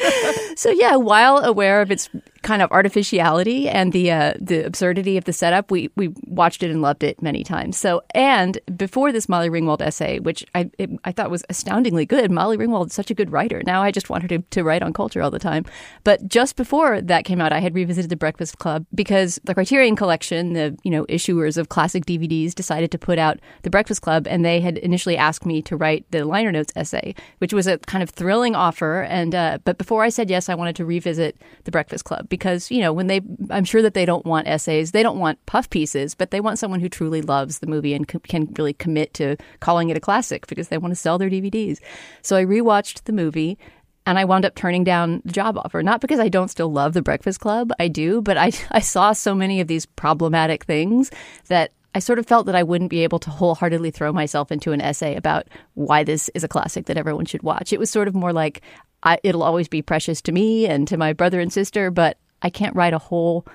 so 0.57 0.71
yeah, 0.71 0.95
while 0.95 1.39
aware 1.39 1.81
of 1.81 1.91
its 1.91 2.09
kind 2.43 2.63
of 2.63 2.71
artificiality 2.73 3.69
and 3.69 3.93
the 3.93 4.11
uh, 4.11 4.35
the 4.41 4.65
absurdity 4.65 5.17
of 5.17 5.25
the 5.25 5.33
setup, 5.33 5.71
we 5.71 5.91
we 5.97 6.13
watched 6.27 6.63
it 6.63 6.71
and 6.71 6.83
loved 6.83 7.03
it 7.03 7.21
many 7.21 7.45
times. 7.45 7.77
So 7.77 8.03
and 8.15 8.59
before 8.77 9.13
this 9.13 9.29
Molly 9.29 9.51
Ringwald 9.51 9.83
essay, 9.83 10.19
which 10.19 10.45
I 10.55 10.71
it, 10.79 10.91
I 11.05 11.13
thought 11.13 11.31
was 11.31 11.45
astoundingly 11.49 12.07
good. 12.07 12.31
Molly 12.31 12.57
Ringwald 12.57 12.87
is 12.87 12.95
such 12.95 13.11
a 13.11 13.15
good 13.15 13.31
writer. 13.31 13.63
Now 13.65 13.83
I 13.83 13.91
just 13.91 14.09
want 14.09 14.23
her 14.23 14.29
to, 14.29 14.39
to 14.39 14.65
write 14.65 14.83
on 14.83 14.93
culture 14.93 15.23
all 15.23 15.31
the 15.31 15.39
time. 15.39 15.65
But 16.05 16.29
just 16.29 16.57
before 16.57 17.01
that 17.01 17.25
came 17.25 17.41
out, 17.41 17.53
I 17.53 17.61
had 17.61 17.75
revisited 17.75 18.11
The 18.11 18.17
Breakfast 18.17 18.59
Club 18.59 18.87
because 18.95 19.39
the 19.45 19.55
Criterion 19.55 19.97
Collection, 19.97 20.55
the 20.55 20.77
you 20.83 20.91
know 20.91 21.05
issuers 21.07 21.59
of 21.59 21.69
classic 21.69 22.07
DVDs, 22.07 22.55
decided 22.55 22.91
to 22.93 22.99
put 22.99 23.19
out 23.19 23.39
The 23.63 23.71
Breakfast 23.71 24.03
Club, 24.03 24.27
and 24.27 24.45
they 24.45 24.61
had 24.61 24.79
initially 24.79 25.17
asked 25.17 25.45
me 25.45 25.61
to 25.63 25.77
write 25.77 26.07
the 26.11 26.25
liner 26.25 26.53
notes 26.53 26.73
essay, 26.75 27.15
which 27.39 27.53
was 27.53 27.67
a 27.67 27.79
kind 27.79 28.03
of 28.03 28.09
thrilling 28.11 28.55
offer. 28.55 29.03
And 29.03 29.35
uh, 29.35 29.59
but 29.65 29.77
before 29.77 30.03
I 30.03 30.09
said 30.09 30.31
yes, 30.31 30.49
I 30.49 30.55
wanted 30.55 30.77
to 30.77 30.87
revisit 30.87 31.37
The 31.65 31.71
Breakfast 31.71 32.07
Club 32.07 32.30
because 32.31 32.71
you 32.71 32.81
know 32.81 32.93
when 32.93 33.09
they 33.09 33.21
I'm 33.51 33.65
sure 33.65 33.83
that 33.83 33.93
they 33.93 34.07
don't 34.07 34.25
want 34.25 34.49
essays, 34.49 34.93
they 34.93 35.03
don't 35.03 35.19
want 35.19 35.45
puff 35.45 35.69
pieces, 35.69 36.15
but 36.15 36.31
they 36.31 36.41
want 36.41 36.59
someone 36.59 36.81
who 36.81 36.89
truly 36.89 37.21
loves 37.21 37.59
the 37.59 37.67
movie 37.67 37.93
and 37.93 38.11
c- 38.11 38.19
can 38.21 38.47
really 38.57 38.73
commit 38.73 39.13
to 39.15 39.37
calling 39.61 39.91
it 39.91 39.97
a 39.99 40.01
classic 40.01 40.47
because 40.47 40.69
they 40.69 40.79
want 40.79 40.93
to 40.93 40.97
sell 40.97 41.19
their 41.19 41.29
DVDs. 41.29 41.79
So 42.23 42.37
I 42.37 42.45
rewatched 42.45 43.05
the 43.05 43.13
movie 43.13 43.59
and 44.07 44.19
I 44.19 44.25
wound 44.25 44.47
up 44.47 44.55
turning 44.55 44.85
down 44.85 45.21
the 45.27 45.33
job 45.33 45.59
offer. 45.59 45.83
Not 45.83 46.01
because 46.01 46.19
I 46.19 46.29
don't 46.29 46.49
still 46.49 46.73
love 46.73 46.95
the 46.95 47.03
Breakfast 47.03 47.41
Club, 47.41 47.71
I 47.79 47.89
do, 47.89 48.23
but 48.23 48.39
I 48.39 48.53
I 48.71 48.81
saw 48.81 49.13
so 49.13 49.35
many 49.35 49.61
of 49.61 49.69
these 49.69 49.85
problematic 49.85 50.65
things 50.65 51.11
that 51.49 51.73
I 51.95 51.99
sort 51.99 52.21
of 52.21 52.27
felt 52.27 52.47
that 52.47 52.55
I 52.55 52.63
wouldn't 52.63 52.91
be 52.91 53.03
able 53.03 53.19
to 53.19 53.31
wholeheartedly 53.31 53.91
throw 53.91 54.13
myself 54.13 54.53
into 54.53 54.71
an 54.71 54.81
essay 54.81 55.17
about 55.17 55.49
why 55.75 56.05
this 56.05 56.31
is 56.35 56.45
a 56.45 56.49
classic 56.49 56.87
that 56.87 56.97
everyone 56.97 57.25
should 57.25 57.43
watch. 57.43 57.73
It 57.73 57.81
was 57.81 57.91
sort 57.91 58.07
of 58.07 58.15
more 58.15 58.33
like 58.33 58.63
I, 59.03 59.19
it'll 59.23 59.43
always 59.43 59.69
be 59.69 59.83
precious 59.83 60.21
to 60.23 60.33
me 60.33 60.67
and 60.67 60.87
to 60.89 60.97
my 60.97 61.13
brother 61.13 61.41
and 61.41 61.53
sister, 61.53 61.91
but 61.91 62.19
I 62.43 62.51
can't 62.51 62.77
write 62.77 62.93
a 62.93 62.99
whole 62.99 63.47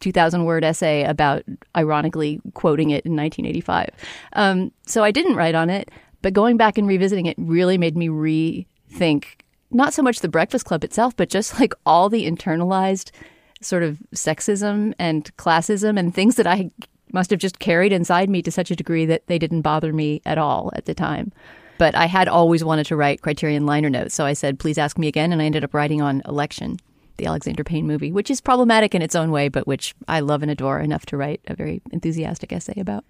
2,000 0.00 0.44
word 0.44 0.64
essay 0.64 1.04
about 1.04 1.42
ironically 1.76 2.40
quoting 2.54 2.90
it 2.90 3.04
in 3.04 3.16
1985. 3.16 3.90
Um, 4.34 4.72
so 4.86 5.04
I 5.04 5.10
didn't 5.10 5.36
write 5.36 5.54
on 5.54 5.70
it, 5.70 5.90
but 6.22 6.32
going 6.32 6.56
back 6.56 6.78
and 6.78 6.88
revisiting 6.88 7.26
it 7.26 7.36
really 7.38 7.78
made 7.78 7.96
me 7.96 8.08
rethink 8.08 9.24
not 9.70 9.94
so 9.94 10.02
much 10.02 10.20
the 10.20 10.28
Breakfast 10.28 10.64
Club 10.64 10.82
itself, 10.84 11.16
but 11.16 11.28
just 11.28 11.60
like 11.60 11.74
all 11.86 12.08
the 12.08 12.28
internalized 12.28 13.10
sort 13.60 13.82
of 13.82 13.98
sexism 14.14 14.94
and 14.98 15.34
classism 15.36 15.98
and 15.98 16.14
things 16.14 16.36
that 16.36 16.46
I 16.46 16.70
must 17.12 17.30
have 17.30 17.38
just 17.38 17.58
carried 17.58 17.92
inside 17.92 18.30
me 18.30 18.42
to 18.42 18.50
such 18.50 18.70
a 18.70 18.76
degree 18.76 19.04
that 19.06 19.26
they 19.26 19.38
didn't 19.38 19.62
bother 19.62 19.92
me 19.92 20.22
at 20.24 20.38
all 20.38 20.70
at 20.74 20.86
the 20.86 20.94
time. 20.94 21.32
But 21.80 21.94
I 21.94 22.04
had 22.04 22.28
always 22.28 22.62
wanted 22.62 22.84
to 22.88 22.96
write 22.96 23.22
Criterion 23.22 23.64
liner 23.64 23.88
notes, 23.88 24.14
so 24.14 24.26
I 24.26 24.34
said, 24.34 24.58
please 24.58 24.76
ask 24.76 24.98
me 24.98 25.08
again. 25.08 25.32
And 25.32 25.40
I 25.40 25.46
ended 25.46 25.64
up 25.64 25.72
writing 25.72 26.02
on 26.02 26.20
Election, 26.26 26.76
the 27.16 27.24
Alexander 27.24 27.64
Payne 27.64 27.86
movie, 27.86 28.12
which 28.12 28.30
is 28.30 28.38
problematic 28.38 28.94
in 28.94 29.00
its 29.00 29.16
own 29.16 29.30
way, 29.30 29.48
but 29.48 29.66
which 29.66 29.94
I 30.06 30.20
love 30.20 30.42
and 30.42 30.50
adore 30.50 30.78
enough 30.78 31.06
to 31.06 31.16
write 31.16 31.40
a 31.46 31.54
very 31.54 31.80
enthusiastic 31.90 32.52
essay 32.52 32.78
about. 32.78 33.06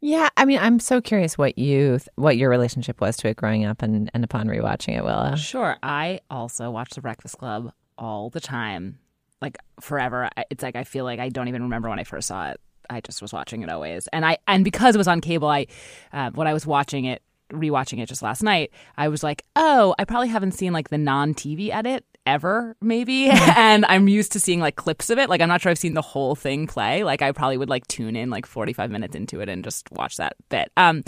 Yeah, 0.00 0.30
I 0.34 0.46
mean, 0.46 0.60
I'm 0.62 0.80
so 0.80 1.02
curious 1.02 1.36
what 1.36 1.58
you 1.58 1.98
what 2.14 2.38
your 2.38 2.48
relationship 2.48 3.02
was 3.02 3.18
to 3.18 3.28
it 3.28 3.36
growing 3.36 3.66
up 3.66 3.82
and, 3.82 4.10
and 4.14 4.24
upon 4.24 4.48
rewatching 4.48 4.96
it, 4.96 5.04
Willa. 5.04 5.36
Sure. 5.36 5.76
I 5.82 6.20
also 6.30 6.70
watch 6.70 6.88
The 6.94 7.02
Breakfast 7.02 7.36
Club 7.36 7.70
all 7.98 8.30
the 8.30 8.40
time, 8.40 8.98
like 9.42 9.58
forever. 9.82 10.30
It's 10.48 10.62
like 10.62 10.74
I 10.74 10.84
feel 10.84 11.04
like 11.04 11.20
I 11.20 11.28
don't 11.28 11.48
even 11.48 11.64
remember 11.64 11.90
when 11.90 11.98
I 11.98 12.04
first 12.04 12.28
saw 12.28 12.48
it. 12.48 12.58
I 12.88 13.02
just 13.02 13.20
was 13.20 13.34
watching 13.34 13.60
it 13.60 13.68
always, 13.68 14.08
and 14.10 14.24
I 14.24 14.38
and 14.48 14.64
because 14.64 14.94
it 14.94 14.98
was 14.98 15.08
on 15.08 15.20
cable, 15.20 15.48
I 15.48 15.66
uh, 16.14 16.30
when 16.30 16.46
I 16.46 16.54
was 16.54 16.66
watching 16.66 17.04
it, 17.04 17.22
rewatching 17.54 18.00
it 18.00 18.06
just 18.06 18.22
last 18.22 18.42
night, 18.42 18.72
I 18.96 19.08
was 19.08 19.22
like, 19.22 19.44
oh, 19.56 19.94
I 19.98 20.04
probably 20.04 20.28
haven't 20.28 20.52
seen 20.52 20.72
like 20.72 20.90
the 20.90 20.98
non 20.98 21.34
TV 21.34 21.70
edit 21.70 22.04
ever, 22.26 22.76
maybe, 22.80 23.28
and 23.56 23.84
I'm 23.86 24.08
used 24.08 24.32
to 24.32 24.40
seeing 24.40 24.60
like 24.60 24.76
clips 24.76 25.10
of 25.10 25.18
it. 25.18 25.28
Like 25.28 25.40
I'm 25.40 25.48
not 25.48 25.60
sure 25.60 25.70
I've 25.70 25.78
seen 25.78 25.94
the 25.94 26.02
whole 26.02 26.34
thing 26.34 26.66
play. 26.66 27.04
Like 27.04 27.22
I 27.22 27.32
probably 27.32 27.58
would 27.58 27.68
like 27.68 27.86
tune 27.86 28.16
in 28.16 28.30
like 28.30 28.46
45 28.46 28.90
minutes 28.90 29.16
into 29.16 29.40
it 29.40 29.48
and 29.48 29.64
just 29.64 29.90
watch 29.92 30.16
that 30.16 30.36
bit. 30.48 30.70
Um, 30.76 31.04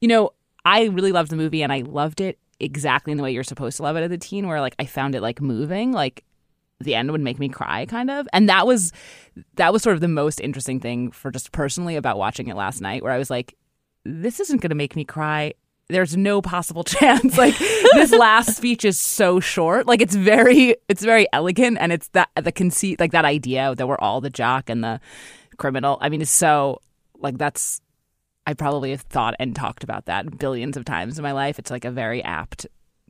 you 0.00 0.08
know, 0.08 0.30
I 0.64 0.84
really 0.84 1.12
loved 1.12 1.30
the 1.30 1.36
movie, 1.36 1.62
and 1.62 1.72
I 1.72 1.80
loved 1.80 2.20
it 2.20 2.38
exactly 2.58 3.10
in 3.10 3.18
the 3.18 3.22
way 3.22 3.32
you're 3.32 3.44
supposed 3.44 3.76
to 3.76 3.82
love 3.82 3.96
it 3.96 4.02
as 4.02 4.10
a 4.10 4.18
teen, 4.18 4.46
where 4.46 4.60
like 4.60 4.74
I 4.78 4.86
found 4.86 5.14
it 5.14 5.22
like 5.22 5.40
moving, 5.40 5.92
like 5.92 6.24
the 6.80 6.94
end 6.94 7.10
would 7.10 7.20
make 7.20 7.38
me 7.38 7.48
cry 7.48 7.86
kind 7.86 8.10
of 8.10 8.28
and 8.32 8.48
that 8.48 8.66
was 8.66 8.92
that 9.54 9.72
was 9.72 9.82
sort 9.82 9.94
of 9.94 10.00
the 10.00 10.08
most 10.08 10.40
interesting 10.40 10.78
thing 10.78 11.10
for 11.10 11.30
just 11.30 11.52
personally 11.52 11.96
about 11.96 12.18
watching 12.18 12.48
it 12.48 12.56
last 12.56 12.80
night 12.80 13.02
where 13.02 13.12
i 13.12 13.18
was 13.18 13.30
like 13.30 13.54
this 14.04 14.40
isn't 14.40 14.60
going 14.60 14.70
to 14.70 14.76
make 14.76 14.94
me 14.94 15.04
cry 15.04 15.52
there's 15.88 16.16
no 16.16 16.42
possible 16.42 16.84
chance. 16.84 17.36
Like 17.36 17.56
this 17.94 18.12
last 18.12 18.56
speech 18.56 18.84
is 18.84 19.00
so 19.00 19.40
short. 19.40 19.86
Like 19.86 20.00
it's 20.00 20.14
very 20.14 20.76
it's 20.88 21.02
very 21.02 21.26
elegant 21.32 21.78
and 21.80 21.92
it's 21.92 22.08
that 22.08 22.30
the 22.34 22.52
conceit 22.52 23.00
like 23.00 23.12
that 23.12 23.24
idea 23.24 23.74
that 23.74 23.86
we're 23.86 23.98
all 23.98 24.20
the 24.20 24.30
jock 24.30 24.68
and 24.68 24.82
the 24.82 25.00
criminal. 25.56 25.98
I 26.00 26.08
mean 26.08 26.22
it's 26.22 26.30
so 26.30 26.80
like 27.18 27.38
that's 27.38 27.80
i 28.46 28.52
probably 28.52 28.90
have 28.90 29.00
thought 29.00 29.34
and 29.40 29.56
talked 29.56 29.82
about 29.82 30.04
that 30.04 30.38
billions 30.38 30.76
of 30.76 30.84
times 30.84 31.18
in 31.18 31.22
my 31.22 31.32
life. 31.32 31.58
It's 31.58 31.70
like 31.70 31.84
a 31.84 31.90
very 31.90 32.22
apt 32.22 32.66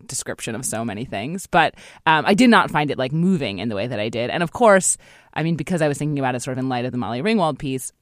description 0.06 0.54
of 0.54 0.64
so 0.64 0.84
many 0.84 1.04
things. 1.04 1.46
But 1.46 1.74
um, 2.04 2.24
i 2.26 2.34
did 2.34 2.50
not 2.50 2.70
find 2.70 2.90
it 2.90 2.98
like 2.98 3.12
moving 3.12 3.58
in 3.58 3.68
the 3.68 3.76
way 3.76 3.86
that 3.86 4.00
i 4.00 4.08
did. 4.08 4.30
And 4.30 4.42
of 4.42 4.52
course 4.52 4.96
i 5.32 5.42
mean 5.42 5.56
because 5.56 5.82
i 5.82 5.88
was 5.88 5.98
thinking 5.98 6.18
about 6.18 6.34
it 6.34 6.42
sort 6.42 6.58
of 6.58 6.62
in 6.62 6.68
light 6.68 6.84
of 6.84 6.92
the 6.92 6.98
molly 6.98 7.22
ringwald 7.22 7.58
piece 7.58 7.92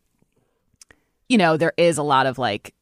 you 1.28 1.38
know 1.38 1.56
there 1.56 1.72
is 1.76 1.98
a 1.98 2.02
lot 2.02 2.26
of 2.26 2.38
like 2.38 2.74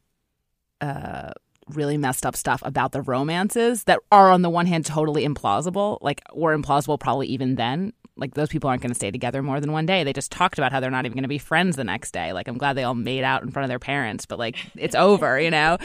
uh 0.80 1.30
really 1.77 1.97
messed 1.97 2.25
up 2.27 2.37
stuff 2.37 2.62
about 2.64 2.93
the 2.93 3.03
romances 3.03 3.85
that 3.85 4.01
are 4.11 4.31
on 4.31 4.43
the 4.43 4.51
one 4.51 4.66
hand 4.66 4.87
totally 4.87 5.27
implausible 5.27 5.99
like 6.01 6.23
were 6.35 6.57
implausible 6.57 6.99
probably 6.99 7.27
even 7.29 7.55
then. 7.57 7.93
Like 8.14 8.35
those 8.35 8.51
people 8.51 8.68
aren't 8.68 8.83
going 8.83 8.91
to 8.91 8.95
stay 8.95 9.11
together 9.11 9.43
more 9.43 9.59
than 9.59 9.73
one 9.73 9.87
day. 9.87 10.05
They 10.05 10.12
just 10.12 10.31
talked 10.31 10.59
about 10.59 10.70
how 10.70 10.81
they're 10.81 10.91
not 10.91 11.07
even 11.07 11.16
going 11.16 11.23
to 11.23 11.29
be 11.29 11.39
friends 11.39 11.77
the 11.77 11.85
next 11.85 12.12
day. 12.12 12.33
Like 12.33 12.49
i'm 12.49 12.59
glad 12.59 12.75
they 12.75 12.85
all 12.85 12.95
made 12.95 13.25
out 13.25 13.43
in 13.43 13.51
front 13.51 13.64
of 13.64 13.68
their 13.68 13.79
parents 13.79 14.27
but 14.27 14.39
like 14.39 14.57
it's 14.77 14.95
over 14.95 15.41
you 15.41 15.51
know? 15.51 15.79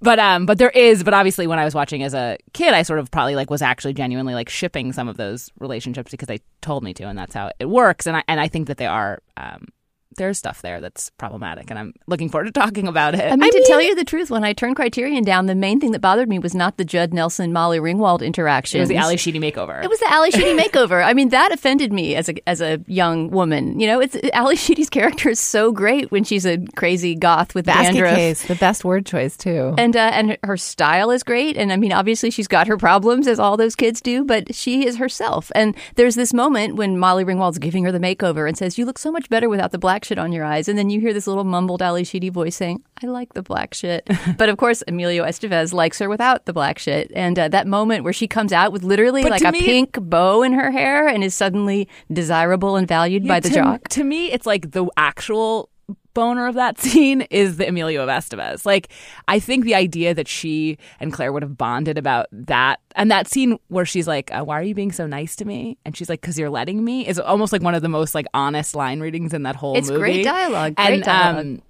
But 0.00 0.18
um 0.18 0.46
but 0.46 0.58
there 0.58 0.70
is 0.70 1.04
but 1.04 1.14
obviously 1.14 1.46
when 1.46 1.58
i 1.58 1.64
was 1.64 1.74
watching 1.74 2.02
as 2.02 2.14
a 2.14 2.38
kid 2.52 2.72
i 2.74 2.82
sort 2.82 2.98
of 2.98 3.10
probably 3.10 3.36
like 3.36 3.50
was 3.50 3.62
actually 3.62 3.94
genuinely 3.94 4.34
like 4.34 4.48
shipping 4.48 4.92
some 4.92 5.08
of 5.08 5.16
those 5.16 5.50
relationships 5.58 6.10
because 6.10 6.28
they 6.28 6.40
told 6.62 6.82
me 6.82 6.94
to 6.94 7.04
and 7.04 7.18
that's 7.18 7.34
how 7.34 7.50
it 7.58 7.66
works. 7.66 8.06
And 8.06 8.16
i 8.16 8.22
and 8.28 8.40
i 8.40 8.48
think 8.48 8.68
that 8.68 8.78
they 8.78 8.86
are 8.86 9.20
um 9.36 9.66
there's 10.16 10.38
stuff 10.38 10.62
there 10.62 10.80
that's 10.80 11.10
problematic 11.18 11.70
and 11.70 11.78
i'm 11.78 11.92
looking 12.06 12.28
forward 12.28 12.44
to 12.46 12.52
talking 12.52 12.86
about 12.88 13.14
it 13.14 13.32
I 13.32 13.36
mean, 13.36 13.50
to 13.52 13.64
tell 13.66 13.80
you 13.82 13.94
the 13.94 14.04
truth, 14.04 14.30
when 14.30 14.44
I 14.44 14.52
turned 14.52 14.76
Criterion 14.76 15.24
down, 15.24 15.46
the 15.46 15.54
main 15.54 15.80
thing 15.80 15.92
that 15.92 16.00
bothered 16.00 16.28
me 16.28 16.38
was 16.38 16.54
not 16.54 16.76
the 16.76 16.84
Judd 16.84 17.12
Nelson 17.12 17.52
Molly 17.52 17.78
Ringwald 17.78 18.22
interaction. 18.24 18.78
it 18.78 18.82
was 18.82 18.88
the 18.88 18.96
ally 18.96 19.16
sheedy 19.16 19.38
makeover 19.38 19.82
It 19.82 19.88
was 19.90 19.98
the 20.00 20.10
Ally 20.12 20.30
Sheedy 20.30 20.56
makeover. 20.62 21.04
I 21.04 21.14
mean, 21.14 21.30
that 21.30 21.52
offended 21.52 21.92
me 21.92 22.14
as 22.14 22.28
a 22.28 22.48
as 22.48 22.60
a 22.60 22.80
young 22.86 23.30
woman. 23.30 23.80
You 23.80 23.86
know, 23.86 24.00
it's 24.00 24.16
Ally 24.32 24.54
Sheedy's 24.54 24.90
character 24.90 25.30
is 25.30 25.40
so 25.40 25.72
great 25.72 26.10
when 26.10 26.24
she's 26.24 26.46
a 26.46 26.58
crazy 26.76 27.14
goth 27.14 27.54
with 27.54 27.66
Basket 27.66 27.92
dandruff. 27.94 28.16
case, 28.16 28.46
the 28.46 28.54
best 28.56 28.84
word 28.84 29.06
choice 29.06 29.36
too. 29.36 29.74
And 29.78 29.96
uh, 29.96 30.10
and 30.12 30.38
her 30.44 30.56
style 30.56 31.10
is 31.10 31.22
great, 31.22 31.56
and 31.56 31.72
I 31.72 31.76
mean, 31.76 31.92
obviously 31.92 32.30
she's 32.30 32.48
got 32.48 32.66
her 32.66 32.76
problems 32.76 33.26
as 33.26 33.38
all 33.38 33.56
those 33.56 33.74
kids 33.74 34.00
do, 34.00 34.24
but 34.24 34.54
she 34.54 34.86
is 34.86 34.96
herself. 34.96 35.50
And 35.54 35.76
there's 35.96 36.14
this 36.14 36.32
moment 36.32 36.76
when 36.76 36.98
Molly 36.98 37.24
Ringwald's 37.24 37.58
giving 37.58 37.84
her 37.84 37.92
the 37.92 37.98
makeover 37.98 38.46
and 38.48 38.56
says, 38.56 38.78
"You 38.78 38.84
look 38.86 38.98
so 38.98 39.10
much 39.10 39.28
better 39.28 39.48
without 39.48 39.72
the 39.72 39.78
black 39.78 40.03
shit 40.04 40.18
on 40.18 40.32
your 40.32 40.44
eyes," 40.44 40.68
and 40.68 40.78
then 40.78 40.90
you 40.90 41.00
hear 41.00 41.12
this 41.12 41.26
little 41.26 41.44
mumbled 41.44 41.82
Ally 41.82 42.02
Sheedy 42.02 42.28
voice 42.28 42.56
saying, 42.56 42.82
"I 43.02 43.06
like 43.06 43.34
the 43.34 43.42
black 43.42 43.74
shit," 43.74 44.08
but 44.36 44.48
of 44.48 44.56
course 44.56 44.82
Emilio 44.86 45.24
Estevez 45.24 45.72
likes 45.72 45.98
her 45.98 46.08
without 46.08 46.46
the 46.46 46.52
black 46.52 46.78
shit. 46.78 47.10
And 47.14 47.38
uh, 47.38 47.48
that 47.48 47.66
moment 47.66 48.04
where 48.04 48.12
she 48.12 48.28
comes 48.28 48.52
out 48.52 48.72
with 48.72 48.82
literally 48.82 49.22
But 49.22 49.32
like 49.32 49.44
a 49.44 49.52
me- 49.52 49.62
pink 49.62 49.98
bow 50.00 50.42
in 50.42 50.52
her 50.52 50.70
hair 50.70 51.08
and 51.08 51.24
is 51.24 51.34
suddenly 51.34 51.88
desirable 52.12 52.76
and 52.76 52.86
valued 52.86 53.26
by 53.26 53.40
the 53.40 53.48
to, 53.48 53.54
jock. 53.54 53.88
To 53.88 54.04
me, 54.04 54.30
it's 54.30 54.46
like 54.46 54.72
the 54.72 54.86
actual 54.96 55.70
boner 56.14 56.46
of 56.46 56.54
that 56.54 56.78
scene 56.80 57.22
is 57.22 57.56
the 57.56 57.68
Emilio 57.68 58.06
Estevez. 58.06 58.64
Like, 58.64 58.88
I 59.28 59.38
think 59.38 59.64
the 59.64 59.74
idea 59.74 60.14
that 60.14 60.28
she 60.28 60.78
and 61.00 61.12
Claire 61.12 61.32
would 61.32 61.42
have 61.42 61.56
bonded 61.58 61.98
about 61.98 62.26
that, 62.32 62.80
and 62.94 63.10
that 63.10 63.26
scene 63.28 63.58
where 63.68 63.84
she's 63.84 64.06
like, 64.06 64.32
uh, 64.32 64.42
"Why 64.44 64.58
are 64.58 64.62
you 64.62 64.74
being 64.74 64.92
so 64.92 65.06
nice 65.06 65.36
to 65.36 65.44
me?" 65.44 65.76
and 65.84 65.96
she's 65.96 66.08
like, 66.08 66.22
"Cause 66.22 66.38
you're 66.38 66.50
letting 66.50 66.84
me," 66.84 67.06
is 67.06 67.18
almost 67.18 67.52
like 67.52 67.62
one 67.62 67.74
of 67.74 67.82
the 67.82 67.88
most 67.88 68.14
like 68.14 68.26
honest 68.34 68.74
line 68.74 69.00
readings 69.00 69.34
in 69.34 69.42
that 69.42 69.56
whole 69.56 69.76
It's 69.76 69.88
movie. 69.88 70.00
great 70.00 70.24
dialogue, 70.24 70.76
great 70.76 70.94
and, 70.94 71.02
dialogue. 71.02 71.38
Um, 71.46 71.62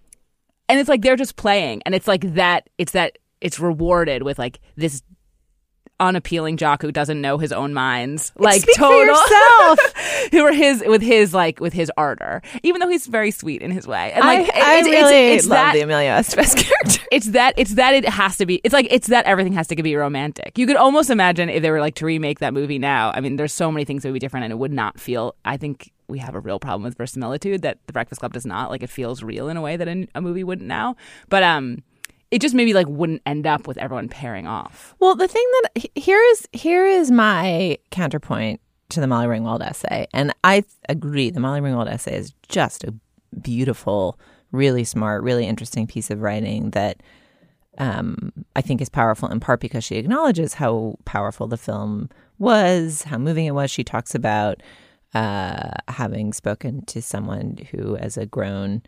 and 0.69 0.81
it's 0.81 0.89
like 0.89 1.03
they're 1.03 1.17
just 1.17 1.37
playing, 1.37 1.83
and 1.87 1.95
it's 1.95 2.09
like 2.09 2.35
that. 2.35 2.69
It's 2.79 2.93
that 2.93 3.19
it's 3.41 3.61
rewarded 3.61 4.23
with 4.23 4.39
like 4.39 4.61
this 4.77 5.03
unappealing 6.05 6.57
jock 6.57 6.83
who 6.83 6.93
doesn't 6.93 7.21
know 7.21 7.39
his 7.39 7.53
own 7.53 7.75
minds. 7.75 8.33
Like 8.37 8.63
Speak 8.63 8.77
for 8.77 8.83
total. 8.83 9.07
yourself. 9.07 9.79
who 10.31 10.45
are 10.45 10.53
his 10.53 10.83
with 10.87 11.03
his 11.03 11.35
like 11.35 11.61
with 11.61 11.73
his 11.73 11.91
ardor. 11.97 12.43
Even 12.63 12.81
though 12.81 12.89
he's 12.89 13.07
very 13.07 13.31
sweet 13.31 13.63
in 13.63 13.71
his 13.71 13.87
way. 13.87 14.13
And 14.13 14.25
I, 14.25 14.41
like 14.41 14.55
I 14.55 14.79
it's, 14.79 14.89
really 14.89 15.17
it's, 15.33 15.45
it's 15.45 15.51
love 15.51 15.57
that 15.57 15.73
the 15.75 15.81
Emilio 15.81 16.13
Estevez 16.13 16.55
character. 16.57 17.07
it's 17.11 17.27
that 17.29 17.55
it's 17.57 17.75
that 17.75 17.95
it 17.95 18.09
has 18.09 18.37
to 18.39 18.47
be 18.47 18.61
it's 18.65 18.73
like 18.73 18.87
it's 18.91 19.09
that 19.09 19.25
everything 19.27 19.53
has 19.55 19.67
to 19.69 19.77
be 19.77 19.97
romantic. 19.97 20.59
You 20.59 20.67
could 20.67 20.77
almost 20.77 21.11
imagine 21.11 21.49
if 21.49 21.63
they 21.63 21.71
were 21.71 21.81
like 21.81 21.95
to 21.97 22.07
remake 22.07 22.41
that 22.41 22.55
movie 22.55 22.79
now. 22.79 23.13
I 23.15 23.21
mean 23.21 23.37
there's 23.37 23.53
so 23.53 23.71
many 23.71 23.85
things 23.85 24.03
that 24.03 24.09
would 24.11 24.15
be 24.15 24.21
different 24.21 24.45
and 24.45 24.53
it 24.53 24.57
would 24.57 24.73
not 24.73 25.01
feel 25.01 25.35
i 25.45 25.57
think 25.57 25.93
we 26.09 26.19
have 26.19 26.35
a 26.35 26.41
real 26.41 26.59
problem 26.59 26.83
with 26.83 26.97
verisimilitude 26.97 27.63
that 27.63 27.79
the 27.87 27.93
breakfast 27.93 28.21
club 28.21 28.33
does 28.33 28.47
not. 28.47 28.71
Like 28.71 28.83
it 28.83 28.91
feels 28.91 29.23
real 29.23 29.49
in 29.49 29.57
a 29.57 29.63
way 29.63 29.77
that 29.77 29.89
a, 29.89 30.07
a 30.15 30.21
movie 30.21 30.45
wouldn't 30.45 30.69
now. 30.69 30.97
But 31.29 31.43
um 31.43 31.83
it 32.35 32.41
just 32.41 32.55
maybe 32.55 32.75
like 32.75 32.89
wouldn't 32.89 33.23
end 33.27 33.47
up 33.47 33.69
with 33.69 33.79
everyone 33.79 34.09
pairing 34.09 34.49
off 34.49 34.95
Well, 34.99 35.15
the 35.15 35.29
thing 35.29 35.47
that 35.63 35.89
here 35.95 36.21
is 36.33 36.49
here 36.53 36.85
is 36.85 37.11
my 37.11 37.79
counterpoint 37.91 38.61
to 38.91 39.01
the 39.01 39.07
Molly 39.07 39.27
Ringwald 39.27 39.63
essay, 39.63 40.07
and 40.13 40.35
I 40.43 40.65
agree. 40.89 41.31
The 41.31 41.41
Molly 41.41 41.61
Ringwald 41.61 41.89
essay 41.89 42.17
is 42.17 42.35
just 42.49 42.85
a 42.85 42.93
beautiful, 43.41 44.19
really 44.51 44.85
smart, 44.85 45.23
really 45.23 45.47
interesting 45.47 45.87
piece 45.87 46.11
of 46.11 46.21
writing 46.21 46.71
that 46.71 47.03
um, 47.79 48.33
I 48.57 48.61
think 48.61 48.81
is 48.81 48.89
powerful 48.89 49.29
in 49.29 49.41
part 49.41 49.61
because 49.61 49.85
she 49.85 49.97
acknowledges 49.97 50.55
how 50.55 50.97
powerful 51.05 51.47
the 51.47 51.57
film 51.57 52.11
was, 52.39 53.03
how 53.03 53.19
moving 53.19 53.47
it 53.47 53.53
was. 53.53 53.71
She 53.71 53.85
talks 53.85 54.15
about 54.15 54.61
uh, 55.15 55.71
having 55.89 56.33
spoken 56.33 56.85
to 56.87 57.01
someone 57.01 57.59
who, 57.71 57.97
as 57.97 58.17
a 58.17 58.27
grown 58.27 58.83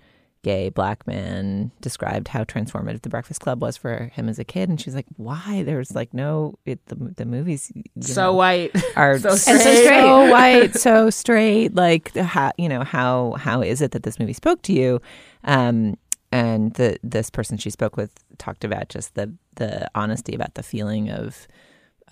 gay 0.47 0.69
black 0.69 1.05
man, 1.09 1.73
described 1.81 2.29
how 2.29 2.45
transformative 2.45 3.03
the 3.03 3.09
Breakfast 3.09 3.41
Club 3.41 3.61
was 3.61 3.77
for 3.77 4.13
him 4.13 4.29
as 4.29 4.39
a 4.39 4.45
kid, 4.45 4.69
and 4.69 4.81
she's 4.81 4.95
like, 4.95 5.07
"Why? 5.17 5.65
There's 5.65 5.93
like 5.93 6.15
no 6.15 6.57
it, 6.65 6.79
the 6.87 6.95
the 6.95 7.25
movies 7.25 7.73
so 8.01 8.27
know, 8.27 8.35
white 8.35 8.71
are 8.97 9.19
so 9.19 9.31
so, 9.31 9.57
straight. 9.57 9.85
straight. 9.85 10.01
so 10.01 10.31
white, 10.31 10.75
so 10.77 11.11
straight. 11.11 11.75
Like 11.75 12.15
how 12.15 12.53
you 12.59 12.69
know 12.69 12.85
how 12.85 13.33
how 13.33 13.61
is 13.61 13.83
it 13.83 13.91
that 13.91 14.05
this 14.05 14.21
movie 14.21 14.33
spoke 14.33 14.63
to 14.63 14.73
you? 14.73 15.03
Um, 15.43 15.99
and 16.31 16.73
the 16.75 16.97
this 17.03 17.29
person 17.29 17.59
she 17.59 17.71
spoke 17.71 17.97
with 17.97 18.13
talked 18.39 18.63
about 18.65 18.89
just 18.89 19.17
the 19.17 19.35
the 19.57 19.91
honesty 19.97 20.33
about 20.33 20.55
the 20.55 20.63
feeling 20.63 21.11
of 21.11 21.49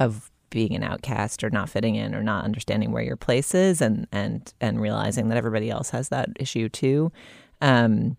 of 0.01 0.33
being 0.51 0.75
an 0.75 0.83
outcast 0.83 1.45
or 1.45 1.51
not 1.51 1.69
fitting 1.69 1.95
in 1.95 2.17
or 2.17 2.23
not 2.23 2.45
understanding 2.45 2.91
where 2.91 3.03
your 3.05 3.17
place 3.17 3.55
is 3.55 3.81
and 3.81 4.09
and 4.11 4.53
and 4.61 4.81
realizing 4.81 5.29
that 5.29 5.39
everybody 5.39 5.71
else 5.71 5.91
has 5.91 6.09
that 6.09 6.31
issue 6.41 6.69
too. 6.69 7.13
Um, 7.61 8.17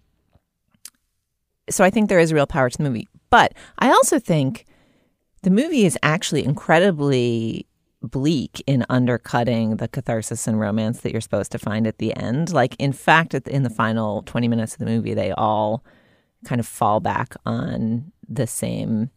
so 1.70 1.84
I 1.84 1.90
think 1.90 2.10
there 2.10 2.20
is 2.20 2.34
real 2.34 2.48
power 2.48 2.70
to 2.70 2.78
the 2.78 2.84
movie, 2.84 3.08
but 3.30 3.54
I 3.80 3.90
also 3.90 4.20
think 4.20 4.66
the 5.44 5.50
movie 5.50 5.86
is 5.86 5.98
actually 6.04 6.44
incredibly 6.46 7.68
bleak 8.02 8.64
in 8.68 8.86
undercutting 8.90 9.78
the 9.78 9.88
catharsis 9.88 10.48
and 10.48 10.60
romance 10.60 11.02
that 11.02 11.12
you're 11.12 11.22
supposed 11.22 11.52
to 11.52 11.60
find 11.60 11.88
at 11.88 11.98
the 11.98 12.16
end. 12.16 12.52
Like, 12.54 12.76
in 12.78 12.94
fact, 12.94 13.34
at 13.34 13.46
the, 13.46 13.56
in 13.56 13.64
the 13.64 13.70
final 13.70 14.22
20 14.24 14.48
minutes 14.48 14.74
of 14.74 14.80
the 14.80 14.86
movie, 14.86 15.14
they 15.14 15.32
all 15.32 15.84
kind 16.46 16.60
of 16.60 16.68
fall 16.68 17.00
back 17.00 17.36
on 17.46 18.12
the 18.28 18.46
same 18.46 19.10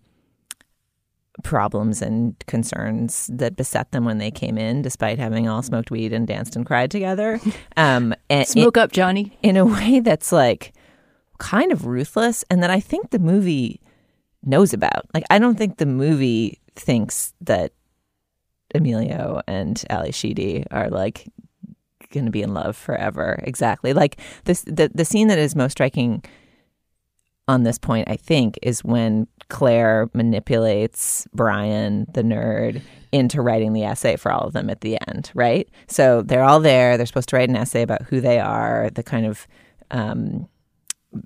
problems 1.44 2.02
and 2.02 2.34
concerns 2.46 3.30
that 3.32 3.56
beset 3.56 3.92
them 3.92 4.04
when 4.04 4.18
they 4.18 4.30
came 4.30 4.58
in, 4.58 4.82
despite 4.82 5.18
having 5.18 5.48
all 5.48 5.62
smoked 5.62 5.90
weed 5.90 6.12
and 6.12 6.26
danced 6.26 6.56
and 6.56 6.66
cried 6.66 6.90
together. 6.90 7.40
Um, 7.76 8.12
and 8.28 8.46
Smoke 8.46 8.76
up, 8.76 8.90
Johnny. 8.90 9.38
in 9.40 9.56
a 9.56 9.64
way 9.64 10.00
that's 10.00 10.32
like 10.32 10.72
kind 11.38 11.72
of 11.72 11.86
ruthless 11.86 12.44
and 12.50 12.62
that 12.62 12.70
I 12.70 12.80
think 12.80 13.10
the 13.10 13.18
movie 13.18 13.80
knows 14.44 14.72
about. 14.72 15.06
Like 15.14 15.24
I 15.30 15.38
don't 15.38 15.56
think 15.56 15.78
the 15.78 15.86
movie 15.86 16.60
thinks 16.74 17.32
that 17.40 17.72
Emilio 18.74 19.40
and 19.46 19.82
Ally 19.88 20.10
Sheedy 20.10 20.64
are 20.70 20.90
like 20.90 21.26
going 22.12 22.26
to 22.26 22.30
be 22.30 22.42
in 22.42 22.54
love 22.54 22.76
forever. 22.76 23.40
Exactly. 23.42 23.92
Like 23.92 24.18
this 24.44 24.62
the 24.62 24.90
the 24.94 25.04
scene 25.04 25.28
that 25.28 25.38
is 25.38 25.56
most 25.56 25.72
striking 25.72 26.24
on 27.46 27.62
this 27.62 27.78
point 27.78 28.08
I 28.10 28.16
think 28.16 28.58
is 28.62 28.84
when 28.84 29.26
Claire 29.48 30.10
manipulates 30.12 31.26
Brian 31.32 32.06
the 32.12 32.22
nerd 32.22 32.82
into 33.10 33.40
writing 33.40 33.72
the 33.72 33.84
essay 33.84 34.16
for 34.16 34.30
all 34.30 34.46
of 34.46 34.52
them 34.52 34.68
at 34.68 34.82
the 34.82 34.98
end, 35.08 35.30
right? 35.34 35.66
So 35.86 36.20
they're 36.20 36.44
all 36.44 36.60
there, 36.60 36.96
they're 36.96 37.06
supposed 37.06 37.30
to 37.30 37.36
write 37.36 37.48
an 37.48 37.56
essay 37.56 37.80
about 37.82 38.02
who 38.02 38.20
they 38.20 38.38
are, 38.38 38.90
the 38.90 39.02
kind 39.02 39.24
of 39.24 39.46
um 39.90 40.46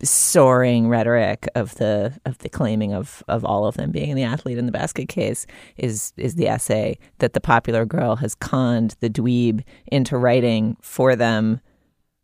soaring 0.05 0.89
rhetoric 0.89 1.49
of 1.55 1.74
the 1.76 2.16
of 2.24 2.39
the 2.39 2.49
claiming 2.49 2.95
of 2.95 3.22
of 3.28 3.45
all 3.45 3.66
of 3.66 3.76
them 3.76 3.91
being 3.91 4.14
the 4.14 4.22
athlete 4.22 4.57
in 4.59 4.66
the 4.66 4.72
basket 4.72 5.09
case 5.09 5.45
is 5.76 6.12
is 6.16 6.37
the 6.37 6.47
essay 6.49 6.97
that 7.18 7.33
the 7.33 7.41
popular 7.41 7.85
girl 7.85 8.16
has 8.16 8.35
conned 8.37 8.95
the 9.01 9.11
dweeb 9.11 9.62
into 9.89 10.16
writing 10.16 10.76
for 10.80 11.16
them 11.16 11.61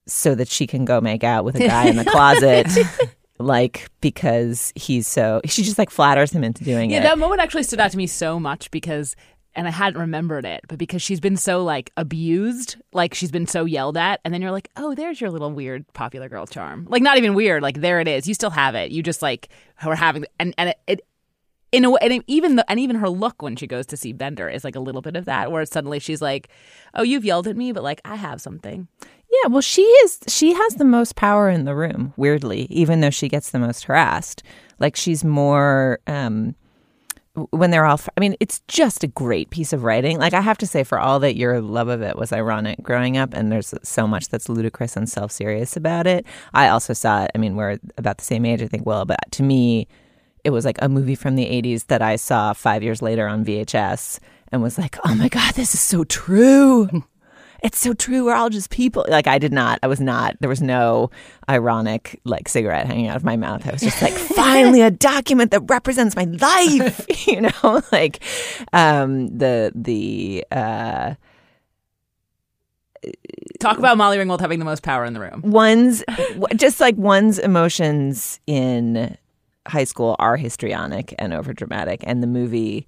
so 0.06 0.34
that 0.36 0.48
she 0.48 0.66
can 0.66 0.84
go 0.84 1.00
make 1.00 1.24
out 1.24 1.44
with 1.44 1.56
a 1.56 1.66
guy 1.66 1.86
in 1.88 1.96
the 1.96 2.04
closet 2.10 2.66
like 3.40 3.88
because 4.00 4.72
he's 4.76 5.06
so 5.06 5.40
she 5.44 5.62
just 5.62 5.78
like 5.78 5.90
flatters 5.90 6.32
him 6.32 6.44
into 6.44 6.62
doing 6.64 6.90
Yeah, 6.90 6.98
it. 6.98 7.02
Yeah, 7.02 7.08
that 7.10 7.18
moment 7.18 7.40
actually 7.40 7.64
stood 7.64 7.80
out 7.80 7.90
to 7.90 7.96
me 7.96 8.06
so 8.06 8.38
much 8.40 8.70
because, 8.70 9.14
and 9.58 9.66
I 9.66 9.72
hadn't 9.72 10.00
remembered 10.00 10.44
it, 10.44 10.60
but 10.68 10.78
because 10.78 11.02
she's 11.02 11.18
been 11.18 11.36
so 11.36 11.64
like 11.64 11.90
abused, 11.96 12.76
like 12.92 13.12
she's 13.12 13.32
been 13.32 13.48
so 13.48 13.64
yelled 13.64 13.96
at, 13.96 14.20
and 14.24 14.32
then 14.32 14.40
you're 14.40 14.52
like, 14.52 14.70
oh, 14.76 14.94
there's 14.94 15.20
your 15.20 15.30
little 15.30 15.50
weird 15.50 15.84
popular 15.94 16.28
girl 16.28 16.46
charm. 16.46 16.86
Like 16.88 17.02
not 17.02 17.18
even 17.18 17.34
weird, 17.34 17.60
like 17.60 17.80
there 17.80 17.98
it 17.98 18.06
is. 18.06 18.28
You 18.28 18.34
still 18.34 18.50
have 18.50 18.76
it. 18.76 18.92
You 18.92 19.02
just 19.02 19.20
like 19.20 19.48
are 19.84 19.96
having, 19.96 20.24
and 20.38 20.54
and 20.56 20.70
it. 20.70 20.78
it 20.86 21.00
in 21.70 21.84
a 21.84 21.90
way, 21.90 21.98
and 22.00 22.24
even 22.26 22.56
the, 22.56 22.70
and 22.70 22.80
even 22.80 22.96
her 22.96 23.10
look 23.10 23.42
when 23.42 23.54
she 23.54 23.66
goes 23.66 23.84
to 23.86 23.96
see 23.96 24.14
Bender 24.14 24.48
is 24.48 24.64
like 24.64 24.74
a 24.74 24.80
little 24.80 25.02
bit 25.02 25.16
of 25.16 25.26
that, 25.26 25.52
where 25.52 25.66
suddenly 25.66 25.98
she's 25.98 26.22
like, 26.22 26.48
"Oh, 26.94 27.02
you've 27.02 27.26
yelled 27.26 27.46
at 27.46 27.58
me, 27.58 27.72
but 27.72 27.82
like 27.82 28.00
I 28.06 28.14
have 28.14 28.40
something." 28.40 28.88
Yeah, 29.30 29.48
well, 29.50 29.60
she 29.60 29.82
is. 29.82 30.20
She 30.28 30.54
has 30.54 30.76
the 30.76 30.86
most 30.86 31.14
power 31.14 31.50
in 31.50 31.66
the 31.66 31.74
room. 31.74 32.14
Weirdly, 32.16 32.68
even 32.70 33.00
though 33.00 33.10
she 33.10 33.28
gets 33.28 33.50
the 33.50 33.58
most 33.58 33.84
harassed, 33.84 34.42
like 34.78 34.96
she's 34.96 35.24
more. 35.24 35.98
um 36.06 36.54
when 37.50 37.70
they're 37.70 37.84
all, 37.84 38.00
I 38.16 38.20
mean, 38.20 38.36
it's 38.40 38.60
just 38.68 39.04
a 39.04 39.06
great 39.06 39.50
piece 39.50 39.72
of 39.72 39.84
writing. 39.84 40.18
Like 40.18 40.34
I 40.34 40.40
have 40.40 40.58
to 40.58 40.66
say, 40.66 40.84
for 40.84 40.98
all 40.98 41.20
that 41.20 41.36
your 41.36 41.60
love 41.60 41.88
of 41.88 42.02
it 42.02 42.16
was 42.16 42.32
ironic 42.32 42.82
growing 42.82 43.16
up, 43.16 43.34
and 43.34 43.50
there's 43.50 43.74
so 43.82 44.06
much 44.06 44.28
that's 44.28 44.48
ludicrous 44.48 44.96
and 44.96 45.08
self-serious 45.08 45.76
about 45.76 46.06
it. 46.06 46.26
I 46.54 46.68
also 46.68 46.92
saw 46.92 47.24
it. 47.24 47.30
I 47.34 47.38
mean, 47.38 47.56
we're 47.56 47.78
about 47.96 48.18
the 48.18 48.24
same 48.24 48.44
age, 48.44 48.62
I 48.62 48.66
think. 48.66 48.86
Well, 48.86 49.04
but 49.04 49.20
to 49.32 49.42
me, 49.42 49.88
it 50.44 50.50
was 50.50 50.64
like 50.64 50.78
a 50.80 50.88
movie 50.88 51.14
from 51.14 51.36
the 51.36 51.46
80s 51.46 51.86
that 51.86 52.02
I 52.02 52.16
saw 52.16 52.52
five 52.52 52.82
years 52.82 53.02
later 53.02 53.26
on 53.26 53.44
VHS 53.44 54.18
and 54.50 54.62
was 54.62 54.78
like, 54.78 54.96
oh 55.04 55.14
my 55.14 55.28
God, 55.28 55.54
this 55.54 55.74
is 55.74 55.80
so 55.80 56.04
true. 56.04 56.88
It's 57.62 57.78
so 57.78 57.92
true. 57.92 58.24
We're 58.24 58.34
all 58.34 58.50
just 58.50 58.70
people. 58.70 59.04
Like, 59.08 59.26
I 59.26 59.38
did 59.38 59.52
not, 59.52 59.78
I 59.82 59.88
was 59.88 60.00
not, 60.00 60.36
there 60.40 60.48
was 60.48 60.62
no 60.62 61.10
ironic, 61.48 62.20
like, 62.24 62.48
cigarette 62.48 62.86
hanging 62.86 63.08
out 63.08 63.16
of 63.16 63.24
my 63.24 63.36
mouth. 63.36 63.66
I 63.66 63.72
was 63.72 63.80
just 63.80 64.00
like, 64.00 64.12
finally, 64.36 64.80
a 64.80 64.90
document 64.90 65.50
that 65.50 65.60
represents 65.68 66.14
my 66.14 66.24
life, 66.24 67.04
you 67.26 67.40
know? 67.40 67.82
Like, 67.90 68.22
um, 68.72 69.26
the, 69.36 69.72
the, 69.74 70.44
uh, 70.50 71.14
Talk 73.60 73.78
about 73.78 73.96
Molly 73.96 74.18
Ringwald 74.18 74.40
having 74.40 74.58
the 74.58 74.64
most 74.64 74.82
power 74.82 75.04
in 75.04 75.14
the 75.14 75.20
room. 75.20 75.40
one's 75.44 76.04
just 76.56 76.80
like 76.80 76.96
one's 76.96 77.38
emotions 77.38 78.40
in 78.46 79.16
high 79.66 79.84
school 79.84 80.16
are 80.18 80.36
histrionic 80.36 81.14
and 81.18 81.32
overdramatic 81.32 81.98
and 82.02 82.22
the 82.22 82.26
movie 82.26 82.86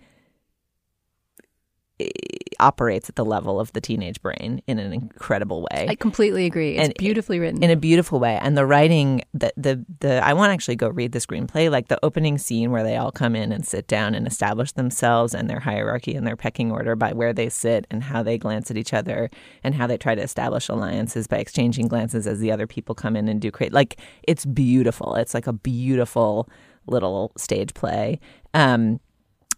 operates 2.58 3.08
at 3.08 3.16
the 3.16 3.24
level 3.24 3.58
of 3.58 3.72
the 3.72 3.80
teenage 3.80 4.20
brain 4.20 4.60
in 4.66 4.78
an 4.78 4.92
incredible 4.92 5.62
way 5.72 5.86
I 5.88 5.94
completely 5.94 6.44
agree. 6.44 6.76
It's 6.76 6.88
And- 6.88 6.94
beautifully 6.98 7.38
written. 7.38 7.62
in 7.62 7.70
a 7.70 7.76
beautiful 7.76 8.20
way 8.20 8.38
and 8.42 8.56
the 8.56 8.66
writing 8.66 9.22
the 9.32 9.50
the, 9.56 9.84
the 10.00 10.22
i 10.24 10.32
want 10.34 10.50
to 10.50 10.52
actually 10.54 10.76
go 10.76 10.88
read 10.88 11.12
the 11.12 11.18
screenplay 11.20 11.70
like 11.70 11.88
the 11.88 11.98
opening 12.04 12.36
scene 12.38 12.70
where 12.70 12.82
they 12.82 12.96
all 12.96 13.10
come 13.12 13.34
in 13.34 13.50
and 13.52 13.66
sit 13.66 13.86
down 13.86 14.14
and 14.14 14.26
establish 14.26 14.72
themselves 14.72 15.34
and 15.34 15.48
their 15.48 15.60
hierarchy 15.60 16.14
and 16.14 16.26
their 16.26 16.36
pecking 16.36 16.70
order 16.70 16.94
by 16.94 17.12
where 17.12 17.32
they 17.32 17.48
sit 17.48 17.86
and 17.90 18.02
how 18.04 18.22
they 18.22 18.36
glance 18.36 18.70
at 18.70 18.76
each 18.76 18.92
other 18.92 19.30
and 19.64 19.74
how 19.74 19.86
they 19.86 19.96
try 19.96 20.14
to 20.14 20.22
establish 20.22 20.68
alliances 20.68 21.26
by 21.26 21.38
exchanging 21.38 21.88
glances 21.88 22.26
as 22.26 22.40
the 22.40 22.52
other 22.52 22.66
people 22.66 22.94
come 22.94 23.16
in 23.16 23.26
and 23.28 23.40
do 23.40 23.50
create 23.50 23.72
like 23.72 23.98
it's 24.24 24.44
beautiful 24.44 25.14
it's 25.14 25.32
like 25.34 25.46
a 25.46 25.52
beautiful 25.52 26.48
little 26.86 27.32
stage 27.36 27.72
play 27.74 28.18
um 28.54 29.00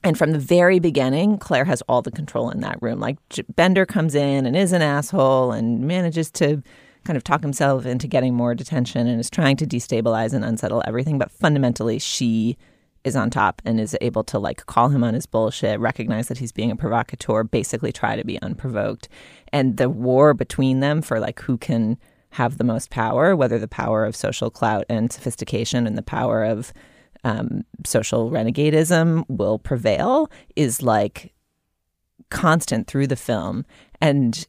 and 0.04 0.18
from 0.18 0.32
the 0.32 0.38
very 0.38 0.78
beginning, 0.78 1.38
Claire 1.38 1.64
has 1.64 1.82
all 1.88 2.02
the 2.02 2.10
control 2.10 2.50
in 2.50 2.60
that 2.60 2.78
room. 2.80 2.98
Like 2.98 3.18
Bender 3.54 3.86
comes 3.86 4.14
in 4.14 4.46
and 4.46 4.56
is 4.56 4.72
an 4.72 4.82
asshole 4.82 5.52
and 5.52 5.86
manages 5.86 6.30
to 6.32 6.62
kind 7.04 7.16
of 7.16 7.24
talk 7.24 7.42
himself 7.42 7.86
into 7.86 8.06
getting 8.06 8.34
more 8.34 8.54
detention 8.54 9.06
and 9.06 9.20
is 9.20 9.30
trying 9.30 9.56
to 9.56 9.66
destabilize 9.66 10.32
and 10.32 10.44
unsettle 10.44 10.82
everything. 10.86 11.18
But 11.18 11.30
fundamentally, 11.30 11.98
she 11.98 12.56
is 13.04 13.16
on 13.16 13.30
top 13.30 13.60
and 13.64 13.80
is 13.80 13.96
able 14.00 14.22
to 14.24 14.38
like 14.38 14.66
call 14.66 14.88
him 14.88 15.02
on 15.02 15.14
his 15.14 15.26
bullshit, 15.26 15.80
recognize 15.80 16.28
that 16.28 16.38
he's 16.38 16.52
being 16.52 16.70
a 16.70 16.76
provocateur, 16.76 17.42
basically 17.44 17.92
try 17.92 18.16
to 18.16 18.24
be 18.24 18.40
unprovoked. 18.42 19.08
And 19.52 19.76
the 19.76 19.88
war 19.88 20.34
between 20.34 20.80
them 20.80 21.02
for 21.02 21.18
like 21.18 21.40
who 21.40 21.58
can 21.58 21.98
have 22.30 22.58
the 22.58 22.64
most 22.64 22.90
power, 22.90 23.36
whether 23.36 23.58
the 23.58 23.68
power 23.68 24.04
of 24.04 24.16
social 24.16 24.50
clout 24.50 24.84
and 24.88 25.12
sophistication 25.12 25.86
and 25.86 25.98
the 25.98 26.02
power 26.02 26.44
of 26.44 26.72
um, 27.24 27.64
social 27.84 28.30
renegadism 28.30 29.24
will 29.28 29.58
prevail 29.58 30.30
is 30.56 30.82
like 30.82 31.32
constant 32.30 32.86
through 32.86 33.06
the 33.06 33.16
film. 33.16 33.64
And 34.00 34.46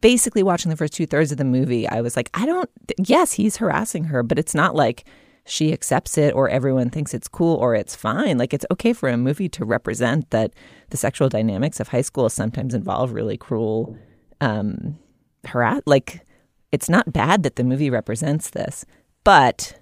basically, 0.00 0.42
watching 0.42 0.70
the 0.70 0.76
first 0.76 0.94
two 0.94 1.06
thirds 1.06 1.32
of 1.32 1.38
the 1.38 1.44
movie, 1.44 1.88
I 1.88 2.00
was 2.00 2.16
like, 2.16 2.30
I 2.34 2.46
don't, 2.46 2.70
yes, 2.98 3.32
he's 3.32 3.58
harassing 3.58 4.04
her, 4.04 4.22
but 4.22 4.38
it's 4.38 4.54
not 4.54 4.74
like 4.74 5.04
she 5.44 5.72
accepts 5.72 6.18
it 6.18 6.34
or 6.34 6.48
everyone 6.48 6.90
thinks 6.90 7.14
it's 7.14 7.28
cool 7.28 7.56
or 7.56 7.74
it's 7.74 7.94
fine. 7.94 8.38
Like, 8.38 8.52
it's 8.52 8.66
okay 8.70 8.92
for 8.92 9.08
a 9.08 9.16
movie 9.16 9.48
to 9.50 9.64
represent 9.64 10.30
that 10.30 10.52
the 10.90 10.96
sexual 10.96 11.28
dynamics 11.28 11.78
of 11.78 11.88
high 11.88 12.02
school 12.02 12.28
sometimes 12.28 12.74
involve 12.74 13.12
really 13.12 13.36
cruel 13.36 13.96
um, 14.40 14.98
harass. 15.44 15.82
Like, 15.86 16.26
it's 16.72 16.88
not 16.88 17.12
bad 17.12 17.44
that 17.44 17.56
the 17.56 17.64
movie 17.64 17.90
represents 17.90 18.50
this, 18.50 18.84
but 19.22 19.78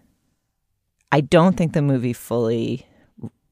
I 1.14 1.20
don't 1.20 1.56
think 1.56 1.74
the 1.74 1.80
movie 1.80 2.12
fully 2.12 2.88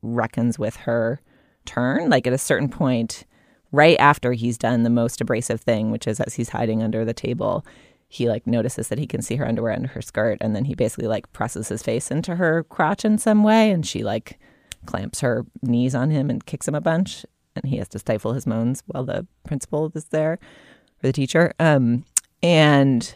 reckons 0.03 0.59
with 0.59 0.75
her 0.79 1.21
turn. 1.65 2.11
Like 2.11 2.27
at 2.27 2.33
a 2.33 2.39
certain 2.39 2.69
point, 2.69 3.25
right 3.71 3.97
after 4.01 4.33
he's 4.33 4.59
done 4.59 4.83
the 4.83 4.91
most 4.91 5.21
abrasive 5.21 5.61
thing, 5.61 5.93
which 5.93 6.09
is 6.09 6.19
as 6.19 6.35
he's 6.35 6.49
hiding 6.49 6.83
under 6.83 7.05
the 7.05 7.15
table, 7.15 7.65
he 8.09 8.29
like 8.29 8.49
notices 8.49 8.89
that 8.89 8.99
he 8.99 9.07
can 9.07 9.23
see 9.23 9.37
her 9.37 9.47
underwear 9.47 9.75
under 9.75 9.87
her 9.91 10.03
skirt, 10.03 10.39
and 10.41 10.57
then 10.57 10.65
he 10.65 10.75
basically 10.75 11.07
like 11.07 11.33
presses 11.33 11.69
his 11.69 11.85
face 11.85 12.11
into 12.11 12.35
her 12.35 12.65
crotch 12.65 13.05
in 13.05 13.17
some 13.17 13.45
way, 13.45 13.71
and 13.71 13.87
she 13.87 14.03
like 14.03 14.41
clamps 14.87 15.21
her 15.21 15.47
knees 15.63 15.95
on 15.95 16.11
him 16.11 16.31
and 16.31 16.47
kicks 16.47 16.67
him 16.67 16.75
a 16.75 16.81
bunch, 16.81 17.25
and 17.55 17.67
he 17.67 17.77
has 17.77 17.89
to 17.91 18.01
stifle 18.01 18.33
his 18.33 18.45
moans 18.45 18.83
while 18.87 19.05
the 19.05 19.25
principal 19.45 19.93
is 19.95 20.07
there 20.07 20.33
or 20.33 20.39
the 21.03 21.13
teacher. 21.13 21.53
Um, 21.61 22.07
and 22.43 23.15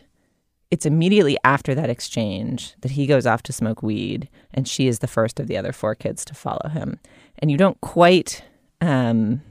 it's 0.70 0.86
immediately 0.86 1.36
after 1.44 1.74
that 1.74 1.90
exchange 1.90 2.74
that 2.80 2.92
he 2.92 3.06
goes 3.06 3.26
off 3.26 3.42
to 3.44 3.52
smoke 3.52 3.82
weed 3.82 4.28
and 4.52 4.66
she 4.66 4.88
is 4.88 4.98
the 4.98 5.06
first 5.06 5.38
of 5.38 5.46
the 5.46 5.56
other 5.56 5.72
four 5.72 5.94
kids 5.94 6.24
to 6.24 6.34
follow 6.34 6.68
him. 6.68 6.98
And 7.38 7.50
you 7.50 7.56
don't 7.56 7.80
quite 7.80 8.42
um, 8.80 9.42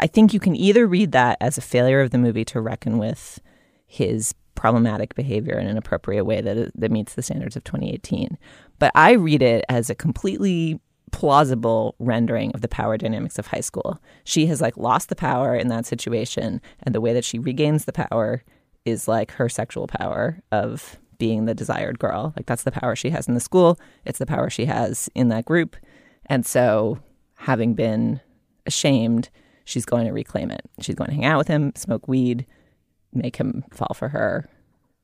i 0.00 0.06
think 0.06 0.32
you 0.34 0.40
can 0.40 0.56
either 0.56 0.86
read 0.86 1.12
that 1.12 1.36
as 1.40 1.58
a 1.58 1.62
failure 1.62 2.00
of 2.00 2.10
the 2.10 2.18
movie 2.18 2.44
to 2.44 2.60
reckon 2.60 2.98
with 2.98 3.40
his 3.86 4.34
problematic 4.54 5.14
behavior 5.14 5.58
in 5.58 5.66
an 5.66 5.76
appropriate 5.76 6.24
way 6.24 6.40
that 6.40 6.72
that 6.74 6.90
meets 6.90 7.14
the 7.14 7.22
standards 7.22 7.56
of 7.56 7.64
2018 7.64 8.38
but 8.78 8.90
i 8.94 9.12
read 9.12 9.42
it 9.42 9.64
as 9.68 9.90
a 9.90 9.94
completely 9.94 10.80
plausible 11.16 11.94
rendering 11.98 12.52
of 12.52 12.60
the 12.60 12.68
power 12.68 12.98
dynamics 12.98 13.38
of 13.38 13.46
high 13.46 13.62
school. 13.62 13.98
She 14.24 14.44
has 14.48 14.60
like 14.60 14.76
lost 14.76 15.08
the 15.08 15.16
power 15.16 15.56
in 15.56 15.68
that 15.68 15.86
situation 15.86 16.60
and 16.82 16.94
the 16.94 17.00
way 17.00 17.14
that 17.14 17.24
she 17.24 17.38
regains 17.38 17.86
the 17.86 17.92
power 17.94 18.44
is 18.84 19.08
like 19.08 19.30
her 19.30 19.48
sexual 19.48 19.86
power 19.86 20.42
of 20.52 20.98
being 21.16 21.46
the 21.46 21.54
desired 21.54 21.98
girl. 21.98 22.34
Like 22.36 22.44
that's 22.44 22.64
the 22.64 22.70
power 22.70 22.94
she 22.94 23.08
has 23.08 23.26
in 23.28 23.32
the 23.32 23.40
school, 23.40 23.80
it's 24.04 24.18
the 24.18 24.26
power 24.26 24.50
she 24.50 24.66
has 24.66 25.08
in 25.14 25.28
that 25.28 25.46
group. 25.46 25.74
And 26.26 26.44
so 26.44 26.98
having 27.36 27.72
been 27.72 28.20
ashamed, 28.66 29.30
she's 29.64 29.86
going 29.86 30.04
to 30.04 30.12
reclaim 30.12 30.50
it. 30.50 30.68
She's 30.82 30.96
going 30.96 31.08
to 31.08 31.16
hang 31.16 31.24
out 31.24 31.38
with 31.38 31.48
him, 31.48 31.72
smoke 31.76 32.06
weed, 32.08 32.44
make 33.14 33.36
him 33.36 33.64
fall 33.72 33.94
for 33.94 34.10
her, 34.10 34.50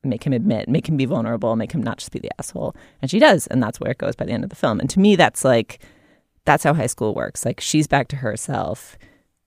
make 0.03 0.23
him 0.23 0.33
admit, 0.33 0.69
make 0.69 0.87
him 0.87 0.95
be 0.95 1.05
vulnerable, 1.05 1.55
make 1.55 1.71
him 1.71 1.81
not 1.81 1.97
just 1.97 2.11
be 2.11 2.19
the 2.19 2.29
asshole. 2.39 2.75
And 3.01 3.09
she 3.09 3.17
does, 3.17 3.47
and 3.47 3.63
that's 3.63 3.79
where 3.79 3.89
it 3.89 3.97
goes 3.97 4.15
by 4.15 4.25
the 4.25 4.31
end 4.31 4.43
of 4.43 4.51
the 4.51 4.55
film. 4.55 4.79
And 4.79 4.91
to 4.91 4.99
me 4.99 5.15
that's 5.15 5.43
like 5.43 5.79
that's 6.45 6.63
how 6.63 6.73
high 6.73 6.87
school 6.87 7.13
works. 7.13 7.45
Like 7.45 7.59
she's 7.59 7.87
back 7.87 8.07
to 8.09 8.17
herself. 8.17 8.97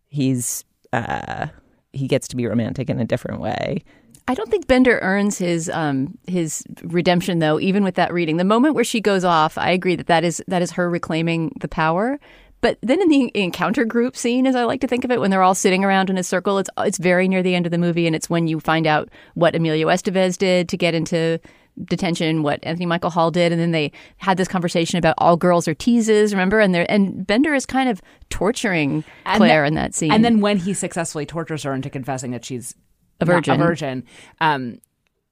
He's 0.07 0.65
uh 0.93 1.49
he 1.93 2.07
gets 2.07 2.29
to 2.29 2.37
be 2.37 2.47
romantic 2.47 2.91
in 2.91 3.01
a 3.01 3.05
different 3.05 3.41
way. 3.41 3.83
I 4.29 4.35
don't 4.35 4.51
think 4.51 4.67
Bender 4.67 4.99
earns 5.03 5.39
his 5.39 5.69
um 5.71 6.19
his 6.27 6.65
redemption 6.83 7.39
though. 7.39 7.61
Even 7.61 7.85
with 7.85 7.95
that 7.95 8.13
reading, 8.13 8.37
the 8.37 8.45
moment 8.45 8.75
where 8.75 8.85
she 8.85 9.01
goes 9.01 9.25
off, 9.25 9.57
I 9.57 9.71
agree 9.71 9.97
that 9.97 10.09
that 10.09 10.25
is 10.25 10.43
that 10.49 10.63
is 10.63 10.73
her 10.73 10.91
reclaiming 10.91 11.53
the 11.61 11.69
power. 11.69 12.19
But 12.63 12.79
then 12.83 13.01
in 13.01 13.09
the 13.09 13.31
encounter 13.35 13.85
group 13.85 14.17
scene, 14.17 14.47
as 14.47 14.57
I 14.57 14.65
like 14.65 14.81
to 14.81 14.89
think 14.89 15.05
of 15.05 15.11
it, 15.11 15.21
when 15.21 15.31
they're 15.31 15.43
all 15.43 15.55
sitting 15.55 15.85
around 15.85 16.11
in 16.11 16.19
a 16.19 16.23
circle, 16.25 16.59
it's 16.59 16.71
it's 16.79 16.99
very 16.99 17.29
near 17.29 17.43
the 17.43 17.55
end 17.55 17.67
of 17.67 17.73
the 17.73 17.79
movie, 17.79 18.07
and 18.07 18.17
it's 18.17 18.31
when 18.31 18.49
you 18.49 18.59
find 18.61 18.87
out 18.87 19.09
what 19.35 19.55
Emilio 19.55 19.89
Estevez 19.89 20.37
did 20.37 20.69
to 20.71 20.77
get 20.77 20.95
into 20.95 21.39
detention, 21.85 22.43
what 22.43 22.61
Anthony 22.63 22.87
Michael 22.87 23.11
Hall 23.11 23.31
did, 23.31 23.53
and 23.53 23.61
then 23.61 23.73
they 23.73 23.93
had 24.19 24.37
this 24.37 24.49
conversation 24.49 24.99
about 24.99 25.15
all 25.19 25.37
girls 25.37 25.69
are 25.69 25.75
teases, 25.75 26.33
remember? 26.33 26.61
And 26.61 26.75
they 26.75 26.87
and 26.87 27.27
Bender 27.27 27.55
is 27.55 27.67
kind 27.67 27.89
of 27.89 28.01
torturing 28.31 29.05
Claire 29.37 29.65
in 29.65 29.75
that 29.75 29.95
scene. 29.95 30.13
And 30.13 30.25
then 30.25 30.41
when 30.41 30.57
he 30.59 30.75
successfully 30.75 31.27
tortures 31.27 31.63
her 31.65 31.75
into 31.75 31.91
confessing 31.91 32.31
that 32.33 32.45
she's 32.45 32.75
A 33.21 33.25
virgin. 33.25 33.61
a 33.61 33.65
virgin, 33.65 34.05
um, 34.41 34.79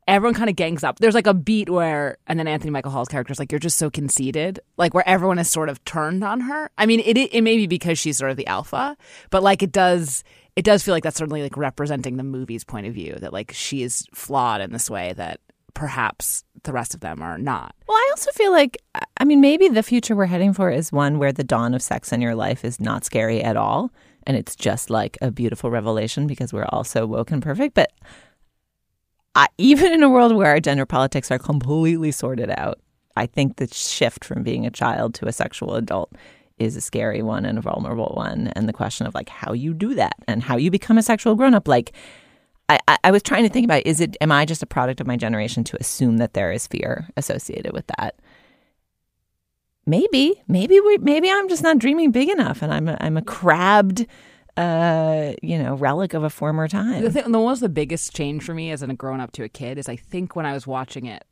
everyone 0.07 0.35
kind 0.35 0.51
of 0.51 0.57
gangs 0.57 0.85
up. 0.85 0.99
There's 0.99 1.15
like 1.15 1.27
a 1.27 1.35
beat 1.35 1.71
where, 1.71 2.19
and 2.27 2.39
then 2.39 2.47
Anthony 2.47 2.71
Michael 2.71 2.91
Hall's 2.91 3.09
character 3.09 3.33
is 3.33 3.39
like, 3.39 3.51
"You're 3.51 3.59
just 3.59 3.79
so 3.79 3.91
conceited," 3.91 4.61
like 4.77 4.93
where 4.95 5.09
everyone 5.09 5.39
is 5.39 5.51
sort 5.51 5.69
of 5.69 5.83
turned 5.85 6.23
on 6.23 6.41
her. 6.43 6.71
I 6.77 6.87
mean, 6.87 7.01
it 7.01 7.17
it 7.17 7.43
may 7.43 7.57
be 7.57 7.67
because 7.67 7.99
she's 7.99 8.19
sort 8.19 8.31
of 8.31 8.37
the 8.37 8.47
alpha, 8.47 8.97
but 9.31 9.43
like 9.43 9.63
it 9.63 9.73
does. 9.73 10.25
It 10.57 10.65
does 10.65 10.85
feel 10.85 10.95
like 10.95 11.03
that's 11.03 11.17
certainly 11.17 11.43
like 11.43 11.57
representing 11.57 12.17
the 12.17 12.23
movie's 12.23 12.63
point 12.63 12.87
of 12.87 12.95
view 12.95 13.17
that 13.17 13.33
like 13.33 13.51
she 13.53 13.83
is 13.83 14.07
flawed 14.15 14.61
in 14.61 14.71
this 14.71 14.89
way 14.89 15.13
that 15.17 15.41
perhaps 15.75 16.45
the 16.62 16.72
rest 16.72 16.95
of 16.95 17.01
them 17.01 17.20
are 17.20 17.37
not. 17.37 17.75
Well, 17.87 17.97
I 17.97 18.09
also 18.12 18.31
feel 18.31 18.53
like, 18.53 18.79
I 19.18 19.25
mean, 19.25 19.41
maybe 19.41 19.68
the 19.68 19.83
future 19.83 20.16
we're 20.16 20.27
heading 20.27 20.53
for 20.53 20.70
is 20.70 20.93
one 20.93 21.18
where 21.18 21.33
the 21.33 21.45
dawn 21.45 21.75
of 21.75 21.83
sex 21.83 22.12
in 22.12 22.20
your 22.20 22.35
life 22.35 22.64
is 22.64 22.81
not 22.81 23.05
scary 23.05 23.43
at 23.43 23.57
all. 23.57 23.93
And 24.27 24.37
it's 24.37 24.57
just 24.57 24.89
like 24.89 25.18
a 25.20 25.31
beautiful 25.31 25.70
revelation 25.70 26.27
because 26.27 26.53
we're 26.53 26.66
all 26.70 26.85
so 26.85 27.05
woke 27.05 27.31
and 27.31 27.43
perfect. 27.43 27.75
But 27.75 27.93
I, 29.35 29.49
even 29.59 29.93
in 29.93 30.03
a 30.03 30.09
world 30.09 30.35
where 30.35 30.47
our 30.47 30.61
gender 30.61 30.87
politics 30.87 31.31
are 31.31 31.39
completely 31.39 32.11
sorted 32.11 32.51
out, 32.57 32.81
I 33.16 33.27
think 33.27 33.57
the 33.57 33.66
shift 33.66 34.25
from 34.25 34.43
being 34.43 34.64
a 34.64 34.70
child 34.70 35.14
to 35.16 35.27
a 35.27 35.33
sexual 35.33 35.75
adult 35.75 36.12
is 36.57 36.77
a 36.77 36.81
scary 36.81 37.20
one 37.20 37.45
and 37.45 37.59
a 37.59 37.61
vulnerable 37.61 38.12
one. 38.16 38.47
And 38.57 38.68
the 38.68 38.72
question 38.72 39.07
of 39.07 39.14
like 39.14 39.29
how 39.29 39.53
you 39.53 39.75
do 39.75 39.95
that 39.95 40.14
and 40.27 40.43
how 40.43 40.57
you 40.57 40.70
become 40.70 40.97
a 40.97 41.03
sexual 41.03 41.35
grown 41.35 41.53
up, 41.53 41.68
like, 41.68 41.93
I, 42.69 42.79
I- 43.05 43.11
was 43.11 43.23
trying 43.23 43.43
to 43.45 43.49
think 43.49 43.65
about 43.65 43.87
is 43.87 44.01
it 44.01 44.17
am 44.21 44.33
I 44.33 44.45
just 44.45 44.62
a 44.62 44.67
product 44.67 45.01
of 45.01 45.07
my 45.07 45.17
generation 45.17 45.65
to 45.65 45.77
assume 45.81 46.17
that 46.19 46.35
there 46.35 46.51
is 46.53 46.67
fear 46.67 47.09
associated 47.17 47.73
with 47.73 47.87
that? 47.99 48.17
Maybe, 49.87 50.43
maybe 50.49 50.81
we, 50.81 50.97
maybe 50.99 51.31
I'm 51.31 51.49
just 51.49 51.62
not 51.62 51.79
dreaming 51.79 52.11
big 52.11 52.31
enough, 52.31 52.62
and 52.62 52.73
I'm 52.73 52.89
a, 52.89 52.97
I'm 53.01 53.19
a 53.19 53.23
crabbed, 53.23 54.07
uh, 54.57 55.35
you 55.43 55.59
know, 55.59 55.75
relic 55.75 56.15
of 56.15 56.25
a 56.25 56.31
former 56.31 56.69
time. 56.69 57.03
The 57.03 57.11
thing, 57.11 57.31
the 57.31 57.39
one 57.39 57.51
was 57.51 57.61
the 57.61 57.69
biggest 57.69 58.15
change 58.17 58.45
for 58.45 58.55
me 58.55 58.71
as 58.71 58.83
a 58.83 58.87
grown 58.95 59.21
up 59.21 59.33
to 59.33 59.43
a 59.45 59.49
kid 59.49 59.77
is 59.77 59.89
I 59.89 59.97
think 59.97 60.35
when 60.37 60.47
I 60.47 60.55
was 60.55 60.67
watching 60.67 61.05
it 61.05 61.25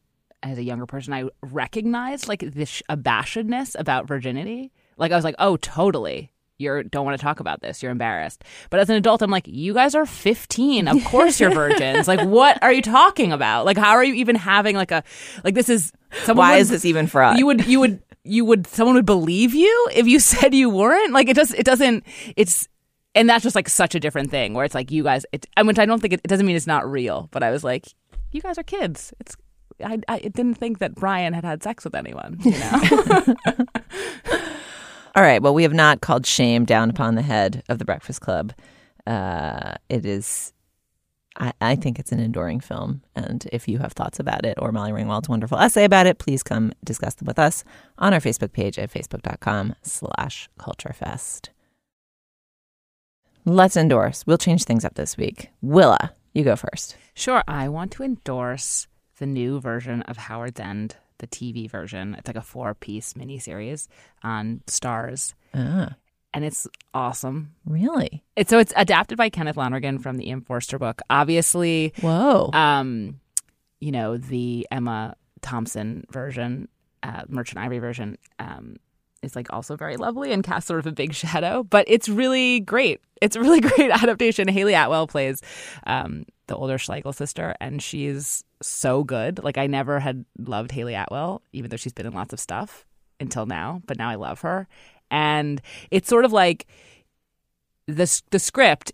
as 0.42 0.58
a 0.58 0.62
younger 0.62 0.86
person, 0.86 1.14
I 1.14 1.24
recognized 1.40 2.28
like 2.28 2.40
this 2.40 2.82
abashedness 2.90 3.74
about 3.78 4.06
virginity. 4.06 4.70
Like 4.98 5.12
I 5.12 5.16
was 5.16 5.24
like, 5.24 5.36
oh, 5.38 5.56
totally. 5.56 6.31
You 6.62 6.84
don't 6.84 7.04
want 7.04 7.18
to 7.18 7.22
talk 7.22 7.40
about 7.40 7.60
this. 7.60 7.82
You're 7.82 7.92
embarrassed. 7.92 8.44
But 8.70 8.80
as 8.80 8.88
an 8.88 8.96
adult, 8.96 9.20
I'm 9.22 9.30
like, 9.30 9.46
you 9.48 9.74
guys 9.74 9.94
are 9.94 10.06
15. 10.06 10.88
Of 10.88 11.04
course 11.04 11.40
you're 11.40 11.50
virgins. 11.52 12.06
like, 12.08 12.20
what 12.26 12.62
are 12.62 12.72
you 12.72 12.82
talking 12.82 13.32
about? 13.32 13.64
Like, 13.66 13.76
how 13.76 13.90
are 13.92 14.04
you 14.04 14.14
even 14.14 14.36
having 14.36 14.76
like 14.76 14.90
a 14.90 15.02
like 15.44 15.54
this 15.54 15.68
is 15.68 15.92
someone 16.24 16.46
Why 16.46 16.52
would- 16.54 16.60
is 16.62 16.68
this 16.70 16.84
even 16.84 17.06
for 17.06 17.22
us? 17.22 17.38
You 17.38 17.46
would 17.46 17.66
you 17.66 17.80
would 17.80 18.02
you 18.24 18.44
would 18.44 18.66
someone 18.68 18.94
would 18.94 19.06
believe 19.06 19.52
you 19.54 19.88
if 19.94 20.06
you 20.06 20.20
said 20.32 20.54
you 20.54 20.70
weren't. 20.70 21.12
Like 21.12 21.28
it 21.28 21.34
does 21.34 21.52
it 21.52 21.64
doesn't 21.64 22.04
it's 22.36 22.68
and 23.14 23.28
that's 23.28 23.42
just 23.42 23.54
like 23.56 23.68
such 23.68 23.94
a 23.94 24.00
different 24.00 24.30
thing 24.30 24.54
where 24.54 24.64
it's 24.64 24.74
like 24.74 24.90
you 24.90 25.02
guys 25.02 25.26
it 25.32 25.46
and 25.56 25.66
which 25.66 25.78
I 25.78 25.84
don't 25.86 26.00
think 26.00 26.14
it, 26.14 26.20
it 26.24 26.28
doesn't 26.28 26.46
mean 26.46 26.56
it's 26.56 26.66
not 26.66 26.90
real, 26.90 27.28
but 27.32 27.42
I 27.42 27.50
was 27.50 27.62
like, 27.64 27.86
you 28.30 28.40
guys 28.40 28.56
are 28.58 28.62
kids. 28.62 29.12
It's 29.20 29.36
I, 29.84 29.98
I 30.06 30.18
didn't 30.20 30.54
think 30.54 30.78
that 30.78 30.94
Brian 30.94 31.32
had 31.32 31.44
had 31.44 31.62
sex 31.62 31.84
with 31.84 31.94
anyone. 31.96 32.38
You 32.44 32.52
know, 32.52 32.80
All 35.14 35.22
right. 35.22 35.42
Well, 35.42 35.54
we 35.54 35.62
have 35.64 35.74
not 35.74 36.00
called 36.00 36.26
shame 36.26 36.64
down 36.64 36.88
upon 36.90 37.14
the 37.14 37.22
head 37.22 37.62
of 37.68 37.78
the 37.78 37.84
Breakfast 37.84 38.20
Club. 38.20 38.52
Uh, 39.06 39.74
it 39.88 40.06
is. 40.06 40.52
I, 41.38 41.52
I 41.60 41.76
think 41.76 41.98
it's 41.98 42.12
an 42.12 42.20
enduring 42.20 42.60
film, 42.60 43.02
and 43.14 43.46
if 43.52 43.66
you 43.66 43.78
have 43.78 43.92
thoughts 43.92 44.20
about 44.20 44.44
it 44.44 44.58
or 44.60 44.70
Molly 44.70 44.92
Ringwald's 44.92 45.30
wonderful 45.30 45.58
essay 45.58 45.84
about 45.84 46.06
it, 46.06 46.18
please 46.18 46.42
come 46.42 46.72
discuss 46.84 47.14
them 47.14 47.26
with 47.26 47.38
us 47.38 47.64
on 47.96 48.12
our 48.12 48.20
Facebook 48.20 48.52
page 48.52 48.78
at 48.78 48.92
facebook.com 48.92 49.74
slash 49.82 50.48
culturefest. 50.58 51.48
Let's 53.44 53.76
endorse. 53.76 54.26
We'll 54.26 54.38
change 54.38 54.64
things 54.64 54.84
up 54.84 54.94
this 54.94 55.16
week. 55.16 55.48
Willa, 55.62 56.12
you 56.34 56.44
go 56.44 56.54
first. 56.54 56.96
sure. 57.14 57.42
I 57.48 57.68
want 57.68 57.92
to 57.92 58.02
endorse 58.02 58.86
the 59.18 59.26
new 59.26 59.58
version 59.60 60.02
of 60.02 60.16
Howard's 60.16 60.60
End, 60.60 60.96
the 61.22 61.26
TV 61.26 61.70
version. 61.70 62.14
It's 62.18 62.26
like 62.26 62.36
a 62.36 62.42
four-piece 62.42 63.14
miniseries 63.14 63.88
on 64.22 64.60
Starz, 64.66 65.32
Ah, 65.54 65.94
and 66.34 66.44
it's 66.44 66.66
awesome. 66.92 67.54
really? 67.64 68.22
It's 68.36 68.50
so 68.50 68.58
it's 68.58 68.72
adapted 68.76 69.16
by 69.16 69.30
Kenneth 69.30 69.56
Lonergan 69.56 69.98
from 69.98 70.16
the 70.18 70.28
E.M. 70.28 70.42
Forster 70.42 70.78
book. 70.78 71.00
Obviously, 71.08 71.94
Whoa. 72.02 72.50
um, 72.52 73.20
you 73.80 73.92
know, 73.92 74.16
the 74.18 74.66
Emma 74.70 75.16
Thompson 75.40 76.04
version, 76.10 76.68
uh, 77.02 77.22
Merchant 77.28 77.58
Ivory 77.58 77.78
version, 77.78 78.18
um, 78.38 78.76
is 79.22 79.36
like 79.36 79.52
also 79.52 79.76
very 79.76 79.96
lovely 79.96 80.32
and 80.32 80.44
casts 80.44 80.68
sort 80.68 80.80
of 80.80 80.86
a 80.86 80.92
big 80.92 81.14
shadow, 81.14 81.62
but 81.62 81.84
it's 81.88 82.08
really 82.08 82.60
great. 82.60 83.00
It's 83.20 83.36
a 83.36 83.40
really 83.40 83.60
great 83.70 83.90
adaptation. 83.90 84.48
Hayley 84.48 84.74
Atwell 84.74 85.06
plays 85.06 85.40
um, 85.86 86.24
the 86.46 86.56
older 86.56 86.78
Schlegel 86.78 87.12
sister, 87.12 87.54
and 87.60 87.82
she's 87.82 88.44
so 88.60 89.04
good. 89.04 89.42
Like 89.42 89.58
I 89.58 89.66
never 89.66 90.00
had 90.00 90.24
loved 90.38 90.72
Hayley 90.72 90.94
Atwell, 90.94 91.42
even 91.52 91.70
though 91.70 91.76
she's 91.76 91.92
been 91.92 92.06
in 92.06 92.12
lots 92.12 92.32
of 92.32 92.40
stuff 92.40 92.86
until 93.20 93.46
now, 93.46 93.82
but 93.86 93.98
now 93.98 94.08
I 94.08 94.16
love 94.16 94.40
her. 94.40 94.66
And 95.10 95.60
it's 95.90 96.08
sort 96.08 96.24
of 96.24 96.32
like 96.32 96.66
the 97.86 98.22
the 98.30 98.38
script 98.38 98.92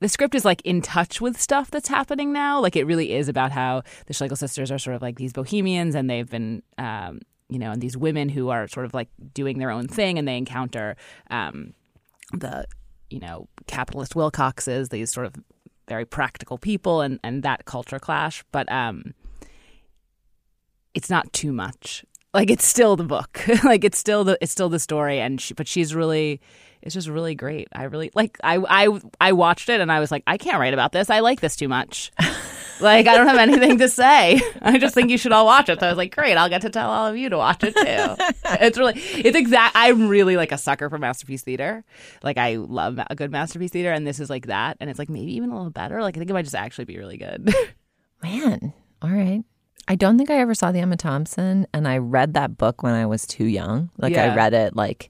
the 0.00 0.08
script 0.08 0.34
is 0.34 0.44
like 0.44 0.62
in 0.62 0.80
touch 0.80 1.20
with 1.20 1.40
stuff 1.40 1.70
that's 1.70 1.88
happening 1.88 2.32
now. 2.32 2.60
Like 2.60 2.76
it 2.76 2.84
really 2.84 3.12
is 3.12 3.28
about 3.28 3.52
how 3.52 3.82
the 4.06 4.14
Schlegel 4.14 4.36
sisters 4.36 4.70
are 4.70 4.78
sort 4.78 4.96
of 4.96 5.02
like 5.02 5.16
these 5.16 5.32
bohemians 5.32 5.94
and 5.94 6.08
they've 6.08 6.28
been, 6.28 6.62
um, 6.76 7.20
you 7.48 7.58
know, 7.58 7.70
and 7.70 7.80
these 7.80 7.96
women 7.96 8.28
who 8.28 8.50
are 8.50 8.68
sort 8.68 8.86
of 8.86 8.94
like 8.94 9.08
doing 9.32 9.58
their 9.58 9.70
own 9.70 9.88
thing 9.88 10.18
and 10.18 10.28
they 10.28 10.36
encounter 10.36 10.96
um, 11.30 11.72
the, 12.32 12.66
you 13.10 13.20
know, 13.20 13.48
capitalist 13.66 14.14
Wilcoxes, 14.14 14.90
these 14.90 15.12
sort 15.12 15.26
of 15.26 15.34
very 15.88 16.04
practical 16.04 16.58
people 16.58 17.00
and, 17.00 17.18
and 17.24 17.42
that 17.42 17.64
culture 17.64 17.98
clash. 17.98 18.44
But 18.52 18.70
um, 18.70 19.14
it's 20.94 21.08
not 21.08 21.32
too 21.32 21.52
much. 21.52 22.04
Like 22.34 22.50
it's 22.50 22.66
still 22.66 22.96
the 22.96 23.04
book. 23.04 23.40
like 23.64 23.84
it's 23.84 23.98
still 23.98 24.24
the 24.24 24.36
it's 24.40 24.52
still 24.52 24.68
the 24.68 24.78
story 24.78 25.18
and 25.20 25.40
she, 25.40 25.54
but 25.54 25.66
she's 25.66 25.94
really 25.94 26.40
it's 26.82 26.94
just 26.94 27.08
really 27.08 27.34
great. 27.34 27.68
I 27.72 27.84
really 27.84 28.10
like 28.14 28.38
I 28.44 28.58
I 28.68 29.00
I 29.20 29.32
watched 29.32 29.70
it 29.70 29.80
and 29.80 29.90
I 29.90 30.00
was 30.00 30.10
like 30.10 30.22
I 30.26 30.36
can't 30.36 30.58
write 30.58 30.74
about 30.74 30.92
this. 30.92 31.08
I 31.08 31.20
like 31.20 31.40
this 31.40 31.56
too 31.56 31.68
much. 31.68 32.12
like 32.80 33.06
I 33.06 33.16
don't 33.16 33.26
have 33.26 33.38
anything 33.38 33.78
to 33.78 33.88
say. 33.88 34.40
I 34.62 34.78
just 34.78 34.94
think 34.94 35.10
you 35.10 35.18
should 35.18 35.32
all 35.32 35.46
watch 35.46 35.68
it. 35.68 35.80
So 35.80 35.86
I 35.86 35.90
was 35.90 35.98
like, 35.98 36.14
great, 36.14 36.34
I'll 36.36 36.48
get 36.48 36.62
to 36.62 36.70
tell 36.70 36.88
all 36.90 37.06
of 37.06 37.16
you 37.16 37.28
to 37.30 37.36
watch 37.36 37.62
it 37.64 37.74
too. 37.74 38.24
it's 38.60 38.78
really 38.78 38.94
it's 38.98 39.36
exact 39.36 39.72
I'm 39.76 40.08
really 40.08 40.36
like 40.36 40.52
a 40.52 40.58
sucker 40.58 40.88
for 40.90 40.98
masterpiece 40.98 41.42
theater. 41.42 41.84
Like 42.22 42.38
I 42.38 42.56
love 42.56 42.96
ma- 42.96 43.04
a 43.10 43.14
good 43.14 43.30
masterpiece 43.30 43.70
theater 43.70 43.92
and 43.92 44.06
this 44.06 44.20
is 44.20 44.30
like 44.30 44.46
that 44.46 44.76
and 44.80 44.88
it's 44.90 44.98
like 44.98 45.08
maybe 45.08 45.34
even 45.34 45.50
a 45.50 45.56
little 45.56 45.70
better. 45.70 46.02
Like 46.02 46.16
I 46.16 46.18
think 46.18 46.30
it 46.30 46.34
might 46.34 46.44
just 46.44 46.54
actually 46.56 46.84
be 46.86 46.98
really 46.98 47.16
good. 47.18 47.52
Man, 48.22 48.72
all 49.02 49.10
right. 49.10 49.42
I 49.86 49.94
don't 49.94 50.18
think 50.18 50.30
I 50.30 50.38
ever 50.40 50.54
saw 50.54 50.70
the 50.70 50.80
Emma 50.80 50.98
Thompson, 50.98 51.66
and 51.72 51.88
I 51.88 51.96
read 51.96 52.34
that 52.34 52.58
book 52.58 52.82
when 52.82 52.92
I 52.92 53.06
was 53.06 53.26
too 53.26 53.46
young. 53.46 53.90
Like 53.96 54.14
I 54.16 54.34
read 54.34 54.52
it 54.52 54.76
like 54.76 55.08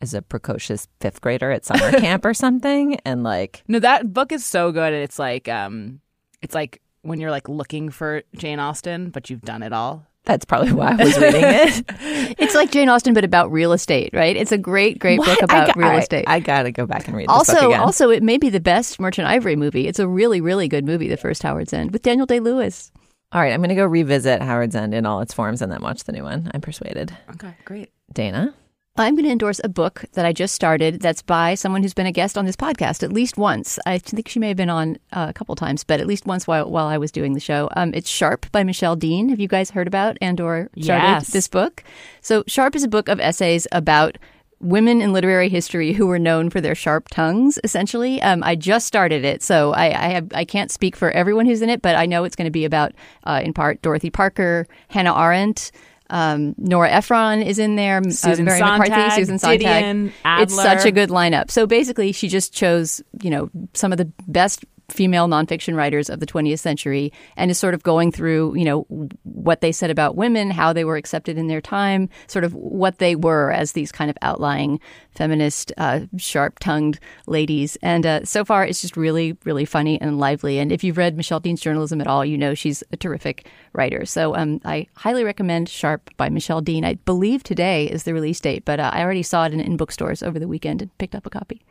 as 0.00 0.14
a 0.14 0.20
precocious 0.22 0.88
fifth 1.00 1.20
grader 1.20 1.52
at 1.52 1.64
summer 1.64 1.92
camp 2.00 2.24
or 2.24 2.34
something, 2.34 2.96
and 3.04 3.22
like 3.22 3.62
No, 3.68 3.78
that 3.78 4.12
book 4.12 4.32
is 4.32 4.44
so 4.44 4.72
good. 4.72 4.92
and 4.92 5.02
It's 5.04 5.18
like 5.20 5.48
um, 5.48 6.00
it's 6.42 6.54
like 6.56 6.82
when 7.06 7.20
you're 7.20 7.30
like 7.30 7.48
looking 7.48 7.90
for 7.90 8.22
Jane 8.36 8.58
Austen, 8.58 9.10
but 9.10 9.30
you've 9.30 9.42
done 9.42 9.62
it 9.62 9.72
all. 9.72 10.06
that's 10.24 10.44
probably 10.44 10.72
why 10.72 10.90
I 10.98 11.04
was 11.04 11.16
reading 11.18 11.42
it. 11.44 11.84
it's 12.38 12.54
like 12.54 12.72
Jane 12.72 12.88
Austen, 12.88 13.14
but 13.14 13.24
about 13.24 13.52
real 13.52 13.72
estate, 13.72 14.10
right? 14.12 14.36
It's 14.36 14.50
a 14.52 14.58
great, 14.58 14.98
great 14.98 15.20
book 15.20 15.40
about 15.40 15.68
got- 15.68 15.76
real 15.76 15.96
estate. 15.96 16.24
I, 16.26 16.40
gotta 16.40 16.72
go 16.72 16.84
back 16.86 17.06
and 17.06 17.16
read 17.16 17.28
also, 17.28 17.68
again. 17.68 17.80
also, 17.80 18.10
it 18.10 18.22
may 18.22 18.36
be 18.36 18.48
the 18.50 18.60
best 18.60 18.98
Merchant 18.98 19.28
Ivory 19.28 19.54
movie. 19.56 19.86
It's 19.86 20.00
a 20.00 20.08
really, 20.08 20.40
really 20.40 20.66
good 20.68 20.84
movie, 20.84 21.08
The 21.08 21.16
First 21.16 21.42
Howard's 21.44 21.72
End, 21.72 21.92
with 21.92 22.02
Daniel 22.02 22.26
Day 22.26 22.40
Lewis. 22.40 22.90
all 23.32 23.40
right, 23.40 23.52
I'm 23.52 23.60
gonna 23.60 23.74
go 23.76 23.86
revisit 23.86 24.42
Howard's 24.42 24.74
End 24.74 24.94
in 24.94 25.06
all 25.06 25.20
its 25.20 25.32
forms 25.32 25.62
and 25.62 25.70
then 25.70 25.80
watch 25.80 26.02
the 26.04 26.12
new 26.12 26.24
one. 26.24 26.50
I'm 26.52 26.60
persuaded. 26.60 27.16
Okay, 27.30 27.54
great. 27.64 27.90
Dana, 28.12 28.52
I'm 28.98 29.14
going 29.14 29.24
to 29.26 29.30
endorse 29.30 29.60
a 29.62 29.68
book 29.68 30.04
that 30.14 30.24
I 30.24 30.32
just 30.32 30.54
started 30.54 31.00
that's 31.00 31.22
by 31.22 31.54
someone 31.54 31.82
who's 31.82 31.94
been 31.94 32.06
a 32.06 32.12
guest 32.12 32.38
on 32.38 32.46
this 32.46 32.56
podcast 32.56 33.02
at 33.02 33.12
least 33.12 33.36
once. 33.36 33.78
I 33.86 33.98
think 33.98 34.28
she 34.28 34.38
may 34.38 34.48
have 34.48 34.56
been 34.56 34.70
on 34.70 34.98
uh, 35.12 35.26
a 35.28 35.32
couple 35.32 35.54
times, 35.54 35.84
but 35.84 36.00
at 36.00 36.06
least 36.06 36.26
once 36.26 36.46
while, 36.46 36.70
while 36.70 36.86
I 36.86 36.96
was 36.98 37.12
doing 37.12 37.34
the 37.34 37.40
show. 37.40 37.68
Um, 37.76 37.92
it's 37.94 38.08
Sharp 38.08 38.50
by 38.52 38.62
Michelle 38.64 38.96
Dean. 38.96 39.28
Have 39.28 39.40
you 39.40 39.48
guys 39.48 39.70
heard 39.70 39.86
about 39.86 40.16
and 40.20 40.40
or 40.40 40.70
started 40.80 41.06
Yes. 41.06 41.28
this 41.28 41.48
book? 41.48 41.84
So 42.20 42.42
Sharp 42.46 42.74
is 42.74 42.84
a 42.84 42.88
book 42.88 43.08
of 43.08 43.20
essays 43.20 43.66
about 43.72 44.18
women 44.58 45.02
in 45.02 45.12
literary 45.12 45.50
history 45.50 45.92
who 45.92 46.06
were 46.06 46.18
known 46.18 46.48
for 46.48 46.62
their 46.62 46.74
sharp 46.74 47.08
tongues. 47.10 47.58
Essentially, 47.62 48.22
um, 48.22 48.42
I 48.42 48.54
just 48.56 48.86
started 48.86 49.22
it, 49.22 49.42
so 49.42 49.72
I, 49.74 49.86
I 49.88 50.08
have 50.08 50.28
I 50.32 50.46
can't 50.46 50.70
speak 50.70 50.96
for 50.96 51.10
everyone 51.10 51.44
who's 51.44 51.60
in 51.60 51.68
it, 51.68 51.82
but 51.82 51.94
I 51.94 52.06
know 52.06 52.24
it's 52.24 52.36
going 52.36 52.46
to 52.46 52.50
be 52.50 52.64
about, 52.64 52.92
uh, 53.24 53.42
in 53.44 53.52
part, 53.52 53.82
Dorothy 53.82 54.08
Parker, 54.08 54.66
Hannah 54.88 55.14
Arendt. 55.14 55.70
Um, 56.10 56.54
Nora 56.56 56.90
Ephron 56.90 57.42
is 57.42 57.58
in 57.58 57.76
there. 57.76 57.98
uh, 57.98 58.10
Susan 58.10 58.44
Mary 58.44 58.58
Sontag, 58.58 58.90
McCarthy, 58.90 59.16
Susan 59.16 59.38
Sontag. 59.38 59.60
Didion, 59.60 60.12
It's 60.42 60.54
such 60.54 60.84
a 60.84 60.92
good 60.92 61.08
lineup. 61.10 61.50
So 61.50 61.66
basically, 61.66 62.12
she 62.12 62.28
just 62.28 62.52
chose, 62.54 63.02
you 63.22 63.30
know, 63.30 63.50
some 63.74 63.92
of 63.92 63.98
the 63.98 64.10
best 64.28 64.64
female 64.88 65.28
nonfiction 65.28 65.74
writers 65.74 66.08
of 66.08 66.20
the 66.20 66.26
20th 66.26 66.58
century 66.58 67.12
and 67.36 67.50
is 67.50 67.58
sort 67.58 67.74
of 67.74 67.82
going 67.82 68.12
through, 68.12 68.54
you 68.56 68.64
know, 68.64 68.82
what 69.24 69.60
they 69.60 69.72
said 69.72 69.90
about 69.90 70.16
women, 70.16 70.50
how 70.50 70.72
they 70.72 70.84
were 70.84 70.96
accepted 70.96 71.36
in 71.36 71.48
their 71.48 71.60
time, 71.60 72.08
sort 72.26 72.44
of 72.44 72.54
what 72.54 72.98
they 72.98 73.16
were 73.16 73.50
as 73.50 73.72
these 73.72 73.90
kind 73.90 74.10
of 74.10 74.16
outlying 74.22 74.80
feminist, 75.10 75.72
uh, 75.78 76.00
sharp 76.16 76.58
tongued 76.58 76.98
ladies. 77.26 77.76
And 77.82 78.06
uh, 78.06 78.24
so 78.24 78.44
far, 78.44 78.64
it's 78.64 78.80
just 78.80 78.96
really, 78.96 79.36
really 79.44 79.64
funny 79.64 80.00
and 80.00 80.18
lively. 80.18 80.58
And 80.58 80.70
if 80.70 80.84
you've 80.84 80.98
read 80.98 81.16
Michelle 81.16 81.40
Dean's 81.40 81.60
journalism 81.60 82.00
at 82.00 82.06
all, 82.06 82.24
you 82.24 82.38
know 82.38 82.54
she's 82.54 82.82
a 82.92 82.96
terrific 82.96 83.48
writer. 83.72 84.04
So 84.06 84.36
um, 84.36 84.60
I 84.64 84.86
highly 84.94 85.24
recommend 85.24 85.68
Sharp 85.68 86.10
by 86.16 86.28
Michelle 86.28 86.60
Dean. 86.60 86.84
I 86.84 86.94
believe 86.94 87.42
today 87.42 87.86
is 87.86 88.04
the 88.04 88.14
release 88.14 88.40
date, 88.40 88.64
but 88.64 88.80
uh, 88.80 88.90
I 88.92 89.02
already 89.02 89.22
saw 89.22 89.46
it 89.46 89.52
in, 89.52 89.60
in 89.60 89.76
bookstores 89.76 90.22
over 90.22 90.38
the 90.38 90.48
weekend 90.48 90.82
and 90.82 90.96
picked 90.98 91.14
up 91.14 91.26
a 91.26 91.30
copy. 91.30 91.62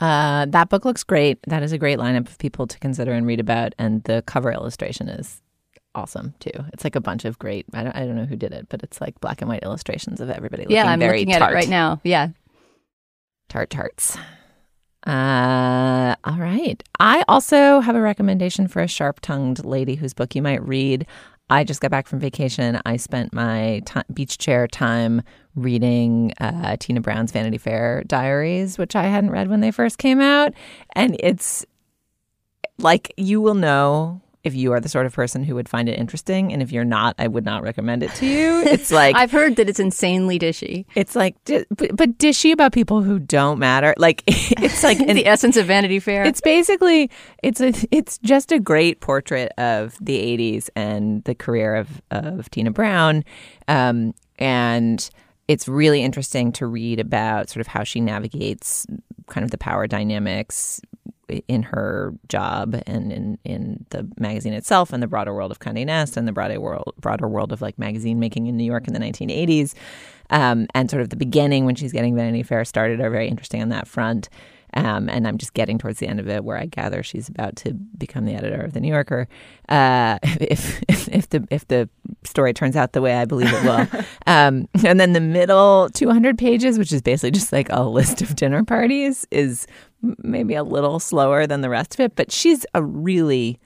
Uh, 0.00 0.46
that 0.46 0.70
book 0.70 0.84
looks 0.84 1.04
great. 1.04 1.38
That 1.46 1.62
is 1.62 1.72
a 1.72 1.78
great 1.78 1.98
lineup 1.98 2.26
of 2.28 2.38
people 2.38 2.66
to 2.66 2.78
consider 2.78 3.12
and 3.12 3.26
read 3.26 3.40
about. 3.40 3.74
And 3.78 4.02
the 4.04 4.22
cover 4.26 4.50
illustration 4.50 5.08
is 5.08 5.42
awesome 5.94 6.34
too. 6.40 6.50
It's 6.72 6.84
like 6.84 6.96
a 6.96 7.00
bunch 7.00 7.24
of 7.24 7.38
great. 7.38 7.66
I 7.74 7.84
don't, 7.84 7.94
I 7.94 8.00
don't 8.06 8.16
know 8.16 8.24
who 8.24 8.36
did 8.36 8.52
it, 8.52 8.68
but 8.68 8.82
it's 8.82 9.00
like 9.00 9.20
black 9.20 9.42
and 9.42 9.48
white 9.48 9.62
illustrations 9.62 10.20
of 10.20 10.30
everybody. 10.30 10.66
yeah, 10.68 10.86
I'm 10.86 11.00
looking 11.00 11.28
tart. 11.28 11.42
at 11.42 11.50
it 11.50 11.54
right 11.54 11.68
now. 11.68 12.00
Yeah. 12.02 12.28
Tart 13.48 13.70
tarts. 13.70 14.16
Uh, 15.06 16.14
all 16.24 16.36
right. 16.38 16.82
I 16.98 17.24
also 17.26 17.80
have 17.80 17.96
a 17.96 18.00
recommendation 18.00 18.68
for 18.68 18.80
a 18.80 18.88
sharp 18.88 19.20
tongued 19.20 19.64
lady 19.64 19.94
whose 19.96 20.14
book 20.14 20.34
you 20.34 20.42
might 20.42 20.62
read. 20.66 21.06
I 21.50 21.64
just 21.64 21.80
got 21.80 21.90
back 21.90 22.06
from 22.06 22.20
vacation. 22.20 22.80
I 22.86 22.96
spent 22.96 23.32
my 23.32 23.82
ti 23.84 24.00
beach 24.12 24.38
chair 24.38 24.68
time 24.68 25.22
reading 25.56 26.32
uh, 26.40 26.76
Tina 26.78 27.00
Brown's 27.00 27.32
Vanity 27.32 27.58
Fair 27.58 28.04
diaries, 28.04 28.78
which 28.78 28.94
I 28.94 29.02
hadn't 29.04 29.30
read 29.30 29.48
when 29.48 29.60
they 29.60 29.72
first 29.72 29.98
came 29.98 30.20
out. 30.20 30.54
And 30.94 31.16
it's 31.18 31.66
like 32.78 33.12
you 33.16 33.40
will 33.40 33.54
know 33.54 34.22
if 34.42 34.54
you 34.54 34.72
are 34.72 34.80
the 34.80 34.88
sort 34.88 35.06
of 35.06 35.12
person 35.12 35.44
who 35.44 35.54
would 35.54 35.68
find 35.68 35.88
it 35.88 35.98
interesting. 35.98 36.52
And 36.52 36.62
if 36.62 36.72
you're 36.72 36.84
not, 36.84 37.14
I 37.18 37.26
would 37.26 37.44
not 37.44 37.62
recommend 37.62 38.02
it 38.02 38.10
to 38.14 38.26
you. 38.26 38.62
It's 38.62 38.90
like 39.00 39.14
I've 39.14 39.30
heard 39.30 39.56
that 39.56 39.68
it's 39.68 39.80
insanely 39.80 40.38
dishy. 40.38 40.86
it's 40.94 41.14
like, 41.14 41.36
but, 41.44 41.96
but 41.96 42.18
dishy 42.18 42.52
about 42.52 42.72
people 42.72 43.02
who 43.02 43.18
don't 43.18 43.58
matter. 43.58 43.94
Like 43.98 44.22
it's 44.26 44.82
like 44.82 44.98
an, 45.00 45.14
the 45.14 45.26
essence 45.26 45.56
of 45.56 45.66
Vanity 45.66 46.00
Fair. 46.00 46.24
it's 46.24 46.40
basically 46.40 47.10
it's 47.42 47.60
a 47.60 47.72
it's 47.90 48.18
just 48.18 48.52
a 48.52 48.58
great 48.58 49.00
portrait 49.00 49.52
of 49.58 49.96
the 50.00 50.16
'80s 50.16 50.70
and 50.74 51.22
the 51.24 51.34
career 51.34 51.76
of 51.76 52.00
of 52.10 52.50
Tina 52.50 52.70
Brown, 52.70 53.24
um, 53.68 54.14
and 54.38 55.10
it's 55.48 55.66
really 55.66 56.02
interesting 56.02 56.52
to 56.52 56.66
read 56.66 57.00
about 57.00 57.50
sort 57.50 57.60
of 57.60 57.66
how 57.66 57.82
she 57.82 58.00
navigates 58.00 58.86
kind 59.26 59.44
of 59.44 59.50
the 59.50 59.58
power 59.58 59.86
dynamics 59.86 60.80
in 61.48 61.62
her 61.62 62.14
job 62.28 62.80
and 62.86 63.12
in, 63.12 63.38
in 63.44 63.86
the 63.90 64.08
magazine 64.18 64.52
itself 64.52 64.92
and 64.92 65.02
the 65.02 65.06
broader 65.06 65.34
world 65.34 65.50
of 65.50 65.58
Condé 65.58 65.86
Nast 65.86 66.16
and 66.16 66.26
the 66.26 66.32
broader 66.32 66.60
world 66.60 66.94
broader 67.00 67.28
world 67.28 67.52
of 67.52 67.62
like 67.62 67.78
magazine 67.78 68.18
making 68.18 68.46
in 68.46 68.56
New 68.56 68.64
York 68.64 68.86
in 68.86 68.94
the 68.94 69.00
1980s 69.00 69.74
um, 70.30 70.66
and 70.74 70.90
sort 70.90 71.02
of 71.02 71.10
the 71.10 71.16
beginning 71.16 71.64
when 71.64 71.74
she's 71.74 71.92
getting 71.92 72.14
Vanity 72.14 72.42
Fair 72.42 72.64
started 72.64 73.00
are 73.00 73.10
very 73.10 73.28
interesting 73.28 73.60
on 73.60 73.68
that 73.70 73.86
front. 73.86 74.28
Um, 74.74 75.08
and 75.08 75.26
I'm 75.26 75.36
just 75.36 75.54
getting 75.54 75.78
towards 75.78 75.98
the 75.98 76.06
end 76.06 76.20
of 76.20 76.28
it, 76.28 76.44
where 76.44 76.56
I 76.56 76.66
gather 76.66 77.02
she's 77.02 77.28
about 77.28 77.56
to 77.56 77.74
become 77.74 78.24
the 78.24 78.34
editor 78.34 78.60
of 78.60 78.72
the 78.72 78.80
New 78.80 78.92
Yorker. 78.92 79.26
Uh, 79.68 80.20
if, 80.22 80.80
if 80.88 81.08
if 81.08 81.28
the 81.30 81.46
if 81.50 81.66
the 81.66 81.88
story 82.22 82.52
turns 82.52 82.76
out 82.76 82.92
the 82.92 83.02
way 83.02 83.14
I 83.14 83.24
believe 83.24 83.52
it 83.52 83.64
will, 83.64 84.04
um, 84.28 84.68
and 84.84 85.00
then 85.00 85.12
the 85.12 85.20
middle 85.20 85.88
200 85.92 86.38
pages, 86.38 86.78
which 86.78 86.92
is 86.92 87.02
basically 87.02 87.32
just 87.32 87.52
like 87.52 87.68
a 87.70 87.82
list 87.82 88.22
of 88.22 88.36
dinner 88.36 88.62
parties, 88.62 89.26
is 89.32 89.66
maybe 90.02 90.54
a 90.54 90.64
little 90.64 91.00
slower 91.00 91.46
than 91.46 91.60
the 91.60 91.70
rest 91.70 91.94
of 91.94 92.00
it. 92.00 92.16
But 92.16 92.32
she's 92.32 92.66
a 92.74 92.82
really 92.82 93.58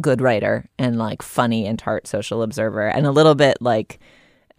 good 0.00 0.20
writer 0.20 0.68
and 0.78 0.98
like 0.98 1.22
funny 1.22 1.66
and 1.66 1.78
tart 1.78 2.06
social 2.06 2.42
observer, 2.42 2.88
and 2.88 3.06
a 3.06 3.10
little 3.10 3.34
bit 3.34 3.58
like 3.60 3.98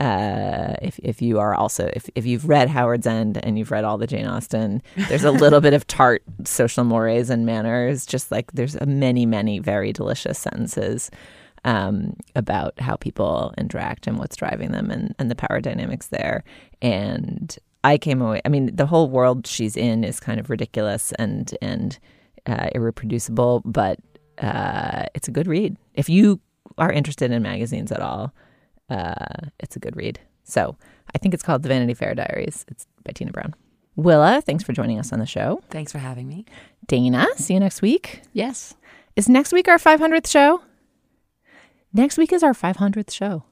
uh, 0.01 0.73
if 0.81 0.99
if 1.03 1.21
you 1.21 1.37
are 1.39 1.53
also 1.53 1.89
if, 1.93 2.09
if 2.15 2.25
you've 2.25 2.49
read 2.49 2.69
Howard's 2.69 3.05
End 3.05 3.39
and 3.43 3.59
you've 3.59 3.69
read 3.69 3.83
all 3.83 3.99
the 3.99 4.07
Jane 4.07 4.25
Austen, 4.25 4.81
there's 5.09 5.23
a 5.23 5.31
little 5.31 5.61
bit 5.61 5.73
of 5.73 5.85
tart 5.87 6.23
social 6.43 6.83
mores 6.83 7.29
and 7.29 7.45
manners. 7.45 8.05
Just 8.05 8.31
like 8.31 8.51
there's 8.53 8.75
a 8.75 8.87
many 8.87 9.27
many 9.27 9.59
very 9.59 9.93
delicious 9.93 10.39
sentences 10.39 11.11
um, 11.65 12.15
about 12.35 12.79
how 12.79 12.95
people 12.95 13.53
interact 13.59 14.07
and 14.07 14.17
what's 14.17 14.35
driving 14.35 14.71
them 14.71 14.89
and 14.89 15.13
and 15.19 15.29
the 15.29 15.35
power 15.35 15.61
dynamics 15.61 16.07
there. 16.07 16.43
And 16.81 17.55
I 17.83 17.97
came 17.97 18.21
away. 18.21 18.41
I 18.45 18.49
mean, 18.49 18.75
the 18.75 18.85
whole 18.85 19.09
world 19.09 19.47
she's 19.47 19.75
in 19.75 20.03
is 20.03 20.19
kind 20.19 20.39
of 20.39 20.49
ridiculous 20.49 21.11
and 21.13 21.55
and 21.61 21.97
uh, 22.45 22.69
irreproducible, 22.75 23.61
but 23.65 23.99
uh, 24.39 25.05
it's 25.13 25.27
a 25.27 25.31
good 25.31 25.47
read 25.47 25.77
if 25.93 26.09
you 26.09 26.39
are 26.77 26.91
interested 26.91 27.31
in 27.31 27.41
magazines 27.43 27.91
at 27.91 27.99
all 27.99 28.33
uh, 28.91 29.47
it's 29.59 29.75
a 29.75 29.79
good 29.79 29.95
read. 29.95 30.19
So 30.43 30.75
I 31.15 31.17
think 31.17 31.33
it's 31.33 31.43
called 31.43 31.63
The 31.63 31.69
Vanity 31.69 31.93
Fair 31.93 32.13
Diaries. 32.13 32.65
It's 32.67 32.85
by 33.03 33.11
Tina 33.13 33.31
Brown. 33.31 33.55
Willa, 33.95 34.41
thanks 34.45 34.63
for 34.63 34.73
joining 34.73 34.99
us 34.99 35.11
on 35.13 35.19
the 35.19 35.25
show. 35.25 35.61
Thanks 35.69 35.91
for 35.91 35.99
having 35.99 36.27
me. 36.27 36.45
Dana, 36.87 37.27
see 37.37 37.53
you 37.53 37.59
next 37.59 37.81
week. 37.81 38.21
yes. 38.33 38.75
Is 39.17 39.27
next 39.27 39.51
week 39.51 39.67
our 39.67 39.77
500th 39.77 40.27
show? 40.27 40.61
Next 41.93 42.17
week 42.17 42.31
is 42.31 42.43
our 42.43 42.53
500th 42.53 43.11
show. 43.11 43.43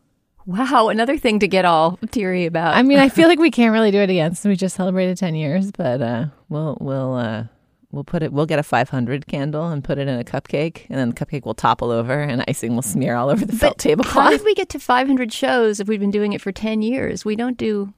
Wow, 0.49 0.89
another 0.89 1.15
thing 1.17 1.39
to 1.39 1.47
get 1.47 1.63
all 1.63 1.99
teary 2.09 2.45
about. 2.47 2.75
I 2.75 2.81
mean, 2.81 2.97
I 2.97 3.09
feel 3.09 3.27
like 3.31 3.37
we 3.39 3.51
can't 3.51 3.71
really 3.71 3.91
do 3.91 3.99
it 3.99 4.09
again 4.09 4.33
since 4.33 4.45
we 4.49 4.55
just 4.55 4.75
celebrated 4.75 5.15
10 5.17 5.35
years, 5.35 5.71
but 5.71 6.01
uh, 6.01 6.25
we'll 6.49 6.75
we'll 6.81 7.13
uh, 7.13 7.43
we'll 7.91 8.03
put 8.03 8.23
it. 8.23 8.33
We'll 8.33 8.47
get 8.47 8.57
a 8.57 8.63
500 8.63 9.27
candle 9.27 9.67
and 9.69 9.83
put 9.83 9.99
it 9.99 10.07
in 10.07 10.19
a 10.19 10.23
cupcake, 10.23 10.87
and 10.89 10.97
then 10.97 11.09
the 11.09 11.15
cupcake 11.15 11.45
will 11.45 11.53
topple 11.53 11.91
over, 11.91 12.19
and 12.19 12.43
icing 12.47 12.73
will 12.73 12.81
smear 12.81 13.15
all 13.15 13.29
over 13.29 13.45
the 13.45 13.53
felt 13.55 13.77
table. 13.77 14.03
How 14.03 14.09
tablecloth. 14.21 14.39
did 14.39 14.45
we 14.45 14.55
get 14.55 14.69
to 14.69 14.79
500 14.79 15.31
shows 15.31 15.79
if 15.79 15.87
we've 15.87 15.99
been 15.99 16.09
doing 16.09 16.33
it 16.33 16.41
for 16.41 16.51
10 16.51 16.81
years? 16.81 17.23
We 17.23 17.35
don't 17.35 17.55
do. 17.57 17.93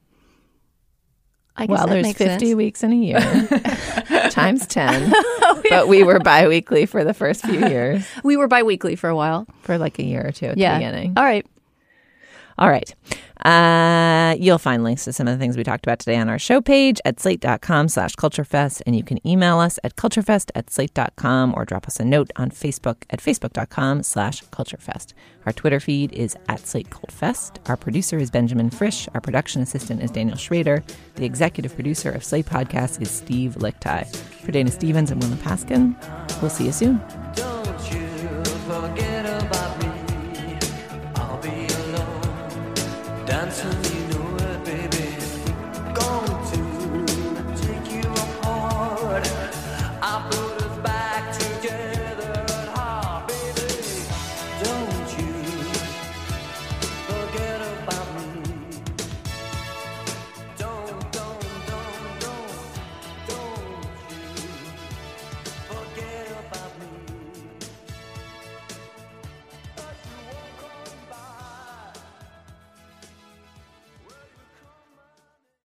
I 1.56 1.66
guess 1.66 1.76
Well, 1.78 1.86
that 1.86 1.92
there's 1.92 2.06
makes 2.06 2.18
50 2.18 2.46
sense. 2.46 2.54
weeks 2.56 2.82
in 2.82 2.92
a 2.92 2.96
year 2.96 3.20
times 4.30 4.66
10. 4.66 5.12
But 5.68 5.86
we 5.88 6.02
were 6.02 6.18
bi-weekly 6.18 6.86
for 6.86 7.04
the 7.04 7.12
first 7.14 7.44
few 7.44 7.66
years, 7.68 8.06
We 8.24 8.36
were 8.38 8.48
biweekly 8.48 8.96
for 8.96 9.08
a 9.10 9.16
while. 9.16 9.46
for 9.62 9.76
like 9.78 9.98
a 9.98 10.02
year 10.02 10.26
or 10.26 10.32
two 10.32 10.46
at 10.46 10.56
Yeah. 10.58 10.74
the 10.74 10.78
beginning. 10.84 11.12
All 11.16 11.24
right. 11.24 11.46
All 12.58 12.68
right. 12.68 12.94
Uh, 13.44 14.36
you'll 14.38 14.58
find 14.58 14.84
links 14.84 15.04
to 15.04 15.12
some 15.12 15.26
of 15.26 15.36
the 15.36 15.38
things 15.42 15.56
we 15.56 15.64
talked 15.64 15.84
about 15.84 15.98
today 15.98 16.16
on 16.16 16.28
our 16.28 16.38
show 16.38 16.60
page 16.60 17.00
at 17.04 17.18
slate.com 17.18 17.88
slash 17.88 18.14
culturefest. 18.14 18.82
And 18.86 18.94
you 18.94 19.02
can 19.02 19.26
email 19.26 19.58
us 19.58 19.78
at 19.82 19.96
culturefest 19.96 20.50
at 20.54 20.70
slate.com 20.70 21.54
or 21.56 21.64
drop 21.64 21.86
us 21.86 21.98
a 21.98 22.04
note 22.04 22.30
on 22.36 22.50
Facebook 22.50 23.02
at 23.10 23.20
facebook.com 23.20 24.02
slash 24.04 24.42
culturefest. 24.44 25.12
Our 25.44 25.52
Twitter 25.52 25.80
feed 25.80 26.12
is 26.12 26.36
at 26.48 26.66
Slate 26.66 26.90
Cult 26.90 27.10
Fest. 27.10 27.58
Our 27.66 27.76
producer 27.76 28.16
is 28.16 28.30
Benjamin 28.30 28.70
Frisch. 28.70 29.08
Our 29.12 29.20
production 29.20 29.60
assistant 29.60 30.02
is 30.02 30.10
Daniel 30.12 30.36
Schrader. 30.36 30.84
The 31.16 31.24
executive 31.24 31.74
producer 31.74 32.12
of 32.12 32.22
Slate 32.22 32.46
Podcast 32.46 33.02
is 33.02 33.10
Steve 33.10 33.56
Lickteig. 33.56 34.14
For 34.14 34.52
Dana 34.52 34.70
Stevens 34.70 35.10
and 35.10 35.20
Willa 35.20 35.36
Paskin, 35.36 35.96
we'll 36.40 36.50
see 36.50 36.66
you 36.66 36.72
soon. 36.72 37.00
Don't 43.54 43.81